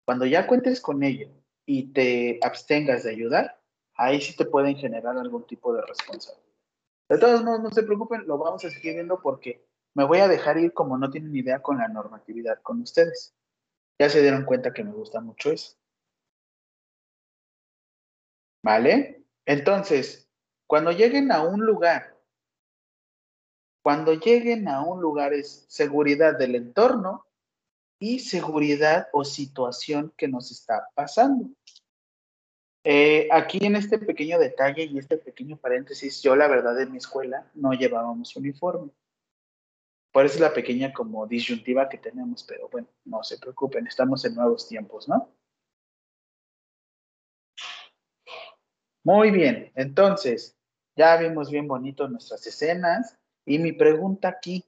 Cuando 0.06 0.26
ya 0.26 0.48
cuentes 0.48 0.82
con 0.82 1.04
ello 1.04 1.30
y 1.68 1.94
te 1.94 2.40
abstengas 2.42 3.04
de 3.04 3.12
ayudar, 3.12 3.60
ahí 3.94 4.22
sí 4.22 4.36
te 4.36 4.46
pueden 4.46 4.76
generar 4.76 5.18
algún 5.18 5.46
tipo 5.46 5.72
de 5.74 5.84
responsabilidad. 5.84 6.51
De 7.12 7.18
todos 7.18 7.44
modos, 7.44 7.62
no 7.62 7.72
se 7.72 7.84
preocupen, 7.84 8.26
lo 8.26 8.38
vamos 8.38 8.64
a 8.64 8.70
seguir 8.70 8.94
viendo 8.94 9.20
porque 9.22 9.68
me 9.96 10.06
voy 10.06 10.20
a 10.20 10.30
dejar 10.30 10.58
ir 10.58 10.72
como 10.72 10.98
no 10.98 11.10
tienen 11.10 11.36
idea 11.36 11.62
con 11.62 11.78
la 11.78 11.90
normatividad 11.90 12.62
con 12.62 12.80
ustedes. 12.80 13.36
Ya 14.00 14.10
se 14.10 14.22
dieron 14.22 14.46
cuenta 14.46 14.72
que 14.72 14.86
me 14.86 14.94
gusta 14.94 15.20
mucho 15.20 15.52
eso. 15.52 15.76
¿Vale? 18.64 19.26
Entonces, 19.46 20.30
cuando 20.66 20.94
lleguen 20.94 21.34
a 21.34 21.44
un 21.44 21.66
lugar, 21.66 22.18
cuando 23.84 24.14
lleguen 24.14 24.70
a 24.70 24.82
un 24.82 25.02
lugar 25.02 25.34
es 25.34 25.66
seguridad 25.68 26.38
del 26.38 26.56
entorno 26.56 27.28
y 28.00 28.20
seguridad 28.20 29.10
o 29.12 29.26
situación 29.26 30.14
que 30.16 30.30
nos 30.30 30.50
está 30.50 30.88
pasando. 30.96 31.50
Eh, 32.84 33.28
aquí 33.32 33.60
en 33.62 33.76
este 33.76 34.00
pequeño 34.00 34.40
detalle 34.40 34.86
y 34.86 34.98
este 34.98 35.18
pequeño 35.18 35.58
paréntesis, 35.58 36.22
yo 36.22 36.36
la 36.36 36.48
verdad 36.48 36.80
en 36.82 36.92
mi 36.92 36.98
escuela 36.98 37.50
no 37.54 37.74
llevábamos 37.74 38.36
uniforme. 38.36 38.92
Por 40.12 40.26
eso 40.26 40.36
es 40.36 40.42
la 40.42 40.54
pequeña 40.54 40.92
como 40.92 41.28
disyuntiva 41.28 41.88
que 41.88 41.98
tenemos, 41.98 42.44
pero 42.44 42.68
bueno, 42.70 42.88
no 43.06 43.24
se 43.24 43.38
preocupen, 43.38 43.88
estamos 43.88 44.26
en 44.26 44.36
nuevos 44.36 44.68
tiempos, 44.68 45.08
¿no? 45.08 45.32
Muy 49.04 49.32
bien, 49.32 49.72
entonces, 49.76 50.58
ya 50.96 51.18
vimos 51.18 51.50
bien 51.50 51.68
bonito 51.68 52.08
nuestras 52.08 52.46
escenas 52.46 53.18
y 53.46 53.58
mi 53.60 53.72
pregunta 53.72 54.28
aquí, 54.28 54.66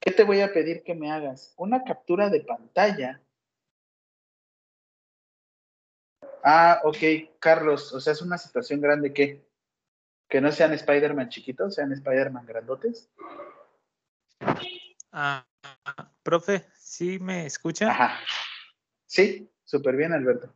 ¿qué 0.00 0.12
te 0.12 0.24
voy 0.24 0.40
a 0.40 0.52
pedir 0.52 0.82
que 0.84 0.94
me 0.94 1.10
hagas? 1.10 1.54
Una 1.56 1.82
captura 1.82 2.30
de 2.30 2.40
pantalla. 2.40 3.20
Ah, 6.46 6.82
ok, 6.84 7.38
Carlos, 7.38 7.94
o 7.94 8.00
sea, 8.00 8.12
es 8.12 8.20
una 8.20 8.36
situación 8.36 8.78
grande 8.78 9.14
que, 9.14 9.48
que 10.28 10.42
no 10.42 10.52
sean 10.52 10.74
Spider-Man 10.74 11.30
chiquitos, 11.30 11.74
sean 11.74 11.90
Spider-Man 11.90 12.44
grandotes. 12.44 13.10
Ah, 15.10 15.46
profe, 16.22 16.66
¿sí 16.76 17.18
me 17.18 17.46
escucha? 17.46 17.90
Ajá. 17.90 18.20
Sí, 19.06 19.50
súper 19.64 19.96
bien, 19.96 20.12
Alberto. 20.12 20.54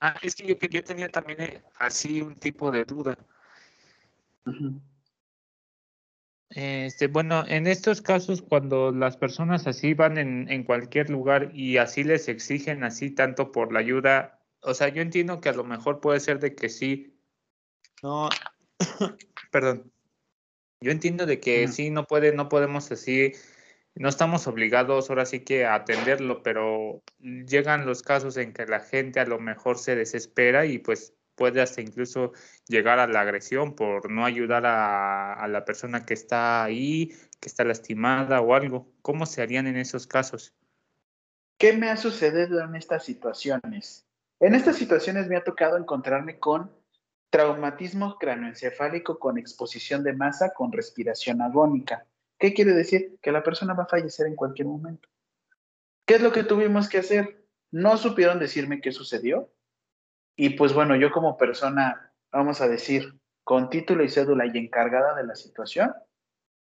Ah, 0.00 0.16
es 0.20 0.34
que 0.34 0.48
yo, 0.48 0.56
yo 0.56 0.82
tenía 0.82 1.08
también 1.08 1.40
eh, 1.40 1.62
así 1.76 2.20
un 2.20 2.34
tipo 2.34 2.72
de 2.72 2.84
duda. 2.84 3.16
Este, 6.50 7.08
bueno, 7.08 7.44
en 7.46 7.66
estos 7.66 8.00
casos, 8.00 8.40
cuando 8.40 8.90
las 8.90 9.16
personas 9.16 9.66
así 9.66 9.92
van 9.94 10.16
en, 10.16 10.50
en 10.50 10.64
cualquier 10.64 11.10
lugar 11.10 11.50
y 11.54 11.76
así 11.76 12.04
les 12.04 12.28
exigen 12.28 12.84
así 12.84 13.10
tanto 13.10 13.52
por 13.52 13.72
la 13.72 13.80
ayuda, 13.80 14.40
o 14.62 14.72
sea, 14.72 14.88
yo 14.88 15.02
entiendo 15.02 15.40
que 15.40 15.50
a 15.50 15.52
lo 15.52 15.64
mejor 15.64 16.00
puede 16.00 16.20
ser 16.20 16.38
de 16.40 16.54
que 16.54 16.68
sí, 16.68 17.18
no, 18.02 18.28
perdón, 19.52 19.92
yo 20.80 20.90
entiendo 20.90 21.26
de 21.26 21.40
que 21.40 21.64
Ujú. 21.64 21.72
sí, 21.72 21.90
no 21.90 22.06
puede, 22.06 22.32
no 22.32 22.48
podemos 22.48 22.90
así, 22.92 23.32
no 23.94 24.08
estamos 24.08 24.46
obligados 24.46 25.10
ahora 25.10 25.26
sí 25.26 25.40
que 25.40 25.66
a 25.66 25.74
atenderlo, 25.74 26.42
pero 26.42 27.02
llegan 27.18 27.84
los 27.84 28.02
casos 28.02 28.36
en 28.36 28.52
que 28.52 28.66
la 28.66 28.80
gente 28.80 29.20
a 29.20 29.26
lo 29.26 29.38
mejor 29.38 29.78
se 29.78 29.96
desespera 29.96 30.66
y 30.66 30.78
pues 30.78 31.14
puede 31.38 31.62
hasta 31.62 31.80
incluso 31.80 32.32
llegar 32.66 32.98
a 32.98 33.06
la 33.06 33.20
agresión 33.20 33.74
por 33.74 34.10
no 34.10 34.26
ayudar 34.26 34.64
a, 34.66 35.46
la 35.48 35.64
persona 35.64 36.04
que 36.04 36.12
está 36.12 36.64
ahí, 36.64 37.14
que 37.40 37.48
está 37.48 37.64
lastimada 37.64 38.40
o 38.40 38.54
algo. 38.54 38.92
¿Cómo 39.00 39.24
se 39.24 39.40
harían 39.40 39.68
en 39.68 39.76
esos 39.76 40.06
casos? 40.06 40.52
¿Qué 41.56 41.72
me 41.72 41.88
ha 41.88 41.96
sucedido 41.96 42.60
en 42.60 42.74
estas 42.74 43.04
situaciones? 43.04 44.04
En 44.40 44.54
estas 44.54 44.76
situaciones 44.76 45.28
me 45.28 45.36
ha 45.36 45.44
tocado 45.44 45.78
encontrarme 45.78 46.38
con 46.38 46.70
traumatismo 47.30 48.16
cranoencefálico 48.18 49.18
con 49.18 49.38
exposición 49.38 50.02
de 50.02 50.14
masa 50.14 50.52
con 50.54 50.72
respiración 50.72 51.40
agónica. 51.40 52.04
¿Qué 52.38 52.52
quiere 52.52 52.72
decir? 52.72 53.18
Que 53.22 53.32
la 53.32 53.42
persona 53.42 53.74
va 53.74 53.84
a 53.84 53.88
fallecer 53.88 54.26
en 54.26 54.36
cualquier 54.36 54.66
momento. 54.66 55.08
¿Qué 56.04 56.14
es 56.14 56.22
lo 56.22 56.32
que 56.32 56.42
tuvimos 56.42 56.88
que 56.88 56.98
hacer? 56.98 57.44
No 57.70 57.96
supieron 57.96 58.38
decirme 58.38 58.80
qué 58.80 58.92
sucedió. 58.92 59.50
Y 60.40 60.50
pues 60.50 60.72
bueno, 60.72 60.94
yo 60.94 61.10
como 61.10 61.36
persona, 61.36 62.12
vamos 62.30 62.60
a 62.60 62.68
decir, 62.68 63.18
con 63.42 63.70
título 63.70 64.04
y 64.04 64.08
cédula 64.08 64.46
y 64.46 64.56
encargada 64.56 65.16
de 65.16 65.26
la 65.26 65.34
situación, 65.34 65.92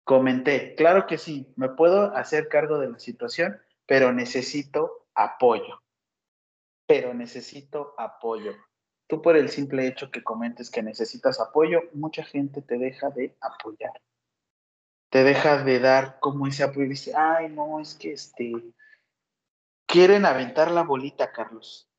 comenté, 0.03 0.75
claro 0.77 1.07
que 1.07 1.19
sí, 1.19 1.53
me 1.57 1.69
puedo 1.69 2.17
hacer 2.17 2.49
cargo 2.49 2.79
de 2.79 2.89
la 2.89 2.99
situación, 2.99 3.61
pero 3.85 4.15
necesito 4.15 5.07
apoyo. 5.15 5.83
Pero 6.87 7.13
necesito 7.13 7.95
apoyo. 7.99 8.55
Tú 9.07 9.21
por 9.21 9.37
el 9.37 9.51
simple 9.51 9.87
hecho 9.87 10.11
que 10.11 10.25
comentes 10.25 10.71
que 10.71 10.83
necesitas 10.83 11.39
apoyo, 11.39 11.83
mucha 11.93 12.25
gente 12.25 12.63
te 12.63 12.79
deja 12.79 13.11
de 13.11 13.37
apoyar. 13.43 14.01
Te 15.11 15.23
deja 15.23 15.63
de 15.65 15.81
dar 15.81 16.19
como 16.19 16.47
ese 16.47 16.63
apoyo 16.63 16.87
y 16.87 16.91
dice, 16.91 17.13
ay, 17.15 17.51
no, 17.51 17.79
es 17.79 17.95
que 17.95 18.13
este, 18.13 18.55
quieren 19.85 20.25
aventar 20.25 20.71
la 20.71 20.83
bolita, 20.83 21.31
Carlos. 21.31 21.90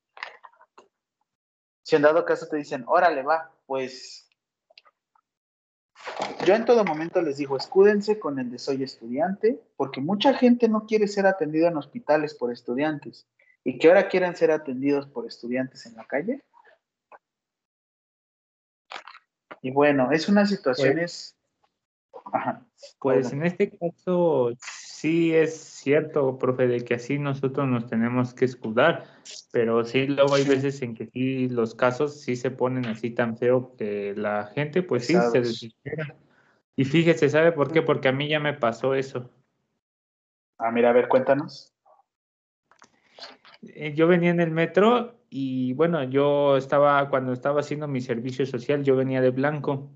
Si 1.92 1.98
en 1.98 2.04
dado 2.04 2.24
caso 2.24 2.48
te 2.48 2.56
dicen, 2.56 2.86
órale, 2.88 3.22
va, 3.22 3.54
pues 3.66 4.30
yo 6.46 6.56
en 6.56 6.64
todo 6.64 6.86
momento 6.86 7.22
les 7.22 7.36
digo, 7.36 7.58
escúdense 7.58 8.18
con 8.18 8.40
el 8.40 8.50
de 8.50 8.60
soy 8.60 8.82
estudiante, 8.82 9.62
porque 9.76 10.00
mucha 10.00 10.34
gente 10.34 10.70
no 10.70 10.86
quiere 10.86 11.10
ser 11.10 11.26
atendida 11.26 11.68
en 11.68 11.76
hospitales 11.76 12.34
por 12.34 12.50
estudiantes 12.50 13.28
y 13.66 13.78
que 13.78 13.90
ahora 13.90 14.08
quieran 14.08 14.38
ser 14.38 14.52
atendidos 14.52 15.06
por 15.08 15.28
estudiantes 15.28 15.86
en 15.86 15.98
la 15.98 16.06
calle. 16.06 16.42
Y 19.62 19.72
bueno, 19.72 20.14
es 20.14 20.30
unas 20.30 20.50
situaciones... 20.50 21.36
Ajá. 22.32 22.66
Pues 23.00 23.34
en 23.34 23.46
este 23.46 23.78
caso 23.78 24.52
sí 25.02 25.34
es 25.34 25.58
cierto, 25.58 26.38
profe, 26.38 26.68
de 26.68 26.86
que 26.86 26.94
así 26.94 27.18
nosotros 27.18 27.68
nos 27.68 27.88
tenemos 27.88 28.36
que 28.36 28.46
escudar, 28.46 29.06
pero 29.52 29.84
sí 29.84 30.06
luego 30.06 30.36
hay 30.36 30.44
veces 30.44 30.80
en 30.84 30.94
que 30.94 31.08
sí 31.08 31.50
los 31.50 31.74
casos 31.74 32.22
sí 32.22 32.36
se 32.36 32.52
ponen 32.52 32.86
así 32.86 33.10
tan 33.10 33.36
feo 33.36 33.76
que 33.78 34.14
la 34.16 34.52
gente 34.54 34.84
pues 34.84 35.08
sí 35.08 35.16
se 35.32 35.40
desespera. 35.40 36.16
Y 36.76 36.86
fíjese, 36.86 37.30
¿sabe 37.30 37.52
por 37.52 37.72
qué? 37.72 37.82
Porque 37.82 38.10
a 38.10 38.12
mí 38.12 38.28
ya 38.28 38.40
me 38.40 38.54
pasó 38.54 38.94
eso. 38.94 39.32
Ah, 40.60 40.70
mira, 40.72 40.92
a 40.92 40.94
ver, 40.94 41.08
cuéntanos. 41.08 41.74
Eh, 43.64 43.94
Yo 43.96 44.06
venía 44.06 44.30
en 44.30 44.40
el 44.40 44.52
metro 44.52 45.20
y 45.32 45.74
bueno, 45.74 46.04
yo 46.04 46.58
estaba, 46.58 47.10
cuando 47.10 47.34
estaba 47.34 47.62
haciendo 47.62 47.88
mi 47.88 48.02
servicio 48.02 48.46
social, 48.46 48.84
yo 48.84 48.96
venía 48.96 49.20
de 49.20 49.32
blanco. 49.32 49.90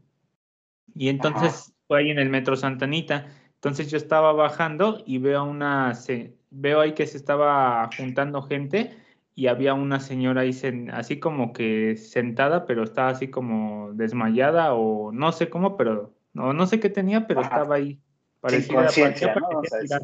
Y 0.96 1.10
entonces 1.10 1.76
fue 1.88 2.00
ahí 2.00 2.10
en 2.10 2.18
el 2.18 2.30
metro 2.30 2.56
Santa 2.56 2.86
Anita. 2.86 3.28
Entonces 3.66 3.90
yo 3.90 3.98
estaba 3.98 4.32
bajando 4.32 5.02
y 5.08 5.18
veo 5.18 5.44
una, 5.44 5.96
se- 5.96 6.36
veo 6.52 6.82
ahí 6.82 6.94
que 6.94 7.08
se 7.08 7.18
estaba 7.18 7.90
juntando 7.98 8.44
gente 8.44 8.96
y 9.34 9.48
había 9.48 9.74
una 9.74 10.00
señora 10.00 10.42
ahí 10.42 10.52
sen- 10.52 10.92
así 10.94 11.20
como 11.20 11.52
que 11.52 11.98
sentada, 11.98 12.68
pero 12.68 12.84
estaba 12.84 13.10
así 13.10 13.28
como 13.30 13.90
desmayada 13.94 14.76
o 14.76 15.12
no 15.12 15.32
sé 15.32 15.50
cómo, 15.50 15.78
pero 15.78 16.14
no, 16.34 16.54
no 16.54 16.68
sé 16.68 16.80
qué 16.80 16.92
tenía, 16.92 17.26
pero 17.26 17.40
Ajá. 17.40 17.50
estaba 17.56 17.76
ahí. 17.78 18.00
Parecida, 18.40 18.82
inconsciencia, 18.82 19.34
parecía- 19.34 19.50
¿no? 19.52 19.62
Parecía. 19.68 20.00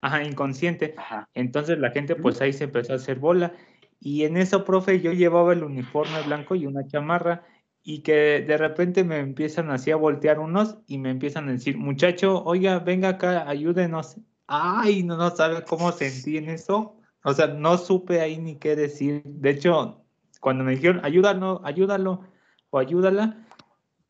Ajá, 0.00 0.24
inconsciente. 0.24 0.94
Ajá. 0.98 1.28
Entonces 1.34 1.78
la 1.78 1.92
gente 1.92 2.16
pues 2.16 2.40
ahí 2.40 2.52
se 2.52 2.64
empezó 2.64 2.94
a 2.94 2.96
hacer 2.96 3.20
bola 3.20 3.52
y 4.00 4.24
en 4.24 4.36
eso, 4.36 4.64
profe, 4.64 5.00
yo 5.00 5.12
llevaba 5.12 5.52
el 5.52 5.62
uniforme 5.62 6.20
blanco 6.26 6.56
y 6.56 6.66
una 6.66 6.84
chamarra 6.88 7.44
y 7.90 8.00
que 8.00 8.44
de 8.46 8.58
repente 8.58 9.02
me 9.02 9.18
empiezan 9.18 9.70
así 9.70 9.90
a 9.90 9.96
voltear 9.96 10.40
unos 10.40 10.76
y 10.86 10.98
me 10.98 11.08
empiezan 11.08 11.48
a 11.48 11.52
decir, 11.52 11.78
muchacho, 11.78 12.44
oiga, 12.44 12.80
venga 12.80 13.08
acá, 13.08 13.48
ayúdenos. 13.48 14.18
Ay, 14.46 15.02
no, 15.04 15.16
no 15.16 15.30
sabe 15.30 15.64
cómo 15.64 15.90
sentí 15.92 16.36
en 16.36 16.50
eso. 16.50 17.00
O 17.24 17.32
sea, 17.32 17.46
no 17.46 17.78
supe 17.78 18.20
ahí 18.20 18.36
ni 18.36 18.56
qué 18.56 18.76
decir. 18.76 19.22
De 19.24 19.48
hecho, 19.48 20.04
cuando 20.38 20.64
me 20.64 20.72
dijeron, 20.72 21.00
ayúdalo, 21.02 21.62
ayúdalo 21.64 22.24
o 22.68 22.78
ayúdala, 22.78 23.46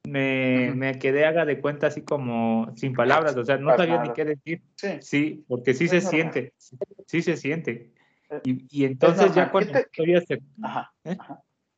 me, 0.02 0.72
me 0.74 0.98
quedé, 0.98 1.24
haga 1.24 1.44
de 1.44 1.60
cuenta, 1.60 1.86
así 1.86 2.02
como 2.02 2.72
sin 2.74 2.94
palabras, 2.94 3.36
o 3.36 3.44
sea, 3.44 3.58
no 3.58 3.76
sabía 3.76 4.02
ni 4.02 4.12
qué 4.12 4.24
decir. 4.24 4.60
Sí, 5.00 5.44
porque 5.46 5.72
sí 5.72 5.86
se 5.86 6.00
siente, 6.00 6.52
sí 7.06 7.22
se 7.22 7.36
siente. 7.36 7.92
Y, 8.42 8.66
y 8.76 8.86
entonces 8.86 9.32
ya 9.36 9.52
cuando 9.52 9.78
estoy 9.78 10.16
acercando, 10.16 10.68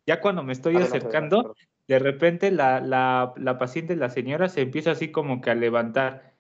ya 0.07 0.21
cuando 0.23 0.43
me 0.43 0.55
estoy 0.55 0.77
acercando, 0.77 1.55
de 1.91 1.99
repente 1.99 2.53
la, 2.53 2.81
la, 2.81 3.35
la 3.37 3.59
paciente, 3.59 3.97
la 3.97 4.11
señora, 4.11 4.49
se 4.49 4.61
empieza 4.61 4.93
así 4.93 5.11
como 5.11 5.41
que 5.41 5.51
a 5.51 5.57
levantar. 5.57 6.37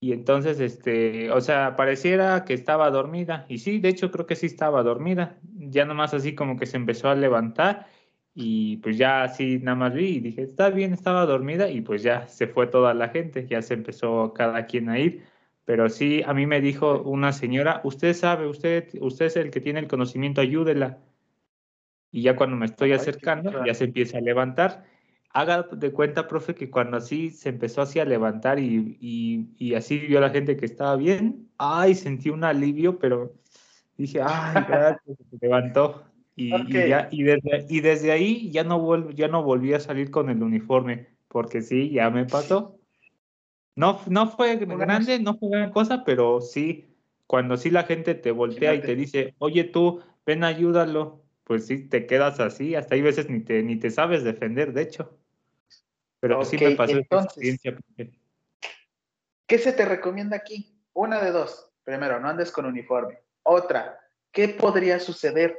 Y 0.00 0.12
entonces, 0.12 0.58
este, 0.58 1.30
o 1.30 1.40
sea, 1.40 1.76
pareciera 1.76 2.44
que 2.44 2.54
estaba 2.54 2.90
dormida. 2.90 3.46
Y 3.48 3.58
sí, 3.58 3.78
de 3.78 3.90
hecho 3.90 4.10
creo 4.10 4.26
que 4.26 4.34
sí 4.34 4.46
estaba 4.46 4.82
dormida. 4.82 5.38
Ya 5.44 5.84
nomás 5.84 6.12
así 6.12 6.34
como 6.34 6.56
que 6.56 6.66
se 6.66 6.76
empezó 6.76 7.08
a 7.08 7.14
levantar 7.14 7.86
y 8.34 8.78
pues 8.78 8.98
ya 8.98 9.22
así 9.22 9.60
nada 9.60 9.76
más 9.76 9.94
vi 9.94 10.16
y 10.16 10.20
dije, 10.20 10.42
está 10.42 10.70
bien, 10.70 10.92
estaba 10.92 11.24
dormida 11.24 11.70
y 11.70 11.80
pues 11.80 12.02
ya 12.02 12.26
se 12.26 12.48
fue 12.48 12.66
toda 12.66 12.94
la 12.94 13.10
gente, 13.10 13.46
ya 13.46 13.62
se 13.62 13.74
empezó 13.74 14.32
cada 14.34 14.66
quien 14.66 14.88
a 14.88 14.98
ir. 14.98 15.22
Pero 15.66 15.88
sí, 15.88 16.22
a 16.26 16.34
mí 16.34 16.46
me 16.46 16.60
dijo 16.60 17.00
una 17.02 17.32
señora, 17.32 17.80
usted 17.84 18.12
sabe, 18.14 18.48
usted, 18.48 18.88
usted 19.00 19.26
es 19.26 19.36
el 19.36 19.50
que 19.52 19.60
tiene 19.60 19.78
el 19.80 19.86
conocimiento, 19.88 20.40
ayúdela. 20.40 20.98
Y 22.10 22.22
ya 22.22 22.36
cuando 22.36 22.56
me 22.56 22.66
estoy 22.66 22.92
acercando, 22.92 23.64
ya 23.64 23.74
se 23.74 23.84
empieza 23.84 24.18
a 24.18 24.22
levantar. 24.22 24.84
Haga 25.30 25.62
de 25.70 25.92
cuenta, 25.92 26.26
profe, 26.26 26.54
que 26.54 26.70
cuando 26.70 26.96
así 26.96 27.30
se 27.30 27.50
empezó 27.50 27.82
así 27.82 28.00
a 28.00 28.04
levantar 28.04 28.58
y, 28.58 28.96
y, 29.00 29.48
y 29.58 29.74
así 29.74 29.98
vio 29.98 30.20
la 30.20 30.30
gente 30.30 30.56
que 30.56 30.64
estaba 30.64 30.96
bien, 30.96 31.48
ay, 31.58 31.94
sentí 31.94 32.30
un 32.30 32.44
alivio, 32.44 32.98
pero 32.98 33.34
dije, 33.98 34.20
ay, 34.22 34.64
gracias, 34.66 35.18
se 35.30 35.36
levantó. 35.40 36.04
Y, 36.34 36.54
y 36.54 36.88
ya, 36.88 37.08
y, 37.10 37.24
desde, 37.24 37.66
y 37.68 37.80
desde 37.80 38.12
ahí 38.12 38.50
ya 38.50 38.64
no, 38.64 38.78
vuel, 38.80 39.14
ya 39.14 39.28
no 39.28 39.42
volví 39.42 39.74
a 39.74 39.80
salir 39.80 40.10
con 40.10 40.30
el 40.30 40.42
uniforme, 40.42 41.08
porque 41.26 41.62
sí, 41.62 41.90
ya 41.90 42.08
me 42.10 42.24
pasó. 42.24 42.78
No, 43.74 44.00
no 44.08 44.28
fue 44.28 44.56
grande, 44.56 45.20
no 45.20 45.36
fue 45.36 45.50
gran 45.50 45.70
cosa, 45.70 46.04
pero 46.04 46.40
sí, 46.40 46.96
cuando 47.26 47.56
sí 47.56 47.70
la 47.70 47.84
gente 47.84 48.14
te 48.14 48.30
voltea 48.30 48.74
y 48.74 48.80
te 48.80 48.96
dice, 48.96 49.34
oye 49.38 49.64
tú, 49.64 50.00
ven, 50.24 50.42
ayúdalo, 50.42 51.22
pues 51.48 51.66
sí, 51.66 51.88
te 51.88 52.06
quedas 52.06 52.38
así, 52.40 52.74
hasta 52.74 52.94
hay 52.94 53.00
veces 53.00 53.30
ni 53.30 53.40
te, 53.40 53.62
ni 53.62 53.76
te 53.76 53.90
sabes 53.90 54.22
defender, 54.22 54.74
de 54.74 54.82
hecho. 54.82 55.18
Pero 56.20 56.44
sí 56.44 56.58
me 56.58 56.76
pasó 56.76 56.98
entonces, 56.98 57.42
esa 57.42 57.70
experiencia. 57.70 58.20
¿Qué 59.46 59.58
se 59.58 59.72
te 59.72 59.86
recomienda 59.86 60.36
aquí? 60.36 60.78
Una 60.92 61.20
de 61.24 61.30
dos. 61.30 61.70
Primero, 61.84 62.20
no 62.20 62.28
andes 62.28 62.52
con 62.52 62.66
uniforme. 62.66 63.20
Otra, 63.44 63.98
¿qué 64.30 64.50
podría 64.50 65.00
suceder? 65.00 65.58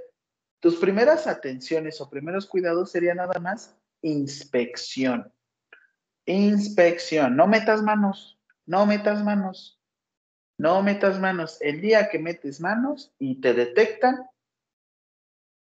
Tus 0.60 0.76
primeras 0.76 1.26
atenciones 1.26 2.00
o 2.02 2.10
primeros 2.10 2.46
cuidados 2.46 2.92
serían 2.92 3.18
nada 3.18 3.40
más 3.40 3.76
inspección. 4.04 5.34
Inspección. 6.26 7.36
No 7.36 7.48
metas 7.48 7.82
manos. 7.82 8.40
No 8.68 8.86
metas 8.86 9.24
manos. 9.24 9.82
No 10.60 10.84
metas 10.84 11.20
manos. 11.20 11.58
El 11.62 11.82
día 11.82 12.10
que 12.10 12.20
metes 12.20 12.62
manos 12.62 13.12
y 13.18 13.42
te 13.42 13.56
detectan, 13.56 14.30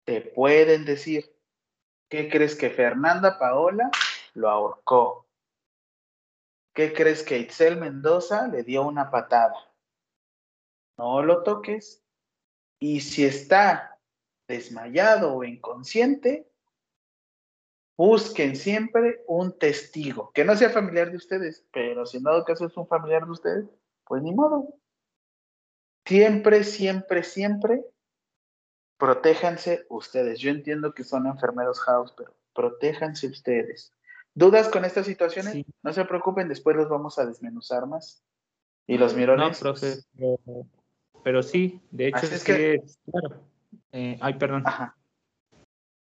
te 0.06 0.20
pueden 0.20 0.84
decir, 0.84 1.36
¿qué 2.08 2.30
crees 2.30 2.54
que 2.54 2.70
Fernanda 2.70 3.38
Paola 3.38 3.90
lo 4.34 4.48
ahorcó? 4.48 5.26
¿Qué 6.74 6.92
crees 6.92 7.24
que 7.24 7.38
Itzel 7.38 7.76
Mendoza 7.76 8.46
le 8.46 8.62
dio 8.62 8.86
una 8.86 9.10
patada? 9.10 9.56
No 10.96 11.22
lo 11.22 11.42
toques. 11.42 12.04
Y 12.78 13.00
si 13.00 13.24
está 13.24 13.98
desmayado 14.46 15.34
o 15.34 15.42
inconsciente, 15.42 16.48
busquen 17.96 18.54
siempre 18.54 19.24
un 19.26 19.58
testigo, 19.58 20.30
que 20.32 20.44
no 20.44 20.54
sea 20.54 20.70
familiar 20.70 21.10
de 21.10 21.16
ustedes, 21.16 21.66
pero 21.72 22.06
si 22.06 22.18
en 22.18 22.24
dado 22.24 22.44
caso 22.44 22.66
es 22.66 22.76
un 22.76 22.86
familiar 22.86 23.24
de 23.24 23.32
ustedes, 23.32 23.66
pues 24.04 24.22
ni 24.22 24.32
modo. 24.32 24.68
Siempre, 26.04 26.62
siempre, 26.62 27.24
siempre 27.24 27.84
protéjanse 28.98 29.86
ustedes. 29.88 30.40
Yo 30.40 30.50
entiendo 30.50 30.94
que 30.94 31.04
son 31.04 31.26
enfermeros 31.26 31.80
house, 31.80 32.12
pero 32.16 32.34
protéjanse 32.54 33.26
ustedes. 33.26 33.92
¿Dudas 34.34 34.68
con 34.68 34.84
estas 34.84 35.06
situaciones? 35.06 35.64
No 35.82 35.92
se 35.92 36.04
preocupen, 36.04 36.48
después 36.48 36.76
los 36.76 36.88
vamos 36.88 37.18
a 37.18 37.26
desmenuzar 37.26 37.86
más. 37.86 38.22
Y 38.86 38.98
los 38.98 39.14
mirones. 39.14 39.62
No, 39.62 39.72
profe, 39.72 39.94
pero, 41.24 41.42
sí, 41.42 41.80
de 41.90 42.08
hecho 42.08 42.26
es 42.26 42.44
que, 42.44 42.82
claro. 43.10 43.40
Eh, 43.90 44.16
ay, 44.20 44.34
perdón. 44.34 44.62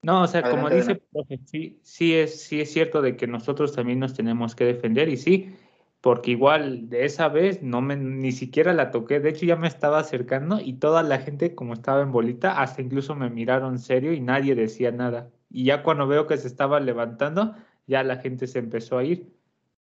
No, 0.02 0.22
o 0.22 0.26
sea, 0.26 0.42
como 0.42 0.68
dice, 0.68 1.00
profe, 1.12 1.38
sí, 1.44 1.78
sí 1.84 2.14
es, 2.16 2.42
sí 2.42 2.60
es 2.60 2.72
cierto 2.72 3.02
de 3.02 3.16
que 3.16 3.28
nosotros 3.28 3.72
también 3.72 4.00
nos 4.00 4.14
tenemos 4.14 4.56
que 4.56 4.64
defender 4.64 5.08
y 5.08 5.16
sí, 5.16 5.56
porque 6.02 6.32
igual 6.32 6.90
de 6.90 7.04
esa 7.06 7.28
vez 7.28 7.62
no 7.62 7.80
me, 7.80 7.96
ni 7.96 8.32
siquiera 8.32 8.74
la 8.74 8.90
toqué, 8.90 9.20
de 9.20 9.30
hecho 9.30 9.46
ya 9.46 9.56
me 9.56 9.68
estaba 9.68 10.00
acercando 10.00 10.60
y 10.60 10.74
toda 10.74 11.02
la 11.04 11.18
gente 11.18 11.54
como 11.54 11.74
estaba 11.74 12.02
en 12.02 12.10
bolita, 12.12 12.60
hasta 12.60 12.82
incluso 12.82 13.14
me 13.14 13.30
miraron 13.30 13.78
serio 13.78 14.12
y 14.12 14.20
nadie 14.20 14.56
decía 14.56 14.90
nada. 14.90 15.30
Y 15.48 15.64
ya 15.64 15.84
cuando 15.84 16.08
veo 16.08 16.26
que 16.26 16.36
se 16.38 16.48
estaba 16.48 16.80
levantando, 16.80 17.54
ya 17.86 18.02
la 18.02 18.16
gente 18.16 18.48
se 18.48 18.58
empezó 18.58 18.98
a 18.98 19.04
ir. 19.04 19.32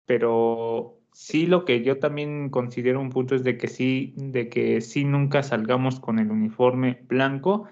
Pero 0.06 1.00
sí 1.12 1.48
lo 1.48 1.66
que 1.66 1.84
yo 1.84 1.98
también 2.00 2.50
considero 2.52 3.02
un 3.02 3.10
punto 3.10 3.36
es 3.36 3.44
de 3.44 3.58
que 3.58 3.68
sí, 3.68 4.14
de 4.18 4.48
que 4.50 4.82
sí 4.82 5.04
nunca 5.06 5.42
salgamos 5.42 6.00
con 6.00 6.20
el 6.20 6.30
uniforme 6.32 7.04
blanco 7.08 7.68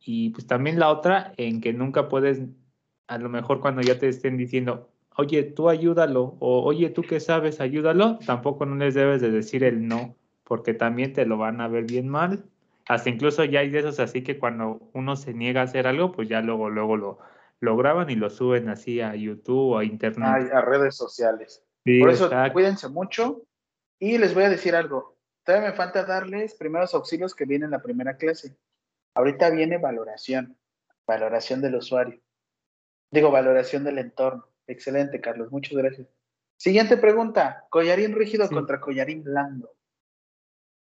y 0.00 0.30
pues 0.30 0.46
también 0.46 0.78
la 0.78 0.90
otra 0.90 1.32
en 1.36 1.60
que 1.60 1.72
nunca 1.72 2.08
puedes, 2.08 2.42
a 3.08 3.18
lo 3.18 3.28
mejor 3.28 3.60
cuando 3.60 3.82
ya 3.82 3.98
te 3.98 4.08
estén 4.08 4.36
diciendo, 4.36 4.88
oye, 5.18 5.42
tú 5.42 5.68
ayúdalo, 5.68 6.36
o 6.38 6.62
oye, 6.62 6.90
tú 6.90 7.02
que 7.02 7.18
sabes, 7.18 7.60
ayúdalo, 7.60 8.18
tampoco 8.24 8.64
no 8.66 8.76
les 8.76 8.94
debes 8.94 9.20
de 9.20 9.30
decir 9.30 9.64
el 9.64 9.86
no, 9.88 10.14
porque 10.44 10.74
también 10.74 11.12
te 11.12 11.26
lo 11.26 11.36
van 11.36 11.60
a 11.60 11.66
ver 11.66 11.84
bien 11.84 12.08
mal. 12.08 12.44
Hasta 12.86 13.10
incluso 13.10 13.44
ya 13.44 13.60
hay 13.60 13.68
de 13.68 13.80
esos 13.80 13.98
así 13.98 14.22
que 14.22 14.38
cuando 14.38 14.80
uno 14.94 15.16
se 15.16 15.34
niega 15.34 15.60
a 15.60 15.64
hacer 15.64 15.88
algo, 15.88 16.12
pues 16.12 16.28
ya 16.28 16.40
luego, 16.40 16.70
luego 16.70 16.96
lo, 16.96 17.18
lo 17.60 17.76
graban 17.76 18.08
y 18.10 18.14
lo 18.14 18.30
suben 18.30 18.68
así 18.68 19.00
a 19.00 19.14
YouTube 19.16 19.72
o 19.72 19.78
a 19.78 19.84
Internet. 19.84 20.50
a 20.52 20.60
redes 20.62 20.94
sociales. 20.94 21.64
Por 21.84 22.10
eso, 22.10 22.30
cuídense 22.52 22.88
mucho. 22.88 23.42
Y 23.98 24.18
les 24.18 24.34
voy 24.34 24.44
a 24.44 24.50
decir 24.50 24.76
algo. 24.76 25.16
Todavía 25.44 25.70
me 25.70 25.76
falta 25.76 26.04
darles 26.04 26.54
primeros 26.54 26.94
auxilios 26.94 27.34
que 27.34 27.44
vienen 27.44 27.66
en 27.66 27.70
la 27.72 27.82
primera 27.82 28.16
clase. 28.16 28.56
Ahorita 29.14 29.50
viene 29.50 29.78
valoración, 29.78 30.56
valoración 31.06 31.60
del 31.60 31.74
usuario. 31.74 32.20
Digo, 33.10 33.30
valoración 33.32 33.82
del 33.82 33.98
entorno. 33.98 34.46
Excelente, 34.68 35.20
Carlos, 35.20 35.50
muchas 35.50 35.76
gracias. 35.76 36.06
Siguiente 36.56 36.96
pregunta, 36.96 37.66
collarín 37.70 38.14
rígido 38.14 38.48
contra 38.48 38.80
collarín 38.80 39.24
blando. 39.24 39.74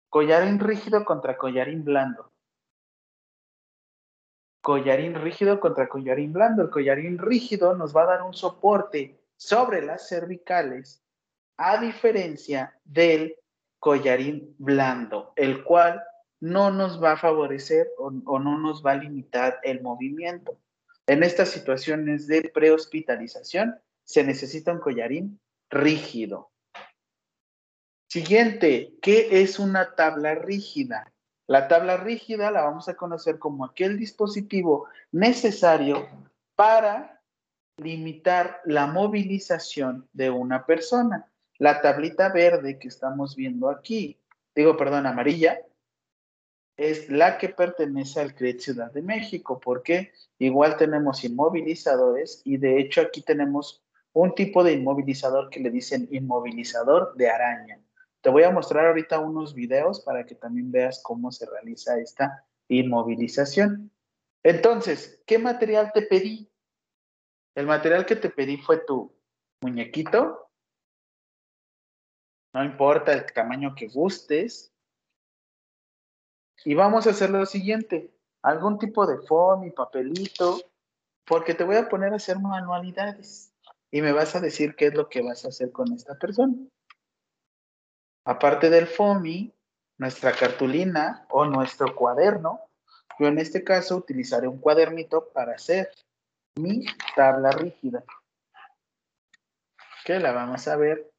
Collarín 0.08 0.58
rígido 0.58 1.04
contra 1.04 1.36
collarín 1.36 1.84
blando. 1.84 2.32
Collarín 4.62 5.14
rígido 5.14 5.60
contra 5.60 5.88
collarín 5.88 6.32
blando. 6.32 6.62
El 6.62 6.70
collarín 6.70 7.18
rígido 7.18 7.76
nos 7.76 7.94
va 7.94 8.02
a 8.04 8.06
dar 8.06 8.22
un 8.22 8.32
soporte 8.32 9.20
sobre 9.36 9.82
las 9.82 10.08
cervicales, 10.08 11.04
a 11.56 11.78
diferencia 11.78 12.78
del 12.84 13.36
collarín 13.78 14.54
blando, 14.58 15.34
el 15.36 15.62
cual 15.62 16.02
no 16.40 16.70
nos 16.70 17.02
va 17.02 17.12
a 17.12 17.16
favorecer 17.16 17.88
o, 17.98 18.10
no 18.10 18.58
nos 18.58 18.84
va 18.84 18.92
a 18.92 18.96
limitar 18.96 19.60
el 19.62 19.82
movimiento. 19.82 20.56
En 21.06 21.22
estas 21.22 21.50
situaciones 21.50 22.26
de 22.26 22.50
prehospitalización 22.54 23.78
se 24.04 24.24
necesita 24.24 24.72
un 24.72 24.80
collarín 24.80 25.40
rígido. 25.70 26.50
Siguiente, 28.08 28.94
¿qué 29.02 29.42
es 29.42 29.58
una 29.58 29.94
tabla 29.94 30.34
rígida? 30.34 31.12
La 31.46 31.68
tabla 31.68 31.98
rígida 31.98 32.50
la 32.50 32.62
vamos 32.62 32.88
a 32.88 32.94
conocer 32.94 33.38
como 33.38 33.64
aquel 33.64 33.98
dispositivo 33.98 34.86
necesario 35.12 36.08
para 36.54 37.20
limitar 37.76 38.60
la 38.64 38.86
movilización 38.86 40.08
de 40.12 40.30
una 40.30 40.64
persona. 40.64 41.30
La 41.58 41.82
tablita 41.82 42.30
verde 42.30 42.78
que 42.78 42.88
estamos 42.88 43.36
viendo 43.36 43.68
aquí, 43.68 44.18
digo, 44.54 44.76
perdón, 44.76 45.06
amarilla, 45.06 45.58
es 46.76 47.08
la 47.08 47.38
que 47.38 47.48
pertenece 47.48 48.20
al 48.20 48.34
CRED 48.34 48.58
Ciudad 48.58 48.92
de 48.92 49.02
México, 49.02 49.60
porque 49.60 50.12
igual 50.38 50.76
tenemos 50.76 51.24
inmovilizadores 51.24 52.42
y 52.44 52.56
de 52.56 52.80
hecho 52.80 53.00
aquí 53.00 53.22
tenemos 53.22 53.84
un 54.12 54.34
tipo 54.34 54.64
de 54.64 54.72
inmovilizador 54.72 55.50
que 55.50 55.60
le 55.60 55.70
dicen 55.70 56.08
inmovilizador 56.10 57.14
de 57.16 57.28
araña. 57.30 57.80
Te 58.20 58.30
voy 58.30 58.44
a 58.44 58.50
mostrar 58.50 58.86
ahorita 58.86 59.18
unos 59.18 59.54
videos 59.54 60.00
para 60.00 60.24
que 60.24 60.34
también 60.34 60.72
veas 60.72 61.02
cómo 61.02 61.30
se 61.30 61.46
realiza 61.46 61.98
esta 61.98 62.44
inmovilización. 62.68 63.90
Entonces, 64.42 65.22
¿qué 65.26 65.38
material 65.38 65.92
te 65.92 66.02
pedí? 66.02 66.50
El 67.54 67.66
material 67.66 68.04
que 68.06 68.16
te 68.16 68.30
pedí 68.30 68.56
fue 68.56 68.78
tu 68.78 69.14
muñequito. 69.60 70.50
No 72.52 72.64
importa 72.64 73.12
el 73.12 73.32
tamaño 73.32 73.74
que 73.74 73.88
gustes. 73.88 74.73
Y 76.64 76.74
vamos 76.74 77.06
a 77.06 77.10
hacer 77.10 77.30
lo 77.30 77.44
siguiente, 77.44 78.10
algún 78.42 78.78
tipo 78.78 79.06
de 79.06 79.18
foam 79.26 79.64
y 79.64 79.70
papelito, 79.70 80.60
porque 81.26 81.54
te 81.54 81.64
voy 81.64 81.76
a 81.76 81.88
poner 81.88 82.12
a 82.12 82.16
hacer 82.16 82.38
manualidades. 82.38 83.50
y 83.90 84.02
me 84.02 84.10
vas 84.10 84.34
a 84.34 84.40
decir 84.40 84.74
qué 84.74 84.86
es 84.86 84.94
lo 84.94 85.08
que 85.08 85.22
vas 85.22 85.44
a 85.44 85.48
hacer 85.48 85.70
con 85.70 85.92
esta 85.92 86.18
persona. 86.18 86.52
Aparte 88.24 88.68
del 88.68 88.88
FOMI, 88.88 89.54
nuestra 89.98 90.32
cartulina 90.32 91.26
o 91.30 91.44
nuestro 91.44 91.94
cuaderno, 91.94 92.60
yo 93.20 93.28
en 93.28 93.38
este 93.38 93.62
caso 93.62 93.96
utilizaré 93.96 94.48
un 94.48 94.58
cuadernito 94.58 95.28
para 95.32 95.54
hacer 95.54 95.92
mi 96.56 96.84
tabla 97.14 97.52
rígida. 97.52 98.02
Que 100.04 100.18
la 100.18 100.32
vamos 100.32 100.66
a 100.66 100.76
ver 100.76 101.10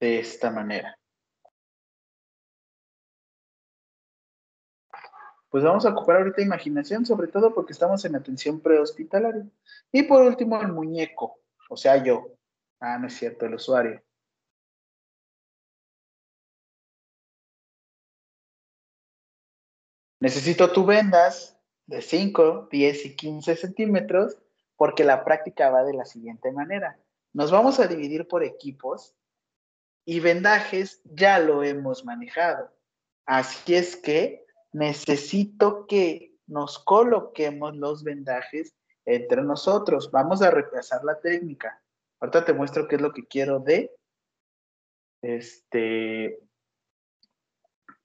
de 0.00 0.20
esta 0.20 0.50
manera. 0.50 0.96
Pues 5.50 5.64
vamos 5.64 5.86
a 5.86 5.90
ocupar 5.90 6.16
ahorita 6.16 6.42
imaginación, 6.42 7.06
sobre 7.06 7.28
todo 7.28 7.54
porque 7.54 7.72
estamos 7.72 8.04
en 8.04 8.16
atención 8.16 8.60
prehospitalaria. 8.60 9.46
Y 9.92 10.02
por 10.02 10.22
último, 10.22 10.60
el 10.60 10.72
muñeco, 10.72 11.40
o 11.70 11.76
sea, 11.76 12.02
yo. 12.02 12.34
Ah, 12.80 12.98
no 12.98 13.06
es 13.06 13.14
cierto, 13.14 13.46
el 13.46 13.54
usuario. 13.54 14.02
Necesito 20.20 20.72
tu 20.72 20.84
vendas 20.84 21.56
de 21.86 22.02
5, 22.02 22.68
10 22.70 23.06
y 23.06 23.16
15 23.16 23.56
centímetros 23.56 24.36
porque 24.76 25.04
la 25.04 25.24
práctica 25.24 25.70
va 25.70 25.84
de 25.84 25.94
la 25.94 26.04
siguiente 26.04 26.52
manera. 26.52 26.98
Nos 27.32 27.50
vamos 27.50 27.78
a 27.80 27.86
dividir 27.86 28.26
por 28.26 28.42
equipos 28.44 29.14
y 30.04 30.20
vendajes 30.20 31.00
ya 31.04 31.38
lo 31.38 31.62
hemos 31.62 32.04
manejado. 32.04 32.70
Así 33.26 33.74
es 33.74 33.96
que 33.96 34.47
necesito 34.78 35.86
que 35.86 36.34
nos 36.46 36.78
coloquemos 36.78 37.76
los 37.76 38.04
vendajes 38.04 38.74
entre 39.04 39.42
nosotros. 39.42 40.10
Vamos 40.10 40.40
a 40.40 40.50
repasar 40.50 41.04
la 41.04 41.20
técnica. 41.20 41.82
Ahorita 42.20 42.44
te 42.44 42.52
muestro 42.52 42.86
qué 42.88 42.96
es 42.96 43.02
lo 43.02 43.12
que 43.12 43.26
quiero 43.26 43.58
de 43.58 43.94
este 45.22 46.38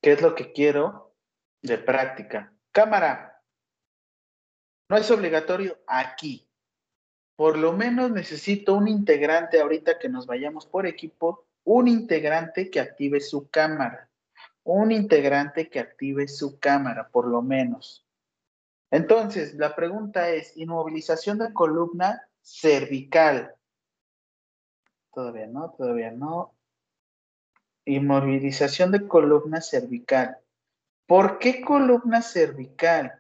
qué 0.02 0.12
es 0.12 0.22
lo 0.22 0.36
que 0.36 0.52
quiero 0.52 1.16
de 1.62 1.78
práctica. 1.78 2.54
Cámara. 2.72 3.42
No 4.90 4.98
es 4.98 5.10
obligatorio 5.12 5.78
aquí. 5.88 6.50
Por 7.36 7.58
lo 7.58 7.74
menos 7.74 8.12
necesito 8.12 8.74
un 8.74 8.88
integrante 8.88 9.62
ahorita 9.62 9.98
que 9.98 10.10
nos 10.10 10.26
vayamos 10.26 10.66
por 10.66 10.86
equipo, 10.86 11.46
un 11.64 11.88
integrante 11.88 12.70
que 12.70 12.80
active 12.80 13.20
su 13.22 13.50
cámara. 13.50 14.10
Un 14.64 14.92
integrante 14.92 15.70
que 15.70 15.80
active 15.80 16.28
su 16.28 16.60
cámara, 16.60 17.10
por 17.10 17.28
lo 17.28 17.42
menos. 17.42 18.06
Entonces, 18.92 19.56
la 19.56 19.76
pregunta 19.76 20.30
es, 20.30 20.56
inmovilización 20.56 21.40
de 21.40 21.52
columna 21.52 22.28
cervical. 22.42 23.56
Todavía 25.14 25.48
no, 25.48 25.72
todavía 25.72 26.12
no. 26.12 26.56
Inmovilización 27.86 28.92
de 28.92 29.08
columna 29.08 29.62
cervical. 29.62 30.38
¿Por 31.06 31.40
qué 31.40 31.62
columna 31.62 32.22
cervical? 32.22 33.20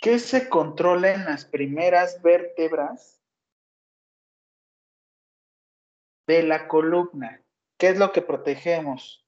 ¿Qué 0.00 0.18
se 0.18 0.48
controla 0.48 1.12
en 1.12 1.24
las 1.24 1.44
primeras 1.44 2.22
vértebras 2.22 3.19
de 6.30 6.44
la 6.44 6.68
columna? 6.68 7.42
¿Qué 7.76 7.88
es 7.88 7.98
lo 7.98 8.12
que 8.12 8.22
protegemos? 8.22 9.26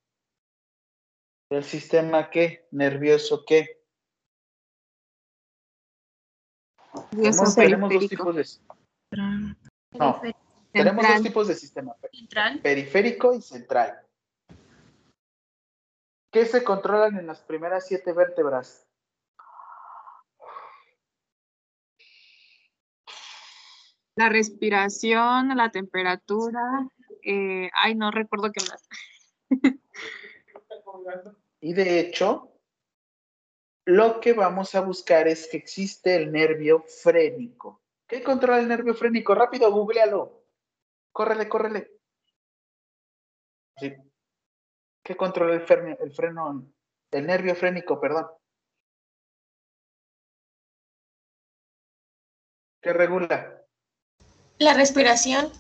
¿Del 1.51 1.65
sistema 1.65 2.31
qué? 2.31 2.69
¿Nervioso 2.71 3.45
qué? 3.45 3.83
Tenemos, 7.11 7.55
tenemos 7.55 7.93
dos 7.93 8.09
tipos 8.09 8.37
de... 8.37 8.47
No, 9.99 10.23
tenemos 10.73 11.07
dos 11.07 11.23
tipos 11.23 11.49
de 11.49 11.55
sistema. 11.55 11.97
Central. 12.11 12.61
Periférico 12.61 13.35
y 13.35 13.43
central. 13.43 14.07
¿Qué 16.33 16.47
se 16.47 16.63
controlan 16.63 17.19
en 17.19 17.27
las 17.27 17.41
primeras 17.43 17.87
siete 17.87 18.13
vértebras? 18.13 18.87
La 24.15 24.29
respiración, 24.29 25.57
la 25.57 25.71
temperatura. 25.71 26.89
eh, 27.23 27.71
ay, 27.75 27.95
no 27.95 28.11
recuerdo 28.11 28.51
qué 28.53 28.61
más. 28.69 28.89
Y 31.61 31.75
de 31.75 32.01
hecho, 32.01 32.53
lo 33.85 34.21
que 34.21 34.33
vamos 34.33 34.75
a 34.75 34.81
buscar 34.81 35.29
es 35.29 35.49
que 35.49 35.57
existe 35.57 36.17
el 36.17 36.33
nervio 36.33 36.83
frénico. 36.83 37.83
¿Qué 38.07 38.23
controla 38.23 38.59
el 38.59 38.69
nervio 38.69 38.95
frénico? 38.95 39.35
Rápido, 39.35 39.71
googlealo. 39.71 40.45
Córrele, 41.13 41.49
córrele. 41.49 41.91
Sí. 43.77 43.95
¿Qué 45.03 45.17
controla 45.17 45.55
el, 45.55 45.63
freno, 45.63 45.97
el 45.99 46.13
freno, 46.13 46.67
el 47.11 47.27
nervio 47.27 47.55
frénico, 47.55 48.01
perdón? 48.01 48.27
¿Qué 52.81 52.93
regula? 52.93 53.62
La 54.63 54.75
respiración. 54.75 55.51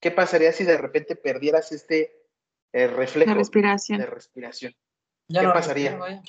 ¿Qué 0.00 0.12
pasaría 0.12 0.52
si 0.52 0.62
de 0.62 0.78
repente 0.78 1.16
perdieras 1.16 1.72
este 1.72 2.28
eh, 2.72 2.86
reflejo 2.86 3.30
La 3.32 3.36
respiración. 3.36 3.98
de 3.98 4.06
respiración? 4.06 4.76
Ya 5.26 5.40
¿Qué 5.40 5.46
no 5.48 5.52
pasaría? 5.52 5.98
respiro. 5.98 6.22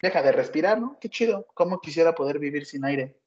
Deja 0.00 0.22
de 0.22 0.32
respirar, 0.32 0.80
¿no? 0.80 0.98
Qué 0.98 1.10
chido. 1.10 1.46
¿Cómo 1.52 1.78
quisiera 1.78 2.14
poder 2.14 2.38
vivir 2.38 2.64
sin 2.64 2.86
aire? 2.86 3.20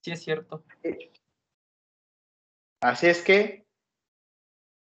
Sí, 0.00 0.12
es 0.12 0.22
cierto. 0.22 0.64
Así 2.80 3.08
es 3.08 3.22
que 3.22 3.66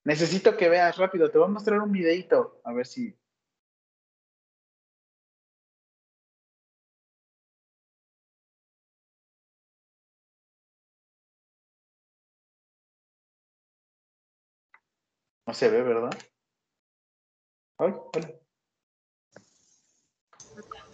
necesito 0.03 0.57
que 0.57 0.67
veas 0.67 0.97
rápido. 0.97 1.32
Te 1.32 1.38
voy 1.38 1.47
a 1.47 1.51
mostrar 1.51 1.80
un 1.80 1.93
videito. 1.93 2.59
A 2.65 2.73
ver 2.73 2.86
si. 2.86 3.17
No 15.48 15.54
se 15.54 15.70
ve, 15.70 15.84
¿verdad? 15.84 16.12
Ay, 17.78 17.93
hola. 18.14 18.34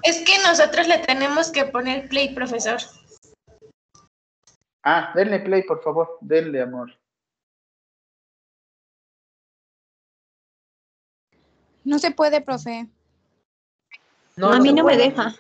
Es 0.04 0.26
que 0.26 0.38
nosotros 0.45 0.88
le 0.88 0.97
tenemos 0.99 1.52
que 1.52 1.66
poner 1.66 2.10
play, 2.10 2.34
profesor. 2.34 2.80
Ah, 4.84 5.14
denle 5.16 5.39
play, 5.39 5.64
por 5.64 5.82
favor. 5.84 6.18
Denle, 6.22 6.62
amor. 6.62 6.91
No 11.84 11.99
se 11.99 12.12
puede, 12.12 12.41
profe. 12.41 12.89
a 14.38 14.60
mí 14.60 14.70
se 14.70 14.76
no 14.76 14.84
me 14.84 14.97
deja. 14.97 15.36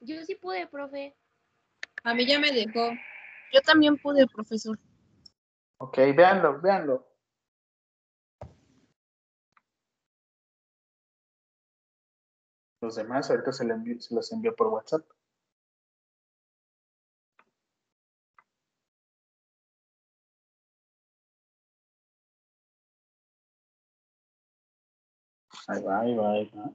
Yo 0.00 0.24
sí 0.24 0.34
pude, 0.34 0.66
profe. 0.66 1.14
A 2.04 2.14
mí 2.14 2.26
ya 2.26 2.38
me 2.38 2.50
dejó. 2.52 2.90
Yo 3.52 3.60
también 3.60 3.96
pude, 3.98 4.26
profesor. 4.26 4.78
Ok, 5.78 5.98
véanlo, 6.16 6.60
véanlo. 6.60 7.11
Los 12.82 12.96
demás, 12.96 13.30
ahorita 13.30 13.50
se, 13.50 13.64
envío- 13.64 13.98
se 13.98 14.14
los 14.14 14.30
envío 14.30 14.54
por 14.54 14.66
WhatsApp. 14.66 15.06
Ahí 25.66 25.82
va. 26.54 26.72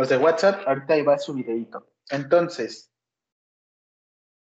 Los 0.00 0.08
de 0.08 0.16
WhatsApp, 0.16 0.66
ahorita 0.66 0.94
ahí 0.94 1.02
va 1.02 1.18
su 1.18 1.34
videito. 1.34 1.86
Entonces, 2.08 2.90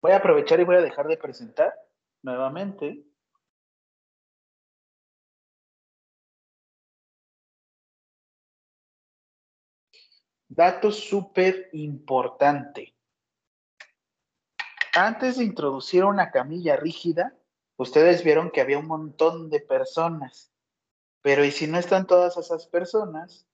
voy 0.01 0.11
a 0.11 0.17
aprovechar 0.17 0.59
y 0.59 0.65
voy 0.65 0.75
a 0.75 0.81
dejar 0.81 1.07
de 1.07 1.15
presentar 1.15 1.73
nuevamente. 2.23 3.05
Dato 10.49 10.91
súper 10.91 11.69
importante. 11.71 12.93
Antes 14.93 15.37
de 15.37 15.45
introducir 15.45 16.03
una 16.03 16.31
camilla 16.31 16.75
rígida, 16.75 17.33
ustedes 17.77 18.25
vieron 18.25 18.51
que 18.51 18.59
había 18.59 18.77
un 18.79 18.87
montón 18.87 19.49
de 19.49 19.61
personas. 19.61 20.51
Pero 21.21 21.45
¿y 21.45 21.51
si 21.51 21.65
no 21.65 21.77
están 21.77 22.07
todas 22.07 22.35
esas 22.35 22.67
personas? 22.67 23.47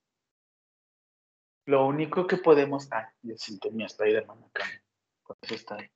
Lo 1.65 1.85
único 1.85 2.27
que 2.27 2.37
podemos... 2.37 2.87
Ah, 2.91 3.13
yo 3.21 3.35
siento 3.37 3.71
mi 3.71 3.83
Spider-Man 3.83 4.43
acá. 4.45 4.65
Por 5.23 5.37
eso 5.41 5.55
está 5.55 5.75
ahí. 5.75 5.89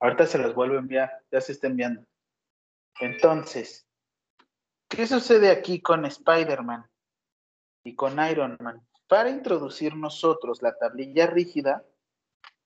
Ahorita 0.00 0.26
se 0.26 0.38
los 0.38 0.54
vuelvo 0.54 0.76
a 0.76 0.80
enviar. 0.80 1.24
Ya 1.30 1.40
se 1.40 1.52
está 1.52 1.66
enviando. 1.66 2.06
Entonces, 3.00 3.86
¿qué 4.88 5.06
sucede 5.06 5.50
aquí 5.50 5.80
con 5.80 6.04
Spider-Man 6.04 6.88
y 7.84 7.94
con 7.94 8.18
Iron 8.30 8.56
Man? 8.60 8.86
Para 9.08 9.30
introducir 9.30 9.96
nosotros 9.96 10.62
la 10.62 10.76
tablilla 10.76 11.26
rígida, 11.26 11.84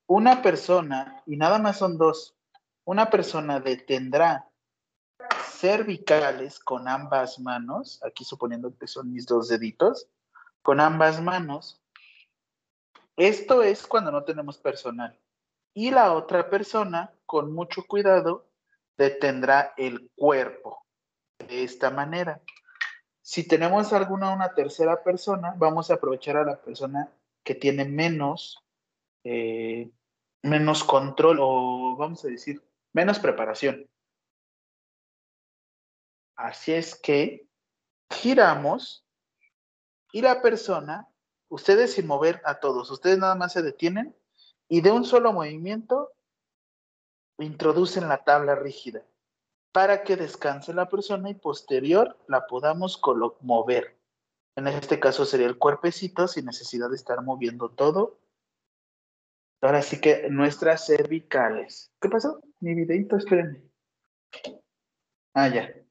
una 0.07 0.43
persona, 0.43 1.23
y 1.25 1.37
nada 1.37 1.59
más 1.59 1.79
son 1.79 1.97
dos, 1.97 2.37
una 2.85 3.11
persona 3.11 3.61
detendrá 3.61 4.51
cervicales 5.55 6.59
con 6.59 6.89
ambas 6.89 7.39
manos, 7.39 8.01
aquí 8.05 8.25
suponiendo 8.25 8.77
que 8.77 8.87
son 8.87 9.13
mis 9.13 9.27
dos 9.27 9.49
deditos, 9.49 10.09
con 10.63 10.81
ambas 10.81 11.23
manos. 11.23 11.81
Esto 13.17 13.63
es 13.63 13.87
cuando 13.87 14.11
no 14.11 14.25
tenemos 14.25 14.59
personal. 14.59 15.19
Y 15.73 15.91
la 15.91 16.13
otra 16.13 16.51
persona, 16.51 17.13
con 17.27 17.53
mucho 17.53 17.85
cuidado, 17.87 18.47
detendrá 18.97 19.75
el 19.77 20.11
cuerpo 20.17 20.85
de 21.39 21.65
esta 21.65 21.91
manera. 21.91 22.41
Si 23.23 23.47
tenemos 23.47 23.93
alguna 23.93 24.33
una 24.33 24.55
tercera 24.55 25.03
persona, 25.03 25.55
vamos 25.57 25.91
a 25.91 25.95
aprovechar 25.95 26.37
a 26.37 26.45
la 26.45 26.61
persona 26.61 27.11
que 27.43 27.55
tiene 27.55 27.85
menos, 27.85 28.63
eh, 29.25 29.91
menos 30.43 30.85
control 30.85 31.39
o 31.41 31.97
vamos 31.97 32.25
a 32.25 32.29
decir, 32.29 32.63
menos 32.93 33.19
preparación. 33.19 33.89
Así 36.37 36.73
es 36.73 36.95
que 36.95 37.47
giramos 38.11 39.05
y 40.13 40.23
la 40.23 40.43
persona, 40.43 41.09
ustedes 41.49 41.95
sin 41.95 42.07
mover 42.07 42.41
a 42.45 42.61
todos, 42.61 42.91
ustedes 42.91 43.19
nada 43.19 43.35
más 43.35 43.53
se 43.53 43.63
detienen 43.63 44.17
y 44.69 44.81
de 44.81 44.91
un 44.91 45.05
solo 45.05 45.33
movimiento 45.33 46.13
introducen 47.39 48.09
la 48.09 48.25
tabla 48.25 48.55
rígida 48.55 49.03
para 49.73 50.05
que 50.05 50.17
descanse 50.17 50.73
la 50.73 50.89
persona 50.89 51.31
y 51.31 51.35
posterior 51.35 52.17
la 52.29 52.47
podamos 52.47 53.01
mover. 53.41 53.99
En 54.57 54.69
este 54.69 55.01
caso 55.01 55.25
sería 55.25 55.49
el 55.49 55.59
cuerpecito 55.59 56.29
sin 56.29 56.47
necesidad 56.47 56.91
de 56.91 56.97
estar 56.97 57.23
moviendo 57.23 57.71
todo. 57.71 58.21
Ahora 59.61 59.83
sí 59.83 60.01
que 60.01 60.29
nuestras 60.31 60.87
cervicales. 60.87 61.91
¿Qué 62.01 62.09
pasó? 62.09 62.41
Mi 62.61 62.75
videito, 62.75 63.17
espérenme. 63.17 63.63
Ah, 65.35 65.49
ya. 65.49 65.84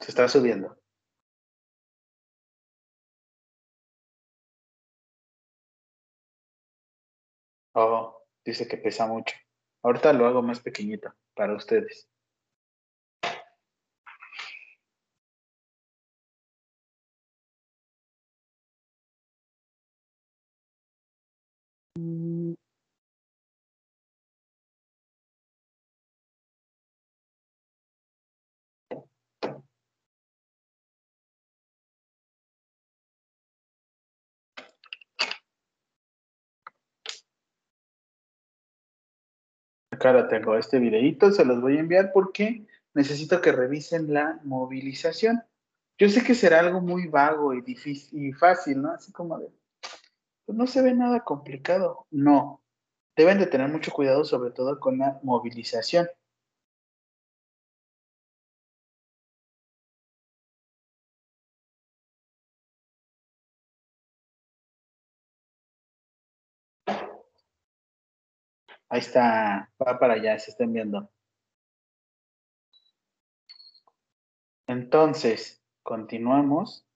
Se 0.00 0.10
está 0.10 0.28
subiendo. 0.28 0.76
Oh, 7.74 8.22
dice 8.44 8.66
que 8.66 8.78
pesa 8.78 9.06
mucho. 9.06 9.34
Ahorita 9.82 10.12
lo 10.12 10.26
hago 10.26 10.42
más 10.42 10.60
pequeñito 10.60 11.12
para 11.34 11.54
ustedes. 11.54 12.08
Lo 40.02 40.28
tengo, 40.28 40.56
este 40.56 40.78
videito 40.78 41.30
se 41.32 41.44
los 41.44 41.60
voy 41.60 41.76
a 41.76 41.80
enviar 41.80 42.12
porque 42.12 42.66
necesito 42.94 43.40
que 43.40 43.52
revisen 43.52 44.12
la 44.12 44.40
movilización. 44.44 45.42
Yo 45.98 46.08
sé 46.08 46.22
que 46.22 46.34
será 46.34 46.60
algo 46.60 46.80
muy 46.80 47.08
vago 47.08 47.54
y 47.54 47.62
difícil 47.62 48.26
y 48.26 48.32
fácil, 48.32 48.82
¿no? 48.82 48.90
Así 48.90 49.12
como 49.12 49.38
de, 49.38 49.50
pues 50.44 50.56
no 50.56 50.66
se 50.66 50.82
ve 50.82 50.94
nada 50.94 51.20
complicado. 51.20 52.06
No, 52.10 52.62
deben 53.16 53.38
de 53.38 53.46
tener 53.46 53.68
mucho 53.68 53.92
cuidado 53.92 54.24
sobre 54.24 54.50
todo 54.50 54.78
con 54.78 54.98
la 54.98 55.18
movilización. 55.22 56.06
Ahí 68.88 69.00
está, 69.00 69.72
va 69.80 69.98
para 69.98 70.14
allá, 70.14 70.38
se 70.38 70.50
están 70.50 70.72
viendo. 70.72 71.10
Entonces, 74.66 75.62
continuamos. 75.82 76.86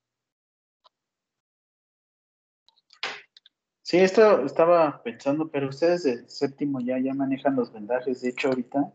Sí, 3.82 3.98
esto 3.98 4.44
estaba 4.44 5.02
pensando, 5.02 5.50
pero 5.50 5.68
ustedes 5.68 6.04
de 6.04 6.28
séptimo 6.28 6.80
ya, 6.80 6.98
ya 6.98 7.12
manejan 7.12 7.56
los 7.56 7.72
vendajes. 7.72 8.20
De 8.20 8.28
hecho, 8.28 8.48
ahorita, 8.48 8.92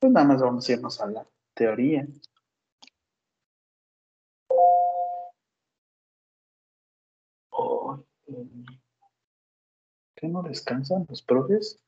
pues 0.00 0.12
nada 0.12 0.26
más 0.26 0.42
vamos 0.42 0.68
a 0.68 0.72
irnos 0.72 1.00
a 1.00 1.06
la 1.06 1.26
teoría. 1.54 2.06
¿Qué 10.24 10.30
no 10.30 10.42
descansan 10.42 11.04
los 11.06 11.20
profes? 11.20 11.84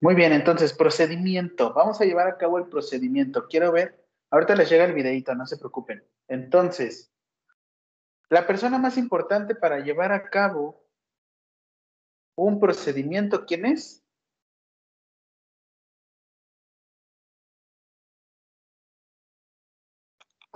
Muy 0.00 0.16
bien, 0.16 0.32
entonces, 0.32 0.72
procedimiento. 0.72 1.72
Vamos 1.72 2.00
a 2.00 2.04
llevar 2.04 2.26
a 2.26 2.36
cabo 2.36 2.58
el 2.58 2.66
procedimiento. 2.66 3.46
Quiero 3.46 3.70
ver, 3.70 4.04
ahorita 4.30 4.56
les 4.56 4.68
llega 4.68 4.86
el 4.86 4.92
videito, 4.92 5.36
no 5.36 5.46
se 5.46 5.56
preocupen. 5.56 6.02
Entonces, 6.26 7.12
la 8.28 8.44
persona 8.44 8.78
más 8.78 8.98
importante 8.98 9.54
para 9.54 9.78
llevar 9.78 10.10
a 10.10 10.28
cabo 10.28 10.84
un 12.34 12.58
procedimiento, 12.58 13.46
¿quién 13.46 13.66
es? 13.66 14.04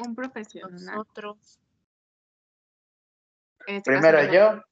Un 0.05 0.15
profesional. 0.15 0.85
Nosotros. 0.85 1.61
Este 3.67 3.91
Primero 3.91 4.23
yo. 4.25 4.33
yo. 4.33 4.63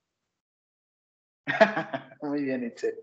Muy 2.22 2.42
bien, 2.42 2.64
Itzel. 2.64 2.98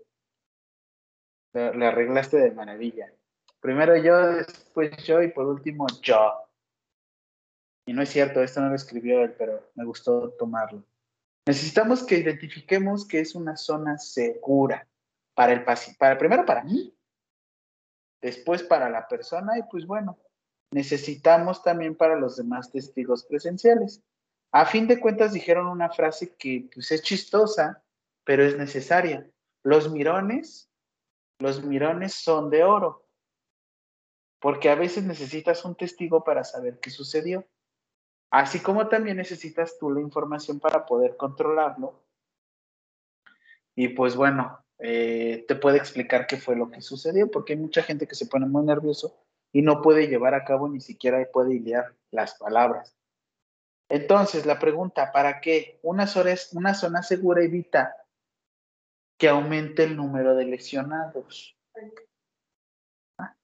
Lo, 1.52 1.72
lo 1.74 1.86
arreglaste 1.86 2.36
de 2.38 2.50
maravilla. 2.50 3.12
Primero 3.60 3.96
yo, 3.96 4.16
después 4.18 4.96
yo 5.04 5.22
y 5.22 5.30
por 5.32 5.46
último 5.46 5.86
yo. 6.02 6.46
Y 7.86 7.92
no 7.92 8.02
es 8.02 8.10
cierto, 8.10 8.42
esto 8.42 8.60
no 8.60 8.68
lo 8.68 8.74
escribió 8.74 9.22
él, 9.22 9.34
pero 9.38 9.70
me 9.74 9.84
gustó 9.84 10.30
tomarlo. 10.32 10.84
Necesitamos 11.46 12.04
que 12.04 12.18
identifiquemos 12.18 13.06
que 13.06 13.20
es 13.20 13.36
una 13.36 13.56
zona 13.56 13.98
segura 13.98 14.86
para 15.34 15.52
el 15.52 15.64
paciente, 15.64 15.96
para, 15.98 16.18
primero 16.18 16.44
para 16.44 16.64
mí, 16.64 16.92
después 18.20 18.64
para 18.64 18.90
la 18.90 19.06
persona 19.06 19.56
y 19.56 19.62
pues 19.70 19.86
bueno, 19.86 20.18
necesitamos 20.70 21.62
también 21.62 21.94
para 21.94 22.16
los 22.16 22.36
demás 22.36 22.70
testigos 22.70 23.24
presenciales. 23.24 24.02
A 24.52 24.66
fin 24.66 24.86
de 24.86 25.00
cuentas 25.00 25.32
dijeron 25.32 25.66
una 25.66 25.90
frase 25.90 26.34
que 26.36 26.68
pues 26.72 26.90
es 26.92 27.02
chistosa, 27.02 27.82
pero 28.24 28.44
es 28.44 28.56
necesaria. 28.56 29.28
Los 29.62 29.90
mirones, 29.90 30.70
los 31.38 31.62
mirones 31.62 32.14
son 32.14 32.50
de 32.50 32.64
oro, 32.64 33.06
porque 34.40 34.70
a 34.70 34.74
veces 34.74 35.04
necesitas 35.04 35.64
un 35.64 35.74
testigo 35.74 36.24
para 36.24 36.44
saber 36.44 36.78
qué 36.80 36.90
sucedió. 36.90 37.46
Así 38.30 38.60
como 38.60 38.88
también 38.88 39.16
necesitas 39.16 39.78
tú 39.78 39.90
la 39.90 40.00
información 40.00 40.58
para 40.60 40.84
poder 40.84 41.16
controlarlo. 41.16 42.02
Y 43.74 43.88
pues 43.88 44.16
bueno, 44.16 44.64
eh, 44.78 45.44
te 45.46 45.54
puede 45.54 45.78
explicar 45.78 46.26
qué 46.26 46.36
fue 46.36 46.56
lo 46.56 46.70
que 46.70 46.80
sucedió, 46.80 47.30
porque 47.30 47.52
hay 47.52 47.58
mucha 47.58 47.82
gente 47.82 48.06
que 48.06 48.14
se 48.14 48.26
pone 48.26 48.46
muy 48.46 48.64
nervioso 48.64 49.25
y 49.56 49.62
no 49.62 49.80
puede 49.80 50.06
llevar 50.06 50.34
a 50.34 50.44
cabo 50.44 50.68
ni 50.68 50.82
siquiera 50.82 51.18
puede 51.24 51.54
hilar 51.54 51.94
las 52.10 52.34
palabras. 52.34 52.94
Entonces, 53.88 54.44
la 54.44 54.58
pregunta, 54.58 55.12
¿para 55.12 55.40
qué? 55.40 55.80
Una 55.82 56.06
zona, 56.06 56.34
una 56.52 56.74
zona 56.74 57.02
segura 57.02 57.42
evita 57.42 57.96
que 59.16 59.30
aumente 59.30 59.84
el 59.84 59.96
número 59.96 60.34
de 60.34 60.44
lesionados. 60.44 61.56
Ah, 63.16 63.34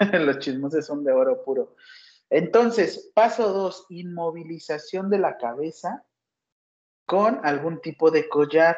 Los 0.12 0.38
chismosos 0.38 0.86
son 0.86 1.04
de 1.04 1.12
oro 1.12 1.42
puro. 1.44 1.76
Entonces, 2.30 3.10
paso 3.14 3.52
dos, 3.52 3.86
inmovilización 3.88 5.10
de 5.10 5.18
la 5.18 5.36
cabeza 5.36 6.04
con 7.06 7.40
algún 7.44 7.80
tipo 7.80 8.10
de 8.10 8.28
collar. 8.28 8.76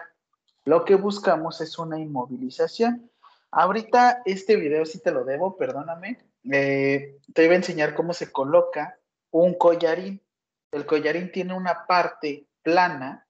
Lo 0.64 0.84
que 0.84 0.96
buscamos 0.96 1.60
es 1.60 1.78
una 1.78 1.98
inmovilización. 1.98 3.10
Ahorita 3.50 4.22
este 4.26 4.56
video 4.56 4.84
sí 4.84 5.00
te 5.00 5.10
lo 5.10 5.24
debo, 5.24 5.56
perdóname. 5.56 6.18
Eh, 6.52 7.18
te 7.32 7.44
iba 7.44 7.54
a 7.54 7.56
enseñar 7.56 7.94
cómo 7.94 8.12
se 8.12 8.30
coloca 8.30 8.98
un 9.30 9.54
collarín. 9.54 10.22
El 10.70 10.84
collarín 10.84 11.32
tiene 11.32 11.54
una 11.54 11.86
parte 11.86 12.46
plana 12.62 13.26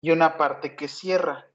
y 0.00 0.12
una 0.12 0.36
parte 0.36 0.76
que 0.76 0.86
cierra. 0.86 1.50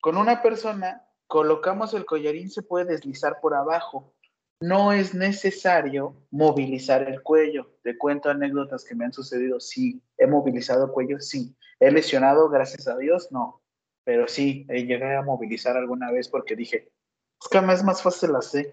Con 0.00 0.16
una 0.16 0.42
persona 0.42 1.06
colocamos 1.28 1.94
el 1.94 2.04
collarín, 2.04 2.50
se 2.50 2.62
puede 2.62 2.86
deslizar 2.86 3.40
por 3.40 3.54
abajo. 3.54 4.12
No 4.60 4.92
es 4.92 5.14
necesario 5.14 6.14
movilizar 6.30 7.08
el 7.08 7.22
cuello. 7.22 7.78
Te 7.82 7.96
cuento 7.96 8.28
anécdotas 8.28 8.84
que 8.84 8.94
me 8.94 9.06
han 9.06 9.12
sucedido. 9.12 9.58
Sí, 9.58 10.02
he 10.18 10.26
movilizado 10.26 10.92
cuello, 10.92 11.18
sí. 11.18 11.56
He 11.78 11.90
lesionado, 11.90 12.50
gracias 12.50 12.86
a 12.86 12.98
Dios, 12.98 13.32
no. 13.32 13.62
Pero 14.04 14.28
sí, 14.28 14.66
eh, 14.68 14.84
llegué 14.84 15.16
a 15.16 15.22
movilizar 15.22 15.78
alguna 15.78 16.12
vez 16.12 16.28
porque 16.28 16.56
dije, 16.56 16.92
es 17.40 17.48
que 17.48 17.60
me 17.62 17.72
es 17.72 17.82
más 17.82 18.02
fácil 18.02 18.34
así. 18.36 18.66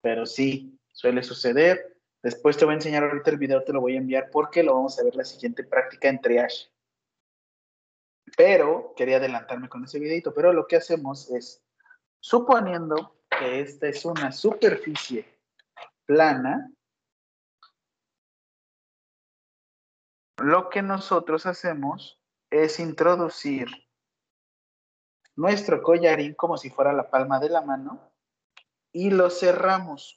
Pero 0.00 0.24
sí, 0.24 0.78
suele 0.92 1.22
suceder. 1.22 1.98
Después 2.22 2.56
te 2.56 2.64
voy 2.64 2.72
a 2.72 2.76
enseñar 2.76 3.04
ahorita 3.04 3.30
el 3.30 3.38
video, 3.38 3.62
te 3.62 3.74
lo 3.74 3.82
voy 3.82 3.96
a 3.96 3.98
enviar 3.98 4.30
porque 4.30 4.62
lo 4.62 4.74
vamos 4.74 4.98
a 4.98 5.04
ver 5.04 5.14
la 5.14 5.24
siguiente 5.24 5.62
práctica 5.62 6.08
en 6.08 6.22
triage. 6.22 6.70
Pero 8.34 8.94
quería 8.96 9.18
adelantarme 9.18 9.68
con 9.68 9.84
ese 9.84 9.98
videito, 9.98 10.32
pero 10.32 10.52
lo 10.54 10.66
que 10.66 10.76
hacemos 10.76 11.30
es, 11.30 11.62
suponiendo 12.20 13.17
que 13.38 13.60
esta 13.60 13.88
es 13.88 14.04
una 14.04 14.32
superficie 14.32 15.24
plana, 16.06 16.70
lo 20.38 20.68
que 20.68 20.82
nosotros 20.82 21.46
hacemos 21.46 22.20
es 22.50 22.80
introducir 22.80 23.68
nuestro 25.36 25.82
collarín 25.82 26.34
como 26.34 26.56
si 26.56 26.70
fuera 26.70 26.92
la 26.92 27.10
palma 27.10 27.38
de 27.38 27.50
la 27.50 27.62
mano 27.62 28.12
y 28.92 29.10
lo 29.10 29.30
cerramos. 29.30 30.16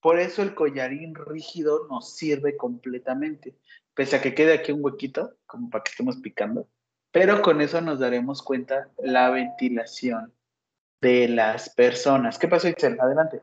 Por 0.00 0.18
eso 0.18 0.42
el 0.42 0.54
collarín 0.54 1.14
rígido 1.14 1.86
nos 1.88 2.14
sirve 2.14 2.58
completamente, 2.58 3.56
pese 3.94 4.16
a 4.16 4.20
que 4.20 4.34
quede 4.34 4.52
aquí 4.52 4.72
un 4.72 4.84
huequito, 4.84 5.38
como 5.46 5.70
para 5.70 5.82
que 5.82 5.92
estemos 5.92 6.16
picando, 6.16 6.68
pero 7.10 7.40
con 7.40 7.62
eso 7.62 7.80
nos 7.80 8.00
daremos 8.00 8.42
cuenta 8.42 8.90
la 8.98 9.30
ventilación 9.30 10.33
de 11.04 11.28
las 11.28 11.68
personas. 11.68 12.38
¿Qué 12.38 12.48
pasó, 12.48 12.66
Itzel? 12.66 12.98
Adelante. 12.98 13.42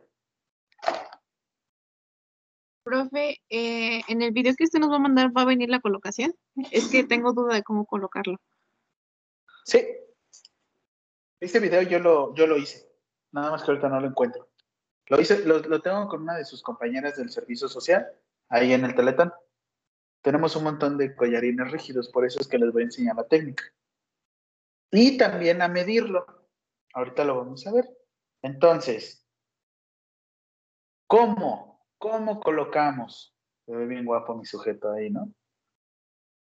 Profe, 2.83 3.39
eh, 3.49 4.01
en 4.07 4.23
el 4.23 4.31
video 4.31 4.55
que 4.55 4.63
usted 4.63 4.79
nos 4.79 4.89
va 4.89 4.95
a 4.95 4.99
mandar 4.99 5.29
va 5.35 5.43
a 5.43 5.45
venir 5.45 5.69
la 5.69 5.79
colocación. 5.79 6.33
Es 6.71 6.87
que 6.87 7.03
tengo 7.03 7.33
duda 7.33 7.53
de 7.53 7.61
cómo 7.61 7.85
colocarlo. 7.85 8.37
Sí. 9.63 9.85
Este 11.39 11.59
video 11.59 11.83
yo 11.83 11.99
lo, 11.99 12.33
yo 12.33 12.47
lo 12.47 12.57
hice, 12.57 12.87
nada 13.31 13.51
más 13.51 13.63
que 13.63 13.69
ahorita 13.69 13.89
no 13.89 13.99
lo 13.99 14.07
encuentro. 14.07 14.49
Lo 15.07 15.21
hice, 15.21 15.45
lo, 15.45 15.59
lo 15.59 15.81
tengo 15.81 16.07
con 16.07 16.23
una 16.23 16.37
de 16.37 16.45
sus 16.45 16.63
compañeras 16.63 17.15
del 17.17 17.29
servicio 17.29 17.67
social, 17.67 18.07
ahí 18.49 18.73
en 18.73 18.85
el 18.85 18.95
Teletón. 18.95 19.31
Tenemos 20.23 20.55
un 20.55 20.63
montón 20.63 20.97
de 20.97 21.15
collarines 21.15 21.71
rígidos, 21.71 22.09
por 22.09 22.25
eso 22.25 22.39
es 22.39 22.47
que 22.47 22.57
les 22.57 22.71
voy 22.71 22.83
a 22.83 22.85
enseñar 22.85 23.15
la 23.15 23.27
técnica. 23.27 23.63
Y 24.91 25.17
también 25.17 25.61
a 25.61 25.67
medirlo. 25.67 26.40
Ahorita 26.93 27.23
lo 27.23 27.37
vamos 27.37 27.65
a 27.67 27.71
ver. 27.71 27.85
Entonces, 28.41 29.25
¿cómo? 31.07 31.85
¿Cómo 31.97 32.39
colocamos? 32.39 33.35
Se 33.65 33.75
ve 33.75 33.85
bien 33.85 34.05
guapo 34.05 34.35
mi 34.35 34.45
sujeto 34.45 34.91
ahí, 34.91 35.09
¿no? 35.09 35.31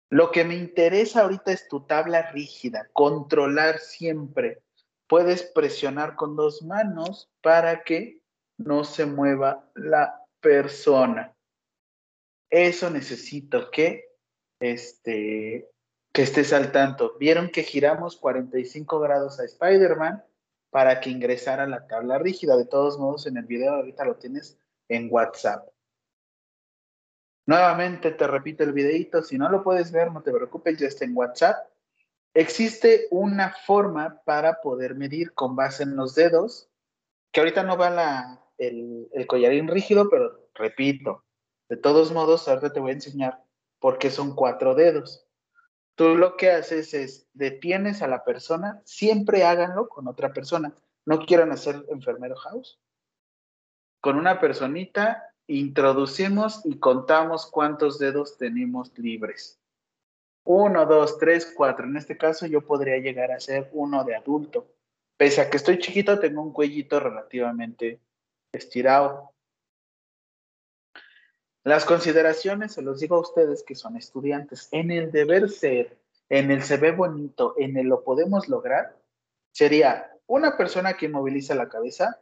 Lo 0.10 0.32
que 0.32 0.45
me 0.45 0.56
interesa 0.56 1.24
ahorita 1.24 1.52
es 1.52 1.68
tu 1.68 1.86
tabla 1.86 2.32
rígida, 2.32 2.90
controlar 2.94 3.80
siempre. 3.80 4.64
Puedes 5.07 5.44
presionar 5.44 6.15
con 6.15 6.36
dos 6.36 6.64
manos 6.64 7.30
para 7.41 7.84
que 7.84 8.22
no 8.57 8.84
se 8.84 9.06
mueva 9.06 9.69
la 9.76 10.24
persona. 10.40 11.36
Eso 12.49 12.90
necesito 12.90 13.69
que, 13.69 14.06
este, 14.61 15.69
que 16.14 16.22
estés 16.22 16.53
al 16.53 16.72
tanto. 16.72 17.18
Vieron 17.19 17.49
que 17.49 17.64
giramos 17.64 18.15
45 18.15 18.99
grados 18.99 19.40
a 19.40 19.45
Spider-Man 19.45 20.24
para 20.69 20.99
que 20.99 21.10
ingresara 21.10 21.64
a 21.64 21.68
la 21.68 21.88
tabla 21.88 22.18
rígida. 22.18 22.57
De 22.57 22.65
todos 22.65 22.98
modos, 22.98 23.27
en 23.27 23.38
el 23.38 23.45
video 23.45 23.73
ahorita 23.73 24.06
lo 24.06 24.15
tienes 24.15 24.57
en 24.89 25.07
WhatsApp. 25.11 25.68
Nuevamente 27.45 28.11
te 28.11 28.27
repito 28.27 28.64
el 28.64 28.73
videito, 28.73 29.23
si 29.23 29.38
no 29.38 29.49
lo 29.49 29.64
puedes 29.64 29.91
ver, 29.91 30.11
no 30.11 30.22
te 30.22 30.34
preocupes, 30.34 30.77
ya 30.77 30.88
está 30.88 31.06
en 31.06 31.15
WhatsApp. 31.15 31.56
Existe 32.34 33.07
una 33.10 33.56
forma 33.65 34.22
para 34.26 34.61
poder 34.61 34.95
medir 34.95 35.34
con 35.34 35.56
base 35.56 35.84
en 35.84 35.95
los 35.95 36.14
dedos, 36.14 36.69
que 37.31 37.39
ahorita 37.39 37.64
no 37.64 37.77
va 37.77 38.44
el, 38.57 39.07
el 39.14 39.27
collarín 39.27 39.69
rígido, 39.69 40.10
pero 40.10 40.49
repito, 40.56 41.23
de 41.69 41.77
todos 41.77 42.11
modos, 42.11 42.48
ahorita 42.48 42.73
te 42.73 42.80
voy 42.80 42.91
a 42.91 42.95
enseñar 42.95 43.44
por 43.80 43.98
qué 43.98 44.10
son 44.10 44.35
cuatro 44.35 44.76
dedos. 44.76 45.27
Tú 45.98 46.15
lo 46.15 46.38
que 46.38 46.52
haces 46.52 46.94
es 46.94 47.28
detienes 47.34 48.03
a 48.03 48.07
la 48.07 48.24
persona, 48.24 48.84
siempre 48.86 49.44
háganlo 49.44 49.90
con 49.90 50.07
otra 50.07 50.32
persona. 50.32 50.72
No 51.06 51.26
quieran 51.26 51.52
hacer 51.52 51.84
enfermero 51.90 52.36
house. 52.36 52.80
Con 53.99 54.19
una 54.19 54.40
personita 54.40 55.34
introducimos 55.48 56.61
y 56.65 56.78
contamos 56.78 57.48
cuántos 57.48 57.98
dedos 57.98 58.38
tenemos 58.38 58.95
libres. 58.99 59.60
Uno, 60.44 60.86
dos, 60.86 61.18
tres, 61.18 61.52
cuatro. 61.57 61.88
En 61.88 61.98
este 61.98 62.15
caso 62.15 62.45
yo 62.45 62.61
podría 62.61 62.99
llegar 62.99 63.32
a 63.32 63.40
ser 63.40 63.68
uno 63.74 64.03
de 64.03 64.15
adulto. 64.15 64.68
Pese 65.18 65.41
a 65.41 65.49
que 65.49 65.57
estoy 65.57 65.80
chiquito, 65.80 66.19
tengo 66.19 66.44
un 66.44 66.53
cuellito 66.53 66.99
relativamente 66.99 67.99
estirado. 68.52 69.32
Las 71.68 71.84
consideraciones, 71.84 72.72
se 72.72 72.81
los 72.81 73.02
digo 73.02 73.18
a 73.18 73.19
ustedes 73.19 73.61
que 73.61 73.76
son 73.76 73.98
estudiantes, 73.98 74.69
en 74.72 74.89
el 74.89 75.11
deber 75.11 75.49
ser, 75.49 75.99
en 76.30 76.49
el 76.49 76.64
se 76.64 76.77
ve 76.77 76.94
bonito, 76.94 77.56
en 77.57 77.76
el 77.76 77.88
lo 77.88 78.06
podemos 78.06 78.48
lograr, 78.48 78.98
sería 79.52 80.18
una 80.27 80.56
persona 80.56 80.95
que 80.95 81.10
moviliza 81.10 81.56
la 81.56 81.68
cabeza, 81.68 82.22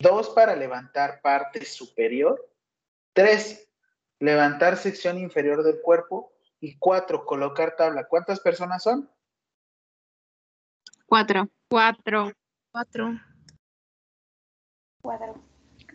dos 0.00 0.30
para 0.30 0.56
levantar 0.56 1.20
parte 1.22 1.64
superior, 1.64 2.50
tres, 3.12 3.70
levantar 4.18 4.76
sección 4.76 5.18
inferior 5.18 5.62
del 5.62 5.80
cuerpo 5.80 6.32
y 6.58 6.76
cuatro, 6.76 7.24
colocar 7.24 7.76
tabla. 7.76 8.08
¿Cuántas 8.08 8.40
personas 8.40 8.82
son? 8.82 9.08
Cuatro. 11.06 11.48
Cuatro. 11.70 12.32
Cuatro. 12.72 13.20
Cuadro. 15.00 15.44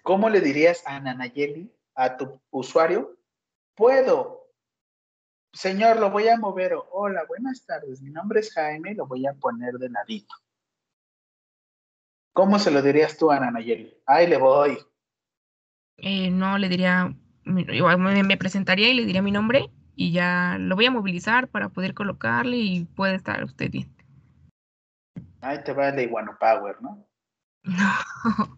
¿Cómo 0.01 0.29
le 0.29 0.39
dirías 0.39 0.81
a 0.85 0.97
Nanayeli, 1.01 1.73
a 1.99 2.15
tu 2.15 2.41
usuario? 2.49 3.17
Puedo. 3.75 4.47
Señor, 5.51 5.99
lo 5.99 6.09
voy 6.09 6.29
a 6.29 6.37
mover. 6.37 6.73
Hola, 6.91 7.25
buenas 7.27 7.65
tardes. 7.65 8.01
Mi 8.01 8.09
nombre 8.09 8.39
es 8.39 8.53
Jaime, 8.53 8.95
lo 8.95 9.05
voy 9.05 9.27
a 9.27 9.33
poner 9.33 9.73
de 9.73 9.89
ladito. 9.89 10.33
¿Cómo 12.31 12.57
se 12.57 12.71
lo 12.71 12.81
dirías 12.81 13.17
tú 13.17 13.29
a 13.31 13.39
Nanayeli? 13.39 14.01
Ahí 14.05 14.27
le 14.27 14.37
voy. 14.37 14.77
Eh, 15.97 16.31
no, 16.31 16.57
le 16.57 16.69
diría, 16.69 17.13
me, 17.43 18.37
presentaría 18.37 18.89
y 18.89 18.93
le 18.93 19.05
diría 19.05 19.21
mi 19.21 19.31
nombre 19.31 19.69
y 19.95 20.13
ya 20.13 20.55
lo 20.57 20.77
voy 20.77 20.85
a 20.85 20.91
movilizar 20.91 21.49
para 21.49 21.67
poder 21.67 21.93
colocarle 21.93 22.55
y 22.55 22.85
puede 22.85 23.15
estar 23.15 23.43
usted 23.43 23.69
bien. 23.69 23.93
Ahí 25.41 25.61
te 25.65 25.73
va 25.73 25.89
el 25.89 25.99
Iguano 25.99 26.37
Power, 26.39 26.81
¿no? 26.81 27.05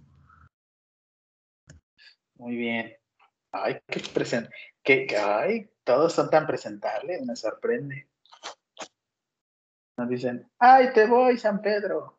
Muy 2.35 2.55
bien. 2.55 3.00
Ay, 3.51 3.81
qué 3.87 4.01
present, 4.13 4.49
que, 4.81 5.07
ay, 5.17 5.69
todos 5.83 6.13
son 6.13 6.29
tan 6.29 6.47
presentables, 6.47 7.21
me 7.25 7.35
sorprende. 7.35 8.07
Nos 9.97 10.09
dicen, 10.09 10.49
ay, 10.57 10.93
te 10.93 11.05
voy, 11.05 11.37
San 11.37 11.61
Pedro. 11.61 12.17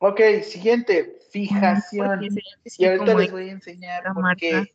Ok, 0.00 0.20
siguiente, 0.42 1.18
fijación. 1.30 2.28
Y 2.64 2.86
ahorita 2.86 3.14
les 3.14 3.30
voy 3.30 3.48
a 3.48 3.52
enseñar 3.52 4.04
por 4.14 4.36
qué. 4.36 4.74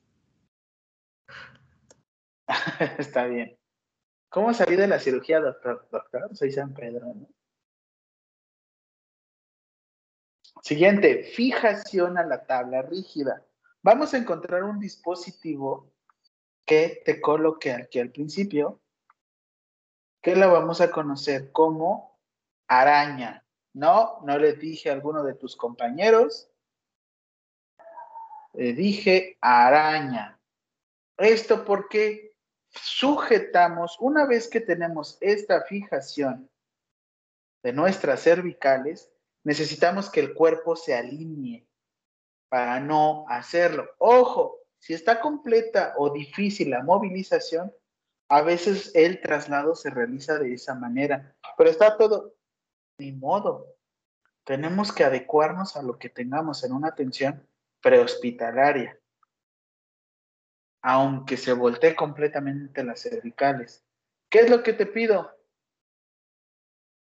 Está 2.99 3.25
bien. 3.25 3.57
¿Cómo 4.29 4.53
salí 4.53 4.75
de 4.75 4.87
la 4.87 4.99
cirugía, 4.99 5.39
doctor? 5.39 5.87
Doctor, 5.91 6.35
soy 6.35 6.51
San 6.51 6.73
Pedro, 6.73 7.13
¿no? 7.13 7.27
Siguiente, 10.61 11.23
fijación 11.23 12.17
a 12.17 12.25
la 12.25 12.45
tabla 12.45 12.81
rígida. 12.83 13.45
Vamos 13.85 14.13
a 14.13 14.17
encontrar 14.17 14.63
un 14.63 14.79
dispositivo 14.79 15.91
que 16.65 17.01
te 17.03 17.19
coloque 17.19 17.73
aquí 17.73 17.99
al 17.99 18.11
principio, 18.11 18.81
que 20.21 20.37
lo 20.37 20.53
vamos 20.53 20.79
a 20.79 20.89
conocer 20.89 21.51
como 21.51 22.17
araña. 22.69 23.45
No, 23.73 24.21
no 24.23 24.37
le 24.37 24.53
dije 24.53 24.89
a 24.89 24.93
alguno 24.93 25.21
de 25.25 25.33
tus 25.33 25.57
compañeros. 25.57 26.49
Le 28.53 28.71
dije 28.71 29.37
araña. 29.41 30.39
Esto 31.17 31.65
porque 31.65 32.37
sujetamos, 32.69 33.97
una 33.99 34.25
vez 34.25 34.47
que 34.47 34.61
tenemos 34.61 35.17
esta 35.19 35.61
fijación 35.63 36.49
de 37.61 37.73
nuestras 37.73 38.23
cervicales, 38.23 39.11
necesitamos 39.43 40.09
que 40.09 40.21
el 40.21 40.33
cuerpo 40.33 40.77
se 40.77 40.95
alinee 40.95 41.67
para 42.53 42.79
no 42.79 43.25
hacerlo. 43.29 43.89
Ojo, 43.97 44.59
si 44.77 44.93
está 44.93 45.19
completa 45.19 45.95
o 45.97 46.11
difícil 46.11 46.69
la 46.69 46.83
movilización, 46.83 47.73
a 48.29 48.43
veces 48.43 48.91
el 48.93 49.21
traslado 49.21 49.73
se 49.73 49.89
realiza 49.89 50.37
de 50.37 50.53
esa 50.53 50.75
manera, 50.75 51.35
pero 51.57 51.71
está 51.71 51.97
todo, 51.97 52.35
ni 52.99 53.11
modo. 53.11 53.75
Tenemos 54.43 54.91
que 54.91 55.03
adecuarnos 55.03 55.75
a 55.75 55.81
lo 55.81 55.97
que 55.97 56.09
tengamos 56.09 56.63
en 56.63 56.73
una 56.73 56.89
atención 56.89 57.43
prehospitalaria, 57.81 58.99
aunque 60.83 61.37
se 61.37 61.53
voltee 61.53 61.95
completamente 61.95 62.83
las 62.83 63.01
cervicales. 63.01 63.83
¿Qué 64.29 64.41
es 64.41 64.51
lo 64.51 64.61
que 64.61 64.73
te 64.73 64.85
pido? 64.85 65.35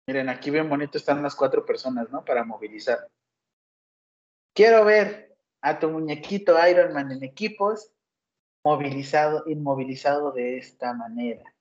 Miren, 0.08 0.28
aquí 0.28 0.50
bien 0.50 0.68
bonito 0.68 0.98
están 0.98 1.22
las 1.22 1.36
cuatro 1.36 1.64
personas, 1.64 2.10
¿no? 2.10 2.26
Para 2.26 2.44
movilizar. 2.44 3.08
Quiero 4.56 4.86
ver 4.86 5.35
a 5.66 5.80
tu 5.80 5.90
muñequito 5.90 6.56
Iron 6.70 6.94
Man 6.94 7.12
en 7.12 7.24
equipos 7.24 7.92
movilizado, 8.64 9.44
inmovilizado 9.48 10.32
de 10.32 10.60
esta 10.60 10.94
manera. 10.94 11.56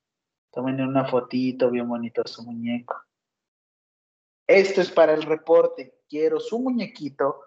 Tomen 0.52 0.82
una 0.82 1.06
fotito 1.06 1.70
bien 1.70 1.88
bonito 1.88 2.22
su 2.26 2.42
muñeco. 2.42 3.02
Esto 4.46 4.82
es 4.82 4.90
para 4.90 5.14
el 5.14 5.22
reporte. 5.22 6.02
Quiero 6.06 6.38
su 6.38 6.60
muñequito, 6.60 7.40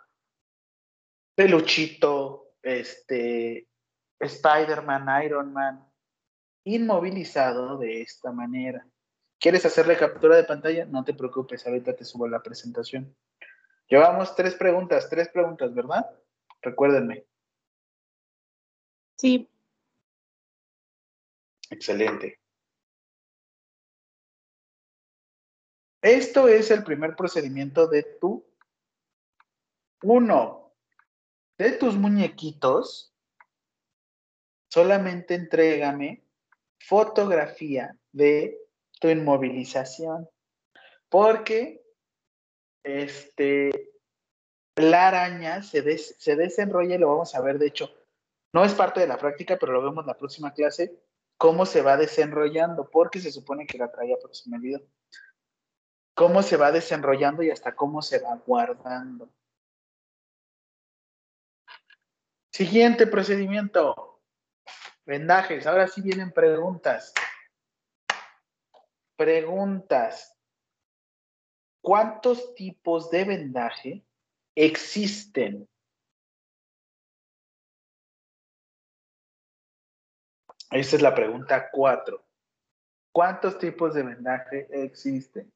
peluchito, 1.35 2.55
este, 2.63 3.67
Spider-Man, 4.19 5.25
Iron 5.25 5.53
Man, 5.53 5.87
inmovilizado 6.63 7.77
de 7.77 8.01
esta 8.01 8.31
manera. 8.31 8.83
¿Quieres 9.39 9.63
hacerle 9.63 9.95
captura 9.95 10.35
de 10.35 10.43
pantalla? 10.43 10.85
No 10.85 11.03
te 11.03 11.13
preocupes, 11.13 11.67
ahorita 11.67 11.95
te 11.95 12.03
subo 12.03 12.27
la 12.27 12.41
presentación. 12.41 13.15
Llevamos 13.87 14.35
tres 14.35 14.55
preguntas, 14.55 15.07
tres 15.07 15.29
preguntas, 15.29 15.71
¿verdad? 15.75 16.09
Recuérdenme. 16.61 17.25
Sí, 19.17 19.49
Excelente. 21.69 22.39
Esto 26.01 26.47
es 26.47 26.71
el 26.71 26.83
primer 26.83 27.15
procedimiento 27.15 27.87
de 27.87 28.03
tu 28.03 28.45
uno 30.03 30.73
de 31.57 31.71
tus 31.73 31.95
muñequitos. 31.95 33.13
Solamente 34.69 35.33
entrégame 35.33 36.23
fotografía 36.79 37.97
de 38.11 38.57
tu 39.01 39.09
inmovilización. 39.09 40.29
Porque 41.09 41.83
este 42.83 43.71
la 44.77 45.07
araña 45.07 45.61
se, 45.63 45.81
des- 45.81 46.15
se 46.19 46.35
desenrolla 46.35 46.95
y 46.95 46.97
lo 46.97 47.09
vamos 47.09 47.35
a 47.35 47.41
ver, 47.41 47.57
de 47.59 47.67
hecho, 47.67 47.91
no 48.53 48.63
es 48.63 48.73
parte 48.73 48.99
de 48.99 49.07
la 49.07 49.17
práctica, 49.17 49.57
pero 49.59 49.73
lo 49.73 49.81
vemos 49.83 50.03
en 50.03 50.07
la 50.07 50.17
próxima 50.17 50.53
clase, 50.53 51.03
cómo 51.37 51.65
se 51.65 51.81
va 51.81 51.97
desenrollando, 51.97 52.89
porque 52.89 53.19
se 53.19 53.31
supone 53.31 53.67
que 53.67 53.77
la 53.77 53.91
traía, 53.91 54.15
pero 54.21 54.33
se 54.33 54.49
me. 54.49 54.81
Cómo 56.15 56.41
se 56.41 56.57
va 56.57 56.71
desenrollando 56.71 57.43
y 57.43 57.51
hasta 57.51 57.75
cómo 57.75 58.01
se 58.01 58.19
va 58.19 58.35
guardando. 58.45 59.29
Siguiente 62.51 63.05
procedimiento. 63.05 64.19
Vendajes. 65.05 65.67
Ahora 65.67 65.87
sí 65.87 66.01
vienen 66.01 66.31
preguntas. 66.31 67.13
Preguntas. 69.15 70.35
¿Cuántos 71.81 72.55
tipos 72.55 73.11
de 73.11 73.23
vendaje 73.25 74.06
existen? 74.57 75.69
Esa 80.71 80.95
es 80.95 81.01
la 81.01 81.13
pregunta 81.13 81.69
cuatro. 81.71 82.25
¿Cuántos 83.11 83.57
tipos 83.59 83.93
de 83.93 84.03
vendaje 84.03 84.67
existen? 84.83 85.51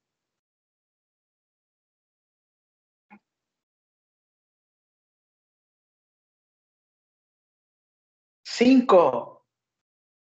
Cinco. 8.43 9.45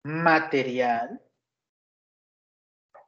Material 0.04 1.22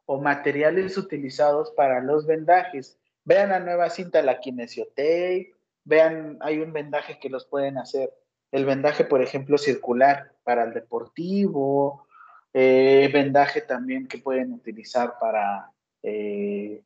o 0.06 0.20
materiales 0.20 0.98
utilizados 0.98 1.72
para 1.72 2.02
los 2.02 2.26
vendajes. 2.26 2.99
Vean 3.30 3.50
la 3.50 3.60
nueva 3.60 3.92
cinta, 3.92 4.24
la 4.24 4.40
kinesiotape. 4.40 5.54
Vean, 5.84 6.40
hay 6.42 6.58
un 6.62 6.74
vendaje 6.74 7.20
que 7.20 7.30
los 7.30 7.46
pueden 7.46 7.78
hacer. 7.78 8.12
El 8.52 8.66
vendaje, 8.66 9.04
por 9.04 9.22
ejemplo, 9.22 9.60
circular 9.60 10.34
para 10.44 10.64
el 10.64 10.74
deportivo. 10.74 12.08
eh, 12.52 13.08
vendaje 13.14 13.62
también 13.62 14.08
que 14.08 14.18
pueden 14.18 14.52
utilizar 14.52 15.20
para, 15.20 15.72
eh, 16.02 16.82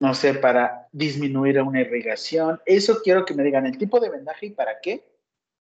no 0.00 0.14
sé, 0.14 0.32
para 0.32 0.88
disminuir 0.92 1.60
una 1.60 1.82
irrigación. 1.82 2.58
Eso 2.64 3.02
quiero 3.04 3.26
que 3.26 3.34
me 3.34 3.42
digan 3.42 3.66
el 3.66 3.76
tipo 3.76 4.00
de 4.00 4.08
vendaje 4.08 4.46
y 4.46 4.50
para 4.52 4.80
qué. 4.80 5.04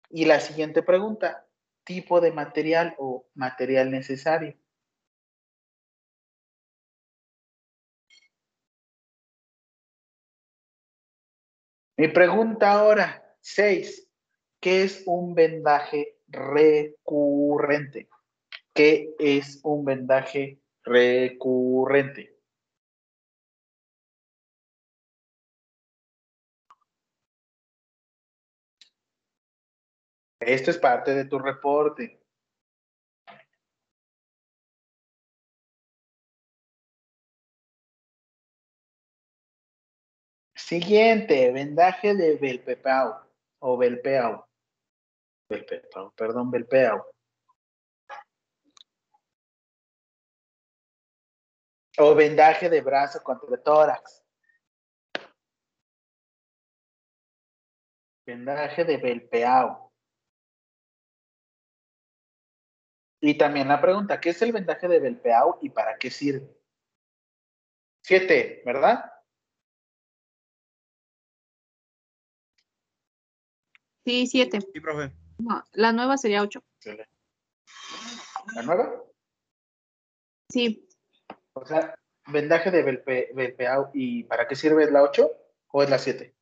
Y 0.10 0.26
la 0.26 0.40
siguiente 0.40 0.81
pregunta, 0.81 1.45
tipo 1.84 2.19
de 2.19 2.31
material 2.31 2.95
o 2.98 3.27
material 3.35 3.91
necesario. 3.91 4.56
Mi 11.95 12.07
pregunta 12.07 12.72
ahora, 12.72 13.24
seis, 13.40 14.10
¿qué 14.60 14.84
es 14.84 15.03
un 15.06 15.36
vendaje 15.36 16.18
recurrente? 16.28 18.10
¿Qué 18.74 19.14
es 19.20 19.60
un 19.64 19.86
vendaje 19.86 20.60
recurrente? 20.84 22.36
Esto 30.40 30.72
es 30.72 30.80
parte 30.80 31.14
de 31.14 31.26
tu 31.26 31.38
reporte. 31.38 32.23
Siguiente, 40.68 41.52
vendaje 41.52 42.15
de 42.15 42.38
Belpepau 42.38 43.22
o 43.60 43.77
Belpeau. 43.77 44.48
Belpepau, 45.49 46.11
perdón, 46.15 46.49
Belpeau. 46.52 47.06
O 51.98 52.15
vendaje 52.15 52.69
de 52.69 52.81
brazo 52.81 53.22
contra 53.22 53.61
tórax. 53.61 54.23
Vendaje 58.26 58.85
de 58.85 58.98
Belpeau. 58.98 59.91
Y 63.19 63.38
también 63.38 63.68
la 63.68 63.81
pregunta, 63.81 64.22
¿qué 64.22 64.30
es 64.30 64.41
el 64.41 64.53
vendaje 64.53 64.88
de 64.88 64.99
Belpeau 64.99 65.60
y 65.61 65.69
para 65.69 65.98
qué 65.98 66.10
sirve? 66.10 66.48
Siete, 68.02 68.61
¿verdad? 68.65 69.12
Sí, 74.05 74.27
siete. 74.27 74.61
Sí, 74.61 74.80
profe. 74.80 75.13
No, 75.38 75.63
la 75.73 75.91
nueva 75.91 76.17
sería 76.17 76.41
ocho. 76.41 76.63
¿La 78.55 78.61
nueva? 78.63 79.03
Sí, 80.49 80.88
O 81.53 81.65
sea, 81.65 81.95
vendaje 82.27 82.69
de 82.69 82.84
Belpe, 82.84 83.31
Belpeau, 83.34 83.89
¿y 83.93 84.23
para 84.23 84.47
qué 84.47 84.55
sirve? 84.55 84.84
¿Es 84.84 84.91
la 84.91 85.01
8 85.01 85.31
o 85.69 85.84
es 85.84 85.89
la 85.89 85.97
7? 85.97 86.34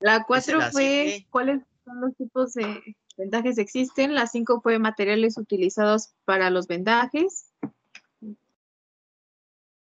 la 0.00 0.24
cuatro 0.24 0.58
la 0.58 0.70
fue 0.70 1.06
siete. 1.08 1.26
cuáles 1.30 1.62
son 1.84 2.00
los 2.00 2.16
tipos 2.16 2.54
de 2.54 2.96
vendajes 3.16 3.58
existen. 3.58 4.14
La 4.14 4.26
cinco 4.26 4.60
fue 4.60 4.78
materiales 4.78 5.36
utilizados 5.38 6.14
para 6.24 6.50
los 6.50 6.68
vendajes. 6.68 7.52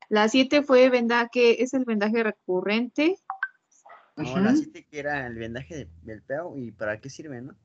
La 0.08 0.28
siete 0.30 0.64
fue 0.64 0.90
vendaje, 0.90 1.62
es 1.62 1.74
el 1.74 1.86
vendaje 1.86 2.24
recurrente. 2.24 3.18
No, 4.24 4.40
la 4.40 4.56
7 4.56 4.86
que 4.90 5.00
era 5.00 5.26
el 5.28 5.36
vendaje 5.36 5.76
de- 5.76 5.90
del 6.04 6.22
peo 6.22 6.58
y 6.58 6.72
para 6.72 7.00
qué 7.00 7.10
sirve, 7.10 7.42
¿no? 7.42 7.56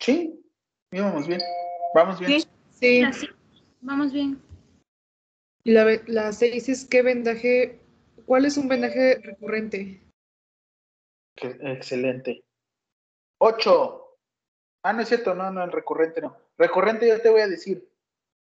Sí, 0.00 0.40
íbamos 0.90 1.26
bien. 1.26 1.40
Vamos 1.94 2.18
bien. 2.20 2.40
Sí. 2.70 3.02
Así. 3.02 3.28
Vamos 3.80 4.12
bien. 4.12 4.40
Y 5.64 5.72
la, 5.72 5.84
la 6.06 6.32
seis 6.32 6.68
es 6.68 6.84
qué 6.84 7.02
vendaje, 7.02 7.80
¿cuál 8.26 8.44
es 8.44 8.56
un 8.56 8.68
vendaje 8.68 9.16
recurrente? 9.22 10.02
Qué- 11.36 11.58
excelente. 11.62 12.44
8. 13.38 14.02
Ah, 14.84 14.92
no 14.92 15.02
es 15.02 15.08
cierto, 15.08 15.34
no, 15.34 15.50
no, 15.50 15.64
el 15.64 15.72
recurrente 15.72 16.20
no. 16.20 16.36
Recurrente 16.58 17.08
yo 17.08 17.20
te 17.20 17.30
voy 17.30 17.40
a 17.40 17.48
decir. 17.48 17.88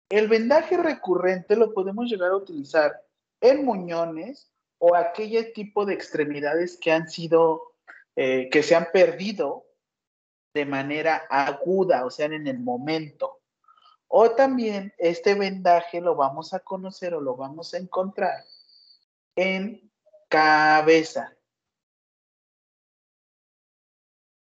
El 0.10 0.28
vendaje 0.28 0.78
recurrente 0.78 1.56
lo 1.56 1.74
podemos 1.74 2.10
llegar 2.10 2.32
a 2.32 2.36
utilizar 2.38 3.02
en 3.42 3.66
muñones 3.66 4.52
o 4.78 4.96
aquel 4.96 5.54
tipo 5.54 5.86
de 5.86 5.94
extremidades 5.94 6.78
que 6.78 6.92
han 6.92 7.10
sido, 7.10 7.74
eh, 8.16 8.50
que 8.52 8.64
se 8.64 8.76
han 8.76 8.90
perdido 8.92 9.66
de 10.54 10.66
manera 10.66 11.26
aguda, 11.30 12.06
o 12.06 12.10
sea, 12.10 12.28
en 12.28 12.48
el 12.48 12.60
momento. 12.60 13.42
O 14.08 14.32
también 14.32 14.94
este 14.98 15.36
vendaje 15.36 16.00
lo 16.00 16.16
vamos 16.16 16.54
a 16.54 16.60
conocer 16.60 17.14
o 17.14 17.22
lo 17.22 17.36
vamos 17.36 17.74
a 17.74 17.78
encontrar 17.78 18.44
en 19.36 19.92
cabeza. 20.30 21.36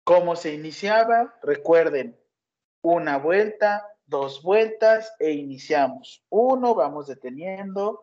¿Cómo 0.04 0.36
se 0.36 0.52
iniciaba? 0.52 1.34
Recuerden, 1.42 2.20
una 2.82 3.16
vuelta, 3.16 3.88
dos 4.06 4.42
vueltas 4.42 5.14
e 5.18 5.32
iniciamos. 5.32 6.24
Uno, 6.28 6.74
vamos 6.74 7.06
deteniendo. 7.06 8.02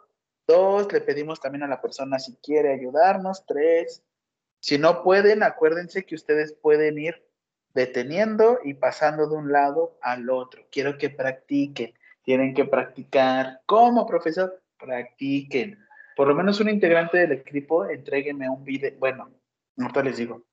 Dos, 0.52 0.92
le 0.92 1.00
pedimos 1.00 1.40
también 1.40 1.64
a 1.64 1.68
la 1.68 1.82
persona 1.82 2.20
si 2.20 2.36
quiere 2.44 2.74
ayudarnos. 2.74 3.46
Tres, 3.46 4.04
si 4.60 4.78
no 4.78 5.02
pueden, 5.02 5.44
acuérdense 5.44 6.06
que 6.06 6.16
ustedes 6.16 6.52
pueden 6.52 6.98
ir 6.98 7.26
deteniendo 7.74 8.60
y 8.62 8.74
pasando 8.74 9.30
de 9.30 9.36
un 9.38 9.54
lado 9.54 9.98
al 10.02 10.30
otro. 10.30 10.66
Quiero 10.70 10.98
que 10.98 11.10
practiquen. 11.10 11.94
Tienen 12.22 12.54
que 12.54 12.66
practicar. 12.66 13.62
¿Cómo, 13.66 14.06
profesor? 14.06 14.62
Practiquen. 14.78 15.80
Por 16.18 16.28
lo 16.28 16.36
menos 16.36 16.60
un 16.60 16.68
integrante 16.68 17.20
del 17.20 17.32
equipo, 17.32 17.86
entréguenme 17.86 18.50
un 18.50 18.66
video. 18.66 18.92
Bueno, 19.00 19.32
ahorita 19.78 20.04
les 20.04 20.18
digo. 20.18 20.44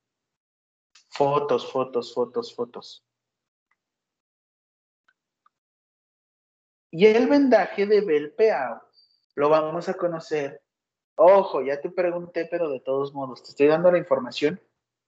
Fotos, 1.11 1.73
fotos, 1.73 2.15
fotos, 2.15 2.55
fotos. 2.55 3.05
Y 6.93 7.05
el 7.07 7.27
vendaje 7.27 7.85
de 7.85 8.01
Belpeau 8.01 8.88
lo 9.39 9.49
vamos 9.49 9.89
a 9.89 9.95
conocer. 9.95 10.61
Ojo, 11.15 11.63
ya 11.63 11.81
te 11.81 11.91
pregunté, 11.91 12.47
pero 12.51 12.69
de 12.71 12.81
todos 12.81 13.15
modos, 13.15 13.45
te 13.45 13.51
estoy 13.51 13.69
dando 13.69 13.93
la 13.93 13.99
información, 13.99 14.61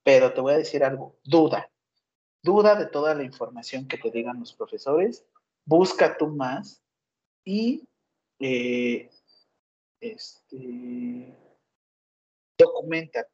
pero 0.03 0.33
te 0.33 0.39
voy 0.39 0.53
a 0.53 0.57
decir 0.57 0.85
algo. 0.85 1.17
Duda. 1.25 1.69
Duda 2.41 2.75
de 2.75 2.85
toda 2.85 3.13
la 3.13 3.23
información 3.23 3.89
que 3.89 3.97
te 3.97 4.09
digan 4.09 4.39
los 4.39 4.53
profesores. 4.53 5.25
Busca 5.65 6.15
tú 6.15 6.27
más 6.27 6.81
y 7.43 7.85
eh, 8.39 9.09
este, 9.99 11.35
documenta. 12.57 13.27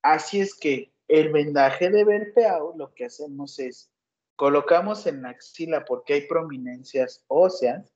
Así 0.00 0.40
es 0.40 0.54
que 0.54 0.90
el 1.06 1.32
vendaje 1.32 1.90
de 1.90 2.04
Belpeau 2.04 2.78
lo 2.78 2.94
que 2.94 3.04
hacemos 3.04 3.58
es 3.58 3.92
colocamos 4.36 5.06
en 5.06 5.20
la 5.20 5.28
axila 5.28 5.84
porque 5.84 6.14
hay 6.14 6.26
prominencias 6.26 7.22
óseas 7.28 7.92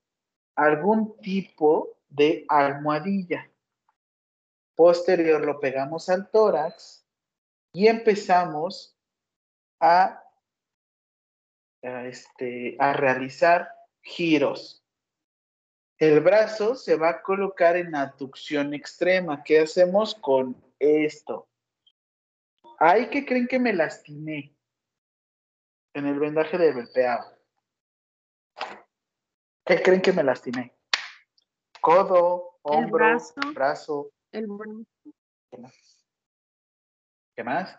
algún 0.56 1.16
tipo 1.18 1.96
de 2.08 2.44
almohadilla. 2.48 3.50
Posterior 4.74 5.44
lo 5.44 5.60
pegamos 5.60 6.08
al 6.08 6.30
tórax 6.30 7.06
y 7.72 7.86
empezamos 7.88 8.96
a, 9.80 10.22
este, 11.82 12.76
a 12.78 12.92
realizar 12.92 13.68
giros. 14.02 14.84
El 15.98 16.20
brazo 16.20 16.74
se 16.74 16.96
va 16.96 17.10
a 17.10 17.22
colocar 17.22 17.76
en 17.76 17.94
aducción 17.94 18.74
extrema. 18.74 19.42
¿Qué 19.44 19.60
hacemos 19.60 20.14
con 20.14 20.56
esto? 20.78 21.48
Ahí 22.78 23.08
que 23.10 23.24
creen 23.24 23.46
que 23.46 23.60
me 23.60 23.72
lastimé 23.72 24.54
en 25.94 26.06
el 26.06 26.18
vendaje 26.18 26.58
de 26.58 26.72
Belpeau. 26.72 27.33
¿Qué 29.64 29.82
creen 29.82 30.02
que 30.02 30.12
me 30.12 30.22
lastimé? 30.22 30.74
Codo, 31.80 32.58
El 32.64 32.84
hombro, 32.84 32.92
brazo. 32.92 33.34
brazo. 33.54 34.10
El 34.30 34.46
brazo. 34.46 34.84
¿Qué 37.34 37.44
más? 37.44 37.78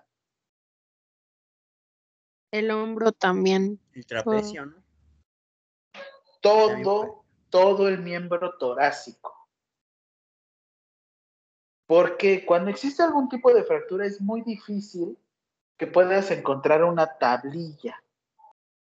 El 2.51 2.71
hombro 2.71 3.11
también. 3.11 3.79
El 3.93 4.05
trapecio, 4.05 4.65
¿no? 4.65 4.83
Todo, 6.41 7.23
todo 7.49 7.87
el 7.87 7.99
miembro 7.99 8.57
torácico. 8.57 9.47
Porque 11.85 12.45
cuando 12.45 12.71
existe 12.71 13.03
algún 13.03 13.29
tipo 13.29 13.53
de 13.53 13.63
fractura 13.63 14.07
es 14.07 14.19
muy 14.21 14.41
difícil 14.41 15.17
que 15.77 15.85
puedas 15.85 16.31
encontrar 16.31 16.83
una 16.83 17.17
tablilla 17.17 18.01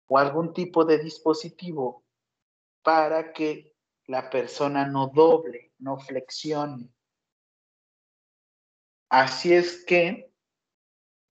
o 0.07 0.19
algún 0.19 0.53
tipo 0.53 0.85
de 0.85 0.99
dispositivo 0.99 2.03
para 2.83 3.33
que 3.33 3.75
la 4.07 4.31
persona 4.31 4.87
no 4.87 5.09
doble, 5.09 5.73
no 5.79 5.99
flexione. 5.99 6.89
Así 9.09 9.53
es 9.53 9.85
que, 9.85 10.33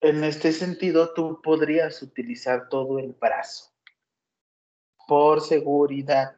en 0.02 0.24
este 0.24 0.52
sentido, 0.52 1.14
tú 1.14 1.42
podrías 1.42 2.02
utilizar 2.02 2.70
todo 2.70 3.00
el 3.00 3.14
brazo 3.14 3.74
por 5.08 5.42
seguridad. 5.42 6.38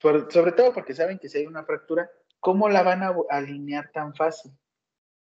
Sobre 0.00 0.52
todo 0.52 0.72
porque 0.72 0.94
saben 0.94 1.18
que 1.18 1.28
si 1.28 1.38
hay 1.38 1.46
una 1.46 1.64
fractura, 1.64 2.08
¿cómo 2.38 2.68
la 2.68 2.82
van 2.82 3.02
a 3.02 3.14
alinear 3.30 3.90
tan 3.90 4.14
fácil? 4.14 4.52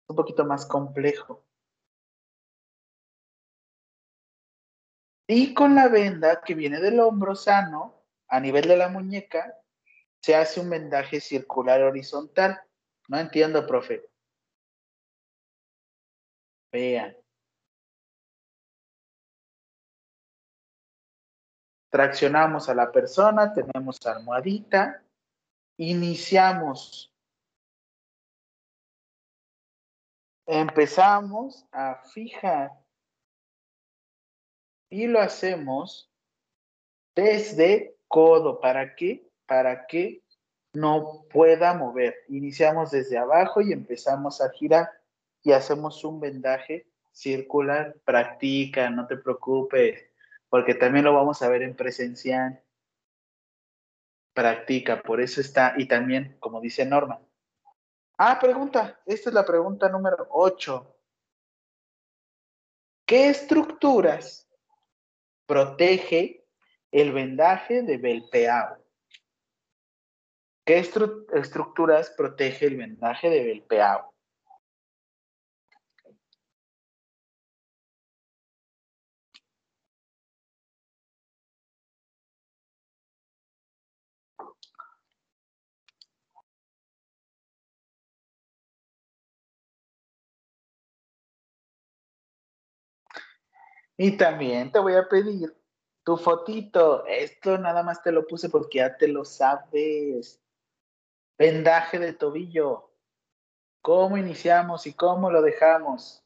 Un 0.06 0.16
poquito 0.16 0.44
más 0.44 0.64
complejo. 0.66 1.44
Y 5.32 5.54
con 5.54 5.76
la 5.76 5.86
venda 5.86 6.42
que 6.44 6.56
viene 6.56 6.80
del 6.80 6.98
hombro 6.98 7.36
sano, 7.36 8.02
a 8.26 8.40
nivel 8.40 8.66
de 8.66 8.76
la 8.76 8.88
muñeca, 8.88 9.56
se 10.20 10.34
hace 10.34 10.58
un 10.58 10.68
vendaje 10.68 11.20
circular 11.20 11.80
horizontal. 11.84 12.60
No 13.06 13.16
entiendo, 13.16 13.64
profe. 13.64 14.10
Vean. 16.72 17.16
Traccionamos 21.90 22.68
a 22.68 22.74
la 22.74 22.90
persona, 22.90 23.52
tenemos 23.52 24.04
almohadita, 24.04 25.04
iniciamos. 25.76 27.14
Empezamos 30.44 31.68
a 31.70 32.02
fijar 32.12 32.79
y 34.90 35.06
lo 35.06 35.20
hacemos 35.20 36.10
desde 37.14 37.96
codo. 38.08 38.60
¿Para 38.60 38.94
qué? 38.94 39.30
Para 39.46 39.86
que 39.86 40.22
no 40.72 41.24
pueda 41.30 41.74
mover. 41.74 42.16
Iniciamos 42.28 42.90
desde 42.90 43.16
abajo 43.16 43.60
y 43.60 43.72
empezamos 43.72 44.40
a 44.40 44.50
girar 44.50 44.90
y 45.42 45.52
hacemos 45.52 46.04
un 46.04 46.20
vendaje 46.20 46.86
circular. 47.12 47.96
Practica, 48.04 48.90
no 48.90 49.06
te 49.06 49.16
preocupes, 49.16 50.04
porque 50.48 50.74
también 50.74 51.04
lo 51.04 51.14
vamos 51.14 51.40
a 51.42 51.48
ver 51.48 51.62
en 51.62 51.76
presencial. 51.76 52.62
Practica, 54.34 55.02
por 55.02 55.20
eso 55.20 55.40
está, 55.40 55.74
y 55.76 55.86
también, 55.86 56.36
como 56.40 56.60
dice 56.60 56.84
Norma. 56.84 57.20
Ah, 58.16 58.38
pregunta, 58.40 59.00
esta 59.06 59.30
es 59.30 59.34
la 59.34 59.44
pregunta 59.44 59.88
número 59.88 60.26
8. 60.30 60.96
¿Qué 63.06 63.28
estructuras 63.28 64.49
protege 65.50 66.44
el 66.92 67.10
vendaje 67.10 67.82
de 67.82 67.98
Belpeau? 67.98 68.76
¿Qué 70.64 70.78
estru- 70.78 71.26
estructuras 71.32 72.14
protege 72.16 72.66
el 72.66 72.76
vendaje 72.76 73.28
de 73.28 73.42
Belpeao? 73.42 74.09
Y 94.02 94.16
también 94.16 94.72
te 94.72 94.78
voy 94.78 94.94
a 94.94 95.06
pedir 95.10 95.54
tu 96.04 96.16
fotito. 96.16 97.04
Esto 97.04 97.58
nada 97.58 97.82
más 97.82 98.02
te 98.02 98.10
lo 98.10 98.26
puse 98.26 98.48
porque 98.48 98.78
ya 98.78 98.96
te 98.96 99.06
lo 99.08 99.26
sabes. 99.26 100.40
Vendaje 101.36 101.98
de 101.98 102.14
tobillo. 102.14 102.94
¿Cómo 103.82 104.16
iniciamos 104.16 104.86
y 104.86 104.94
cómo 104.94 105.30
lo 105.30 105.42
dejamos? 105.42 106.24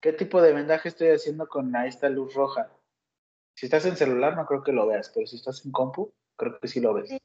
¿Qué 0.00 0.12
tipo 0.12 0.42
de 0.42 0.54
vendaje 0.54 0.88
estoy 0.88 1.10
haciendo 1.10 1.46
con 1.46 1.72
esta 1.76 2.08
luz 2.08 2.34
roja? 2.34 2.68
Si 3.54 3.66
estás 3.66 3.86
en 3.86 3.96
celular 3.96 4.34
no 4.34 4.44
creo 4.44 4.64
que 4.64 4.72
lo 4.72 4.88
veas, 4.88 5.12
pero 5.14 5.24
si 5.28 5.36
estás 5.36 5.64
en 5.64 5.70
compu, 5.70 6.12
creo 6.34 6.58
que 6.58 6.66
sí 6.66 6.80
lo 6.80 6.94
ves. 6.94 7.16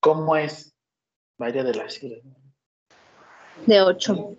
¿Cómo 0.00 0.34
es? 0.34 0.74
Vaya 1.38 1.62
de 1.62 1.74
la 1.76 1.88
ciudad. 1.88 2.18
De 3.66 3.82
8. 3.82 4.36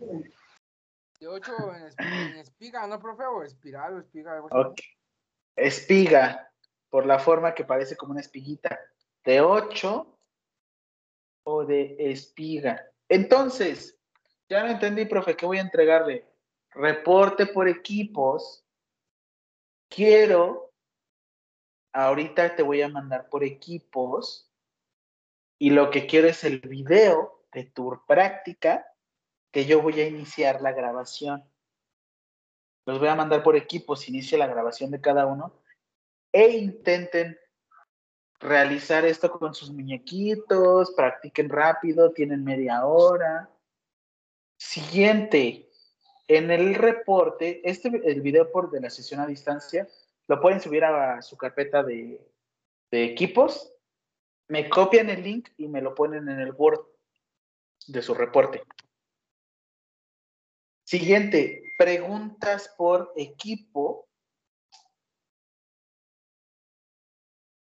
De 1.24 1.30
8 1.30 1.54
en, 1.74 1.84
esp- 1.84 2.32
en 2.32 2.36
espiga, 2.36 2.86
¿no, 2.86 3.00
profe? 3.00 3.24
O 3.24 3.44
espiral 3.44 3.94
o 3.94 4.00
espiga. 4.00 4.34
algo 4.34 4.48
así. 4.48 4.58
Ok. 4.72 4.82
Espiga, 5.56 6.52
por 6.90 7.06
la 7.06 7.18
forma 7.18 7.54
que 7.54 7.64
parece 7.64 7.96
como 7.96 8.12
una 8.12 8.20
espiguita. 8.20 8.78
De 9.24 9.40
8 9.40 10.20
o 11.46 11.64
de 11.66 11.96
espiga. 12.12 12.86
Entonces, 13.08 13.98
ya 14.50 14.64
no 14.64 14.72
entendí, 14.72 15.06
profe, 15.06 15.38
¿qué 15.38 15.46
voy 15.46 15.60
a 15.60 15.62
entregarle? 15.62 16.28
Reporte 16.72 17.46
por 17.46 17.70
equipos. 17.70 18.66
Quiero, 19.88 20.74
ahorita 21.94 22.54
te 22.58 22.64
voy 22.64 22.82
a 22.82 22.90
mandar 22.90 23.30
por 23.30 23.46
equipos. 23.46 24.52
Y 25.58 25.70
lo 25.70 25.90
que 25.90 26.06
quiero 26.06 26.28
es 26.28 26.44
el 26.44 26.60
video 26.60 27.46
de 27.54 27.64
tu 27.64 27.98
práctica 28.06 28.86
que 29.54 29.66
yo 29.66 29.82
voy 29.82 30.02
a 30.02 30.08
iniciar 30.08 30.62
la 30.62 30.74
grabación. 30.74 31.48
Los 32.86 33.00
voy 33.00 33.08
a 33.08 33.16
mandar 33.16 33.44
por 33.44 33.56
equipos, 33.56 34.10
inicie 34.10 34.38
la 34.38 34.48
grabación 34.48 34.92
de 34.92 35.00
cada 35.00 35.26
uno 35.28 35.54
e 36.34 36.50
intenten 36.50 37.38
realizar 38.40 39.06
esto 39.06 39.32
con 39.32 39.54
sus 39.54 39.72
muñequitos, 39.72 40.92
practiquen 40.98 41.50
rápido, 41.50 42.12
tienen 42.12 42.44
media 42.44 42.86
hora. 42.86 43.50
Siguiente, 44.58 45.70
en 46.28 46.50
el 46.50 46.74
reporte, 46.74 47.62
este 47.64 47.90
el 48.06 48.22
video 48.22 48.52
por 48.52 48.72
de 48.72 48.82
la 48.82 48.90
sesión 48.90 49.20
a 49.20 49.28
distancia, 49.28 49.88
lo 50.28 50.42
pueden 50.42 50.60
subir 50.60 50.84
a 50.84 51.22
su 51.22 51.38
carpeta 51.38 51.84
de, 51.84 52.20
de 52.90 53.04
equipos, 53.04 53.72
me 54.48 54.68
copian 54.68 55.12
el 55.12 55.22
link 55.22 55.50
y 55.58 55.68
me 55.68 55.82
lo 55.82 55.94
ponen 55.94 56.28
en 56.28 56.40
el 56.40 56.54
Word 56.54 56.82
de 57.88 58.02
su 58.02 58.16
reporte. 58.16 58.64
Siguiente, 60.94 61.74
preguntas 61.76 62.72
por 62.78 63.14
equipo. 63.16 64.08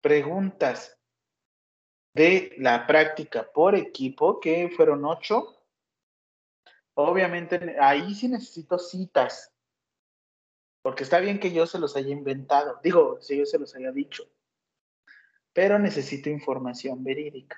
Preguntas 0.01 0.95
de 2.14 2.53
la 2.60 2.85
práctica 2.85 3.51
por 3.51 3.73
equipo, 3.73 4.39
que 4.39 4.69
fueron 4.69 5.03
ocho. 5.03 5.65
Obviamente, 6.93 7.76
ahí 7.81 8.14
sí 8.14 8.27
necesito 8.27 8.77
citas, 8.77 9.51
porque 10.84 11.01
está 11.01 11.18
bien 11.18 11.39
que 11.39 11.51
yo 11.51 11.65
se 11.65 11.80
los 11.80 11.95
haya 11.95 12.11
inventado, 12.11 12.80
digo, 12.84 13.19
si 13.19 13.39
yo 13.39 13.47
se 13.47 13.57
los 13.57 13.73
haya 13.76 13.91
dicho, 13.91 14.30
pero 15.53 15.80
necesito 15.80 16.30
información 16.30 17.03
verídica. 17.03 17.57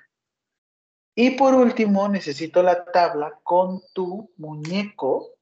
Y 1.14 1.32
por 1.32 1.52
último, 1.52 2.08
necesito 2.08 2.62
la 2.62 2.82
tabla 2.86 3.38
con 3.42 3.82
tu 3.92 4.32
muñeco 4.38 5.35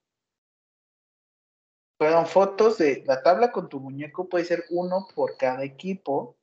fueron 1.98 2.26
fotos 2.26 2.78
de 2.78 3.04
la 3.06 3.22
tabla 3.22 3.52
con 3.52 3.68
tu 3.68 3.80
muñeco, 3.80 4.28
puede 4.28 4.44
ser 4.44 4.64
uno 4.70 5.06
por 5.14 5.36
cada 5.36 5.64
equipo. 5.64 6.36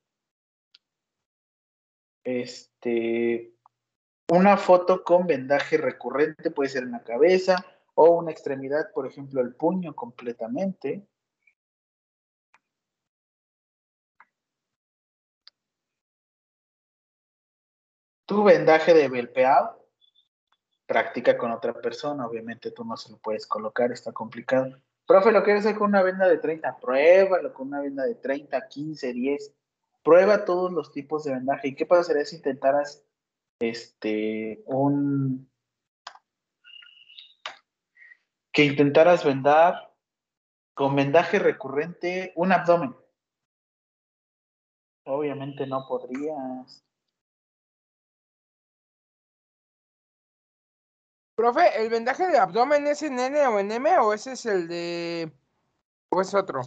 Este, 2.24 3.54
una 4.30 4.58
foto 4.58 5.04
con 5.04 5.28
vendaje 5.28 5.78
recurrente, 5.78 6.52
puede 6.52 6.70
ser 6.70 6.84
en 6.84 6.92
la 6.92 7.04
cabeza 7.04 7.66
o 7.96 8.12
una 8.12 8.32
extremidad, 8.32 8.92
por 8.94 9.08
ejemplo, 9.08 9.42
el 9.42 9.56
puño 9.56 9.94
completamente. 9.96 11.06
Tu 18.26 18.44
vendaje 18.44 18.94
de 18.94 19.10
belpeado, 19.10 19.86
practica 20.86 21.38
con 21.38 21.52
otra 21.52 21.74
persona, 21.74 22.26
obviamente 22.26 22.72
tú 22.72 22.86
no 22.86 22.96
se 22.96 23.12
lo 23.12 23.18
puedes 23.18 23.46
colocar, 23.46 23.92
está 23.92 24.14
complicado. 24.14 24.82
Profe, 25.12 25.34
¿lo 25.34 25.44
quieres 25.44 25.66
hacer 25.66 25.78
con 25.78 25.90
una 25.90 26.04
venda 26.04 26.26
de 26.26 26.38
30? 26.38 26.80
Pruébalo 26.80 27.54
con 27.54 27.68
una 27.68 27.82
venda 27.82 28.06
de 28.06 28.16
30, 28.16 28.70
15, 28.70 29.12
10. 29.12 29.54
Prueba 30.04 30.46
todos 30.46 30.72
los 30.72 30.94
tipos 30.94 31.26
de 31.26 31.34
vendaje. 31.34 31.68
¿Y 31.68 31.76
qué 31.76 31.86
pasaría 31.86 32.24
si 32.24 32.38
intentaras 32.38 33.04
este 33.60 34.64
un 34.68 35.52
que 38.54 38.64
intentaras 38.64 39.26
vendar 39.26 39.94
con 40.74 40.96
vendaje 40.96 41.40
recurrente 41.40 42.32
un 42.38 42.54
abdomen? 42.54 42.96
Obviamente 45.04 45.68
no 45.68 45.88
podrías. 45.90 46.86
Profe, 51.42 51.82
¿el 51.82 51.90
vendaje 51.90 52.28
de 52.28 52.38
abdomen 52.38 52.86
es 52.86 53.02
en 53.02 53.18
N 53.18 53.48
o 53.48 53.60
en 53.60 53.72
M 53.72 53.98
o 53.98 54.14
ese 54.14 54.34
es 54.34 54.46
el 54.46 54.68
de... 54.68 55.32
o 56.10 56.22
es 56.22 56.36
otro? 56.36 56.62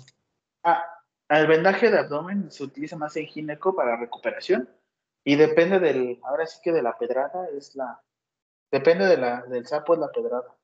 Ah, 0.64 0.84
el 1.28 1.46
vendaje 1.46 1.92
de 1.92 2.00
abdomen 2.00 2.50
se 2.50 2.64
utiliza 2.64 2.96
más 2.96 3.14
en 3.14 3.26
gineco 3.26 3.76
para 3.76 3.96
recuperación 3.96 4.68
y 5.22 5.36
depende 5.36 5.78
del, 5.78 6.18
ahora 6.24 6.44
sí 6.44 6.58
que 6.60 6.72
de 6.72 6.82
la 6.82 6.98
pedrada 6.98 7.46
es 7.56 7.76
la, 7.76 8.02
depende 8.72 9.06
de 9.06 9.16
la, 9.16 9.42
del 9.42 9.64
sapo 9.64 9.94
es 9.94 10.00
la 10.00 10.10
pedrada. 10.10 10.56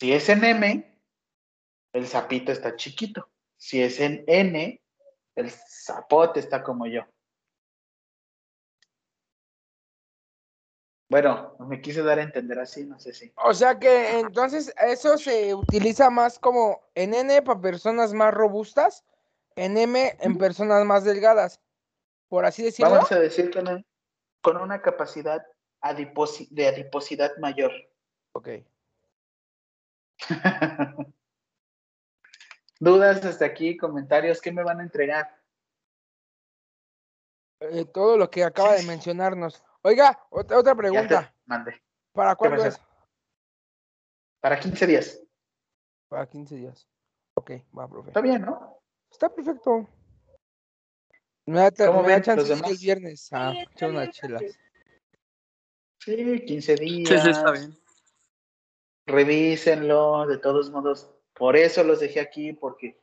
Si 0.00 0.12
es 0.12 0.28
en 0.28 0.44
M, 0.44 1.00
el 1.94 2.06
sapito 2.08 2.52
está 2.52 2.76
chiquito. 2.76 3.30
Si 3.56 3.82
es 3.82 4.00
en 4.00 4.22
N, 4.26 4.82
el 5.34 5.50
zapote 5.50 6.40
está 6.40 6.62
como 6.62 6.86
yo. 6.86 7.06
Bueno, 11.10 11.56
me 11.58 11.80
quise 11.80 12.02
dar 12.04 12.20
a 12.20 12.22
entender 12.22 12.58
así, 12.60 12.86
no 12.86 12.98
sé 13.00 13.12
si. 13.12 13.32
O 13.44 13.52
sea 13.52 13.78
que 13.80 14.20
entonces 14.20 14.72
eso 14.80 15.18
se 15.18 15.52
utiliza 15.52 16.08
más 16.08 16.38
como 16.38 16.80
en 16.94 17.14
N 17.14 17.42
para 17.42 17.60
personas 17.60 18.14
más 18.14 18.32
robustas, 18.32 19.04
en 19.56 19.76
M 19.76 20.16
en 20.20 20.38
personas 20.38 20.84
más 20.84 21.02
delgadas, 21.02 21.60
por 22.28 22.44
así 22.44 22.62
decirlo. 22.62 22.92
Vamos 22.92 23.10
a 23.10 23.18
decir 23.18 23.50
que 23.50 23.60
no- 23.60 23.82
con 24.40 24.56
una 24.58 24.80
capacidad 24.82 25.44
adiposi- 25.82 26.48
de 26.50 26.68
adiposidad 26.68 27.36
mayor. 27.38 27.72
Ok. 28.32 28.48
Dudas 32.78 33.24
hasta 33.24 33.44
aquí, 33.46 33.76
comentarios, 33.76 34.40
¿qué 34.40 34.52
me 34.52 34.62
van 34.62 34.78
a 34.78 34.84
entregar? 34.84 35.36
Eh, 37.58 37.84
todo 37.84 38.16
lo 38.16 38.30
que 38.30 38.44
acaba 38.44 38.74
de 38.74 38.84
mencionarnos. 38.84 39.62
Oiga, 39.82 40.26
otra, 40.30 40.58
otra 40.58 40.74
pregunta. 40.74 41.34
mandé. 41.46 41.80
¿Para 42.12 42.32
¿Qué 42.32 42.38
cuándo 42.38 42.64
es? 42.64 42.80
Para 44.40 44.58
15 44.58 44.86
días. 44.86 45.20
Para 46.08 46.26
15 46.28 46.54
días. 46.56 46.88
Ok, 47.34 47.52
va, 47.76 47.88
profe. 47.88 48.10
Está 48.10 48.20
bien, 48.20 48.42
¿no? 48.42 48.82
Está 49.10 49.32
perfecto. 49.34 49.88
Me 51.46 51.60
da, 51.60 51.86
¿Cómo 51.86 52.02
me 52.02 52.12
da 52.12 52.22
chance 52.22 52.42
los 52.42 52.50
el 52.50 52.56
demás? 52.62 52.80
viernes 52.80 53.32
a 53.32 53.52
echar 53.52 53.90
unas 53.90 54.10
chelas. 54.10 54.42
Sí, 55.98 56.44
15 56.44 56.74
días. 56.76 57.08
Sí, 57.08 57.18
sí, 57.18 57.30
está 57.30 57.50
bien. 57.52 57.76
Revísenlo, 59.06 60.26
de 60.26 60.38
todos 60.38 60.70
modos. 60.70 61.10
Por 61.34 61.56
eso 61.56 61.82
los 61.84 62.00
dejé 62.00 62.20
aquí, 62.20 62.52
porque 62.52 63.02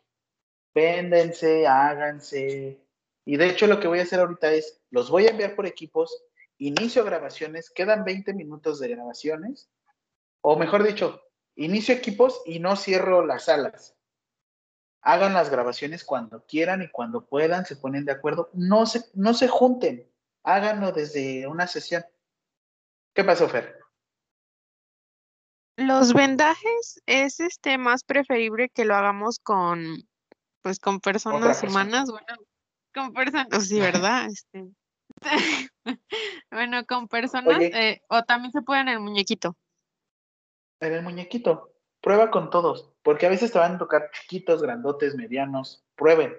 véndense, 0.73 1.67
háganse. 1.67 2.79
Y 3.25 3.37
de 3.37 3.47
hecho 3.47 3.67
lo 3.67 3.79
que 3.79 3.87
voy 3.87 3.99
a 3.99 4.03
hacer 4.03 4.19
ahorita 4.19 4.53
es, 4.53 4.79
los 4.91 5.09
voy 5.09 5.25
a 5.27 5.31
enviar 5.31 5.55
por 5.55 5.65
equipos, 5.65 6.26
inicio 6.57 7.03
grabaciones, 7.03 7.69
quedan 7.69 8.03
20 8.03 8.33
minutos 8.33 8.79
de 8.79 8.89
grabaciones, 8.89 9.69
o 10.41 10.57
mejor 10.57 10.83
dicho, 10.83 11.21
inicio 11.55 11.95
equipos 11.95 12.41
y 12.45 12.59
no 12.59 12.75
cierro 12.75 13.25
las 13.25 13.45
salas. 13.45 13.95
Hagan 15.01 15.33
las 15.33 15.49
grabaciones 15.49 16.03
cuando 16.03 16.45
quieran 16.45 16.81
y 16.81 16.89
cuando 16.89 17.25
puedan, 17.25 17.65
se 17.65 17.75
ponen 17.75 18.05
de 18.05 18.11
acuerdo. 18.11 18.49
No 18.53 18.85
se, 18.85 19.05
no 19.13 19.33
se 19.33 19.47
junten, 19.47 20.09
háganlo 20.43 20.91
desde 20.91 21.47
una 21.47 21.67
sesión. 21.67 22.03
¿Qué 23.13 23.23
pasó, 23.23 23.47
Fer? 23.47 23.79
Los 25.77 26.13
vendajes 26.13 27.01
es 27.05 27.39
este 27.39 27.77
más 27.77 28.03
preferible 28.03 28.69
que 28.69 28.83
lo 28.83 28.95
hagamos 28.95 29.39
con 29.39 30.07
pues 30.61 30.79
con 30.79 30.99
personas 30.99 31.61
persona. 31.61 31.71
humanas, 31.71 32.09
bueno, 32.09 32.27
con 32.93 33.13
personas, 33.13 33.67
sí, 33.67 33.79
¿verdad? 33.79 34.27
Este, 34.31 34.71
bueno, 36.51 36.85
con 36.85 37.07
personas, 37.07 37.61
eh, 37.61 38.01
o 38.09 38.23
también 38.23 38.51
se 38.51 38.61
puede 38.61 38.81
en 38.81 38.89
el 38.89 38.99
muñequito. 38.99 39.55
En 40.79 40.93
el 40.93 41.03
muñequito. 41.03 41.73
Prueba 42.01 42.29
con 42.29 42.49
todos, 42.49 42.93
porque 43.01 43.25
a 43.25 43.29
veces 43.29 43.51
te 43.51 43.59
van 43.59 43.75
a 43.75 43.77
tocar 43.79 44.11
chiquitos, 44.11 44.61
grandotes, 44.61 45.15
medianos. 45.15 45.83
Prueben. 45.95 46.35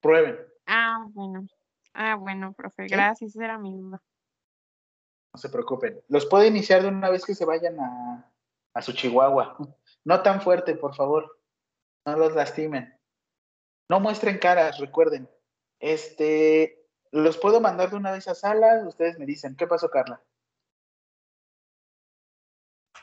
Prueben. 0.00 0.38
Ah, 0.66 1.06
bueno. 1.08 1.46
Ah, 1.94 2.14
bueno, 2.14 2.52
profe, 2.52 2.88
¿Sí? 2.88 2.94
gracias, 2.94 3.34
esa 3.34 3.44
era 3.44 3.58
mi 3.58 3.76
duda. 3.76 4.02
No 5.34 5.38
se 5.38 5.48
preocupen. 5.48 6.00
Los 6.08 6.26
puede 6.26 6.46
iniciar 6.46 6.82
de 6.82 6.88
una 6.88 7.10
vez 7.10 7.24
que 7.24 7.34
se 7.34 7.44
vayan 7.44 7.80
a, 7.80 8.30
a 8.74 8.82
su 8.82 8.92
chihuahua. 8.92 9.56
No 10.04 10.22
tan 10.22 10.40
fuerte, 10.40 10.74
por 10.74 10.94
favor. 10.94 11.40
No 12.06 12.16
los 12.16 12.34
lastimen. 12.34 12.96
No 13.90 14.00
muestren 14.00 14.38
caras, 14.38 14.78
recuerden. 14.78 15.28
Este, 15.80 16.77
los 17.12 17.38
puedo 17.38 17.60
mandar 17.60 17.90
de 17.90 17.96
una 17.96 18.12
vez 18.12 18.28
a 18.28 18.34
sala. 18.34 18.84
Ustedes 18.86 19.18
me 19.18 19.26
dicen, 19.26 19.56
¿qué 19.56 19.66
pasó, 19.66 19.90
Carla? 19.90 20.22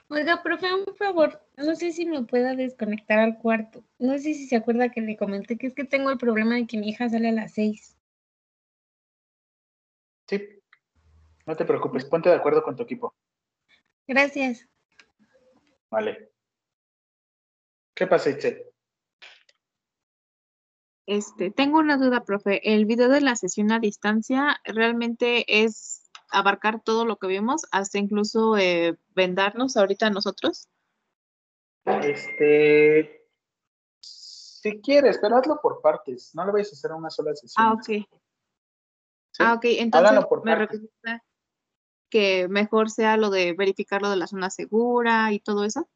Oiga, 0.07 0.44
profe, 0.44 0.72
un 0.72 0.95
favor, 0.95 1.41
no 1.57 1.76
sé 1.76 1.91
si 1.91 2.06
me 2.06 2.23
pueda 2.23 2.56
desconectar 2.56 3.18
al 3.18 3.40
cuarto. 3.40 3.84
No 3.98 4.14
sé 4.14 4.36
si 4.36 4.48
se 4.48 4.56
acuerda 4.56 4.90
que 4.90 5.02
le 5.02 5.18
comenté 5.18 5.57
que 5.57 5.68
es 5.68 5.73
que 5.73 5.84
tengo 5.84 6.11
el 6.11 6.19
problema 6.19 6.56
de 6.56 6.68
que 6.68 6.77
mi 6.77 6.90
hija 6.90 7.10
sale 7.10 7.30
a 7.30 7.32
las 7.32 7.53
seis. 7.53 7.98
Sí. 10.27 10.61
No 11.48 11.56
te 11.56 11.65
preocupes, 11.65 12.06
ponte 12.06 12.30
de 12.30 12.36
acuerdo 12.36 12.61
con 12.64 12.76
tu 12.76 12.84
equipo. 12.84 13.15
Gracias. 14.07 14.68
Vale. 15.90 16.32
¿Qué 17.95 18.06
pasa, 18.06 18.30
Itzel? 18.30 18.74
Este, 21.07 21.52
tengo 21.52 21.80
una 21.80 21.98
duda, 21.98 22.23
profe. 22.23 22.73
¿El 22.73 22.86
video 22.86 23.10
de 23.10 23.22
la 23.22 23.36
sesión 23.36 23.72
a 23.72 23.80
distancia 23.80 24.57
realmente 24.64 25.64
es 25.64 26.10
abarcar 26.30 26.82
todo 26.82 27.06
lo 27.06 27.18
que 27.18 27.27
vimos, 27.27 27.65
hasta 27.72 27.99
incluso 27.99 28.57
eh, 28.57 28.98
vendarnos 29.15 29.77
ahorita 29.77 30.10
nosotros? 30.10 30.68
Este, 31.86 33.30
si 34.02 34.82
quieres, 34.82 35.19
pero 35.22 35.38
hazlo 35.38 35.60
por 35.61 35.82
partes. 35.82 36.34
No 36.34 36.45
lo 36.45 36.53
vayas 36.53 36.69
a 36.69 36.76
hacer 36.76 36.91
en 36.91 36.98
una 36.98 37.10
sola 37.11 37.36
sesión. 37.36 37.65
Ah, 37.65 37.73
ok. 37.73 38.07
Ah, 39.40 39.53
ok. 39.53 39.65
Entonces 39.65 40.10
Háganlo 40.10 40.27
por 40.27 40.44
me 40.44 40.56
partes. 40.56 40.82
recomienda 40.82 41.23
que 42.10 42.48
mejor 42.48 42.90
sea 42.90 43.18
lo 43.18 43.30
de 43.30 43.53
verificar 43.53 44.02
lo 44.02 44.10
de 44.10 44.15
la 44.15 44.27
zona 44.27 44.49
segura 44.49 45.32
y 45.32 45.40
todo 45.40 45.65
eso. 45.65 45.88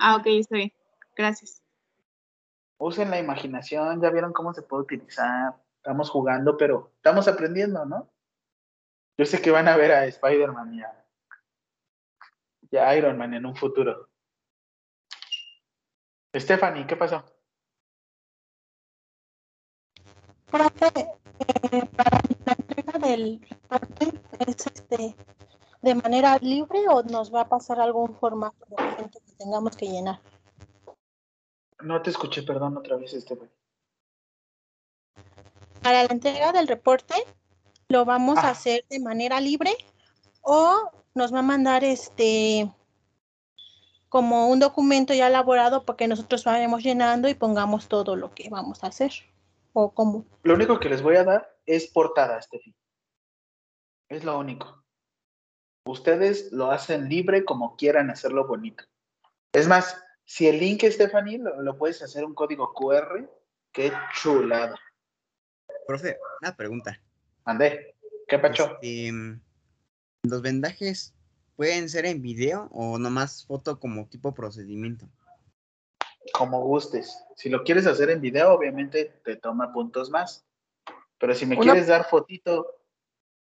Ah, 0.00 0.16
ok, 0.16 0.26
está 0.26 0.56
bien. 0.56 0.72
Gracias. 1.16 1.59
Usen 2.82 3.10
la 3.10 3.18
imaginación, 3.18 4.00
ya 4.00 4.08
vieron 4.08 4.32
cómo 4.32 4.54
se 4.54 4.62
puede 4.62 4.84
utilizar. 4.84 5.54
Estamos 5.76 6.08
jugando, 6.08 6.56
pero 6.56 6.92
estamos 6.96 7.28
aprendiendo, 7.28 7.84
¿no? 7.84 8.10
Yo 9.18 9.26
sé 9.26 9.42
que 9.42 9.50
van 9.50 9.68
a 9.68 9.76
ver 9.76 9.92
a 9.92 10.06
Spider-Man 10.06 10.74
y 10.74 10.80
a, 10.80 11.06
y 12.70 12.76
a 12.78 12.96
Iron 12.96 13.18
Man 13.18 13.34
en 13.34 13.44
un 13.44 13.54
futuro. 13.54 14.08
Stephanie, 16.34 16.86
¿qué 16.86 16.96
pasó? 16.96 17.22
Profe, 20.50 20.86
eh, 20.96 21.86
para 21.94 22.18
la 22.46 22.52
entrega 22.52 22.98
del 22.98 23.40
reporte, 23.46 24.20
¿es 24.38 24.66
este, 24.66 25.14
de 25.82 25.94
manera 25.96 26.38
libre 26.38 26.88
o 26.88 27.02
nos 27.02 27.30
va 27.32 27.42
a 27.42 27.48
pasar 27.50 27.78
algún 27.78 28.14
formato 28.18 28.66
que 28.96 29.34
tengamos 29.36 29.76
que 29.76 29.86
llenar? 29.86 30.22
No 31.82 32.02
te 32.02 32.10
escuché, 32.10 32.42
perdón, 32.42 32.76
otra 32.76 32.96
vez, 32.96 33.12
Stephanie. 33.12 33.52
Para 35.82 36.04
la 36.04 36.10
entrega 36.10 36.52
del 36.52 36.68
reporte, 36.68 37.14
¿lo 37.88 38.04
vamos 38.04 38.38
a 38.38 38.50
hacer 38.50 38.84
de 38.90 39.00
manera 39.00 39.40
libre 39.40 39.72
o 40.42 40.90
nos 41.14 41.32
va 41.32 41.38
a 41.38 41.42
mandar 41.42 41.84
este 41.84 42.70
como 44.08 44.48
un 44.48 44.58
documento 44.58 45.14
ya 45.14 45.28
elaborado 45.28 45.84
para 45.84 45.96
que 45.96 46.08
nosotros 46.08 46.44
vayamos 46.44 46.82
llenando 46.82 47.28
y 47.28 47.34
pongamos 47.34 47.88
todo 47.88 48.16
lo 48.16 48.34
que 48.34 48.50
vamos 48.50 48.84
a 48.84 48.88
hacer? 48.88 49.12
¿O 49.72 49.92
cómo? 49.92 50.26
Lo 50.42 50.54
único 50.54 50.80
que 50.80 50.88
les 50.88 51.00
voy 51.00 51.16
a 51.16 51.24
dar 51.24 51.56
es 51.64 51.86
portada, 51.86 52.42
Steffi. 52.42 52.74
Es 54.08 54.24
lo 54.24 54.38
único. 54.38 54.84
Ustedes 55.86 56.52
lo 56.52 56.70
hacen 56.72 57.08
libre 57.08 57.44
como 57.44 57.76
quieran 57.76 58.10
hacerlo 58.10 58.46
bonito. 58.46 58.84
Es 59.52 59.66
más, 59.66 59.96
si 60.30 60.46
el 60.46 60.60
link, 60.60 60.84
Stephanie, 60.84 61.38
lo, 61.38 61.60
lo 61.60 61.76
puedes 61.76 62.00
hacer 62.02 62.24
un 62.24 62.34
código 62.34 62.72
QR, 62.72 63.28
qué 63.72 63.92
chulada. 64.14 64.78
Profe, 65.88 66.18
una 66.40 66.54
pregunta. 66.54 67.02
Andé, 67.44 67.96
¿qué 68.28 68.38
pacho? 68.38 68.78
Este, 68.80 69.10
¿Los 70.22 70.40
vendajes 70.40 71.12
pueden 71.56 71.88
ser 71.88 72.06
en 72.06 72.22
video 72.22 72.68
o 72.70 72.96
nomás 72.96 73.44
foto 73.44 73.80
como 73.80 74.06
tipo 74.06 74.32
procedimiento? 74.32 75.08
Como 76.32 76.62
gustes. 76.62 77.24
Si 77.34 77.48
lo 77.48 77.64
quieres 77.64 77.88
hacer 77.88 78.10
en 78.10 78.20
video, 78.20 78.52
obviamente 78.52 79.06
te 79.24 79.34
toma 79.34 79.72
puntos 79.72 80.10
más. 80.10 80.44
Pero 81.18 81.34
si 81.34 81.44
me 81.44 81.56
Una- 81.56 81.72
quieres 81.72 81.88
dar 81.88 82.08
fotito 82.08 82.84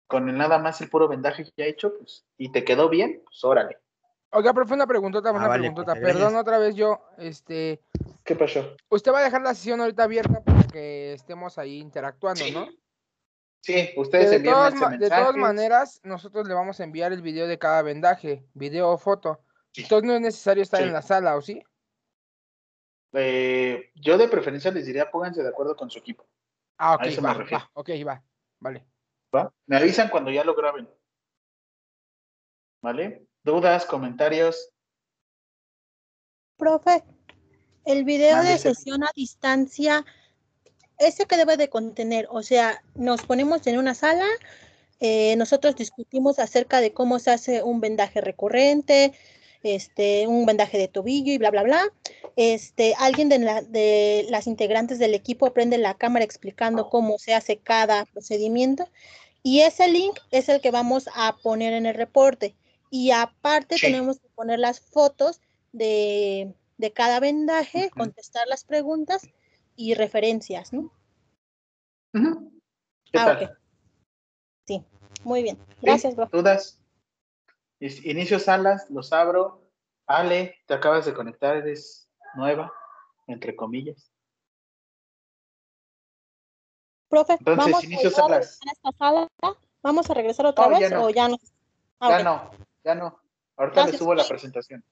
con 0.07 0.29
el 0.29 0.37
nada 0.37 0.57
más 0.59 0.79
el 0.79 0.89
puro 0.89 1.09
vendaje 1.09 1.43
que 1.43 1.51
ya 1.57 1.65
he 1.65 1.69
hecho, 1.71 1.97
pues, 1.97 2.25
y 2.37 2.53
te 2.53 2.63
quedó 2.63 2.87
bien, 2.87 3.21
pues 3.25 3.43
órale. 3.43 3.79
Oiga, 4.31 4.53
profe, 4.53 4.73
una 4.75 4.85
preguntota, 4.85 5.31
una 5.31 5.45
Ah, 5.45 5.47
vale, 5.47 5.59
preguntota. 5.61 5.93
gracias. 5.95 6.13
Perdón 6.13 6.35
otra 6.35 6.59
vez 6.59 6.75
yo, 6.75 7.01
este... 7.17 7.81
¿Qué 8.23 8.35
pasó? 8.35 8.75
Usted 8.89 9.11
va 9.11 9.19
a 9.19 9.23
dejar 9.23 9.41
la 9.41 9.55
sesión 9.55 9.81
ahorita 9.81 10.03
abierta 10.03 10.43
para 10.43 10.63
que 10.67 11.13
estemos 11.13 11.57
ahí 11.57 11.79
interactuando, 11.79 12.45
¿no? 12.51 12.67
Sí, 13.61 13.89
ustedes 13.97 14.29
de, 14.29 14.35
envíenme 14.37 14.55
todas, 14.57 14.73
ma- 14.75 14.89
de 14.97 15.09
todas 15.09 15.35
maneras, 15.35 15.99
nosotros 16.03 16.47
le 16.47 16.53
vamos 16.53 16.79
a 16.79 16.83
enviar 16.83 17.11
el 17.11 17.21
video 17.21 17.47
de 17.47 17.57
cada 17.57 17.81
vendaje, 17.81 18.45
video 18.53 18.89
o 18.91 18.97
foto. 18.97 19.41
Entonces 19.75 20.07
no 20.07 20.13
es 20.13 20.21
necesario 20.21 20.63
estar 20.63 20.79
Sí. 20.81 20.87
en 20.87 20.93
la 20.93 21.01
sala, 21.01 21.35
¿o 21.35 21.41
sí? 21.41 21.61
Eh, 23.13 23.91
yo 23.95 24.17
de 24.17 24.27
preferencia 24.27 24.71
les 24.71 24.85
diría 24.85 25.09
pónganse 25.09 25.41
de 25.41 25.49
acuerdo 25.49 25.75
con 25.75 25.89
su 25.89 25.97
equipo. 25.97 26.27
Ah, 26.77 26.95
ok, 26.95 27.01
A 27.01 27.05
eso 27.07 27.21
me 27.21 27.27
va, 27.29 27.33
va, 27.51 27.71
ok, 27.73 27.89
va, 28.07 28.23
vale. 28.59 28.85
¿va? 29.35 29.51
Me 29.65 29.77
avisan 29.77 30.09
cuando 30.09 30.29
ya 30.31 30.43
lo 30.43 30.53
graben. 30.55 30.87
¿Vale? 32.81 33.27
¿Dudas, 33.43 33.85
comentarios? 33.85 34.69
Profe, 36.57 37.03
el 37.85 38.03
video 38.03 38.43
de 38.43 38.57
sesión 38.57 39.03
a 39.03 39.11
distancia, 39.15 40.05
¿ese 40.97 41.25
que 41.25 41.37
debe 41.37 41.55
de 41.55 41.69
contener? 41.69 42.27
O 42.29 42.43
sea, 42.43 42.83
nos 42.95 43.21
ponemos 43.23 43.65
en 43.67 43.77
una 43.77 43.95
sala, 43.95 44.25
eh, 44.99 45.35
nosotros 45.37 45.75
discutimos 45.77 46.37
acerca 46.39 46.81
de 46.81 46.91
cómo 46.91 47.19
se 47.19 47.31
hace 47.31 47.63
un 47.63 47.79
vendaje 47.79 48.19
recurrente, 48.19 49.13
este, 49.63 50.27
un 50.27 50.45
vendaje 50.45 50.77
de 50.77 50.89
tobillo 50.89 51.31
y 51.31 51.37
bla, 51.37 51.51
bla, 51.51 51.63
bla. 51.63 51.93
Este, 52.35 52.93
alguien 52.97 53.29
de, 53.29 53.39
la- 53.39 53.61
de 53.61 54.25
las 54.29 54.47
integrantes 54.47 54.99
del 54.99 55.13
equipo 55.13 55.53
prende 55.53 55.77
la 55.77 55.93
cámara 55.95 56.25
explicando 56.25 56.89
cómo 56.89 57.17
se 57.17 57.33
hace 57.33 57.57
cada 57.57 58.05
procedimiento. 58.05 58.89
Y 59.43 59.61
ese 59.61 59.87
link 59.87 60.19
es 60.31 60.49
el 60.49 60.59
que 60.59 60.71
vamos 60.71 61.09
a 61.15 61.37
poner 61.37 61.71
en 61.73 61.85
el 61.85 61.95
reporte. 61.95 62.55
Y 62.89 63.11
aparte 63.11 63.75
Sí. 63.75 63.87
tenemos 63.87 64.19
que 64.19 64.29
poner 64.29 64.59
las 64.59 64.79
fotos 64.79 65.41
de, 65.71 66.55
de 66.77 66.93
cada 66.93 67.19
vendaje, 67.19 67.91
contestar 67.91 68.47
las 68.47 68.63
preguntas 68.63 69.29
y 69.75 69.93
referencias, 69.93 70.73
¿no? 70.73 70.91
¿Qué 72.11 73.17
Ah, 73.19 73.25
tal? 73.25 73.43
ok. 73.43 73.57
Sí, 74.65 74.85
muy 75.23 75.43
bien. 75.43 75.57
Gracias, 75.81 76.15
bro. 76.15 76.27
¿Dudas? 76.31 76.81
Inicio 77.79 78.39
salas, 78.39 78.89
los 78.89 79.13
abro. 79.13 79.63
Ale, 80.05 80.57
te 80.65 80.73
acabas 80.73 81.05
de 81.05 81.13
conectar, 81.13 81.55
eres 81.57 82.09
nueva, 82.33 82.73
entre 83.27 83.55
comillas. 83.55 84.11
Profe, 87.09 87.33
Entonces, 87.33 87.57
¿vamos 87.57 87.83
a 87.83 87.87
regresar 87.87 88.31
a 88.33 88.39
esta 88.39 88.91
sala? 88.97 89.27
¿Vamos 89.81 90.09
a 90.09 90.13
regresar 90.13 90.45
otra 90.47 90.67
No, 90.67 90.71
ya 90.73 90.79
vez 90.79 90.91
no. 90.91 91.05
o 91.05 91.09
ya 91.09 91.27
no? 91.27 91.37
Ah, 91.99 92.09
ya 92.09 92.23
no, 92.23 92.51
ya 92.83 92.95
no. 92.95 93.21
Ahorita 93.57 93.75
Gracias. 93.81 93.91
les 93.91 93.99
subo 93.99 94.15
la 94.15 94.27
presentación. 94.27 94.83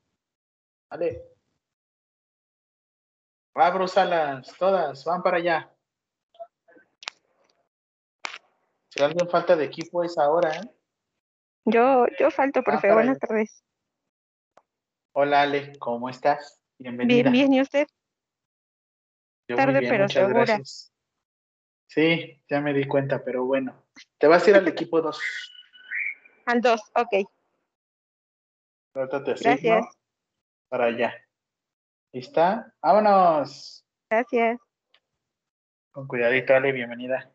Vale. 0.90 1.24
Abro 3.56 3.88
salas, 3.88 4.54
todas, 4.58 5.04
van 5.04 5.24
para 5.24 5.38
allá. 5.38 5.74
Si 8.90 9.02
alguien 9.02 9.28
falta 9.30 9.56
de 9.56 9.66
equipo 9.66 10.04
es 10.04 10.18
ahora, 10.18 10.56
¿eh? 10.58 10.72
Yo, 11.66 12.06
yo 12.20 12.32
falto, 12.32 12.62
profe. 12.64 12.94
Buenas 12.94 13.18
allá. 13.18 13.28
tardes. 13.28 13.64
Hola 15.14 15.42
Ale, 15.42 15.78
¿cómo 15.80 16.10
estás? 16.10 16.62
Bienvenida. 16.78 17.30
Bien, 17.30 17.50
bien, 17.50 17.54
¿y 17.54 17.62
usted? 17.62 17.88
Yo 19.48 19.56
Tarde, 19.56 19.80
bien, 19.80 19.92
pero 19.92 20.08
segura. 20.10 20.46
gracias. 20.46 20.94
Sí, 21.88 22.42
ya 22.50 22.62
me 22.62 22.74
di 22.74 22.86
cuenta, 22.88 23.24
pero 23.24 23.44
bueno. 23.46 23.86
Te 24.20 24.28
vas 24.28 24.46
a 24.46 24.50
ir 24.52 24.56
al 24.58 24.68
equipo 24.68 25.02
2. 25.02 25.20
Al 26.46 26.62
2, 26.62 26.82
ok. 26.96 27.30
Ahorita 28.98 29.24
te 29.24 29.36
Gracias. 29.36 29.86
para 30.70 30.86
allá. 30.86 31.14
¿Lista? 32.12 32.74
¡Vámonos! 32.82 33.86
Gracias. 34.10 34.60
Con 35.92 36.08
cuidadito, 36.08 36.56
Ale, 36.56 36.72
bienvenida. 36.72 37.32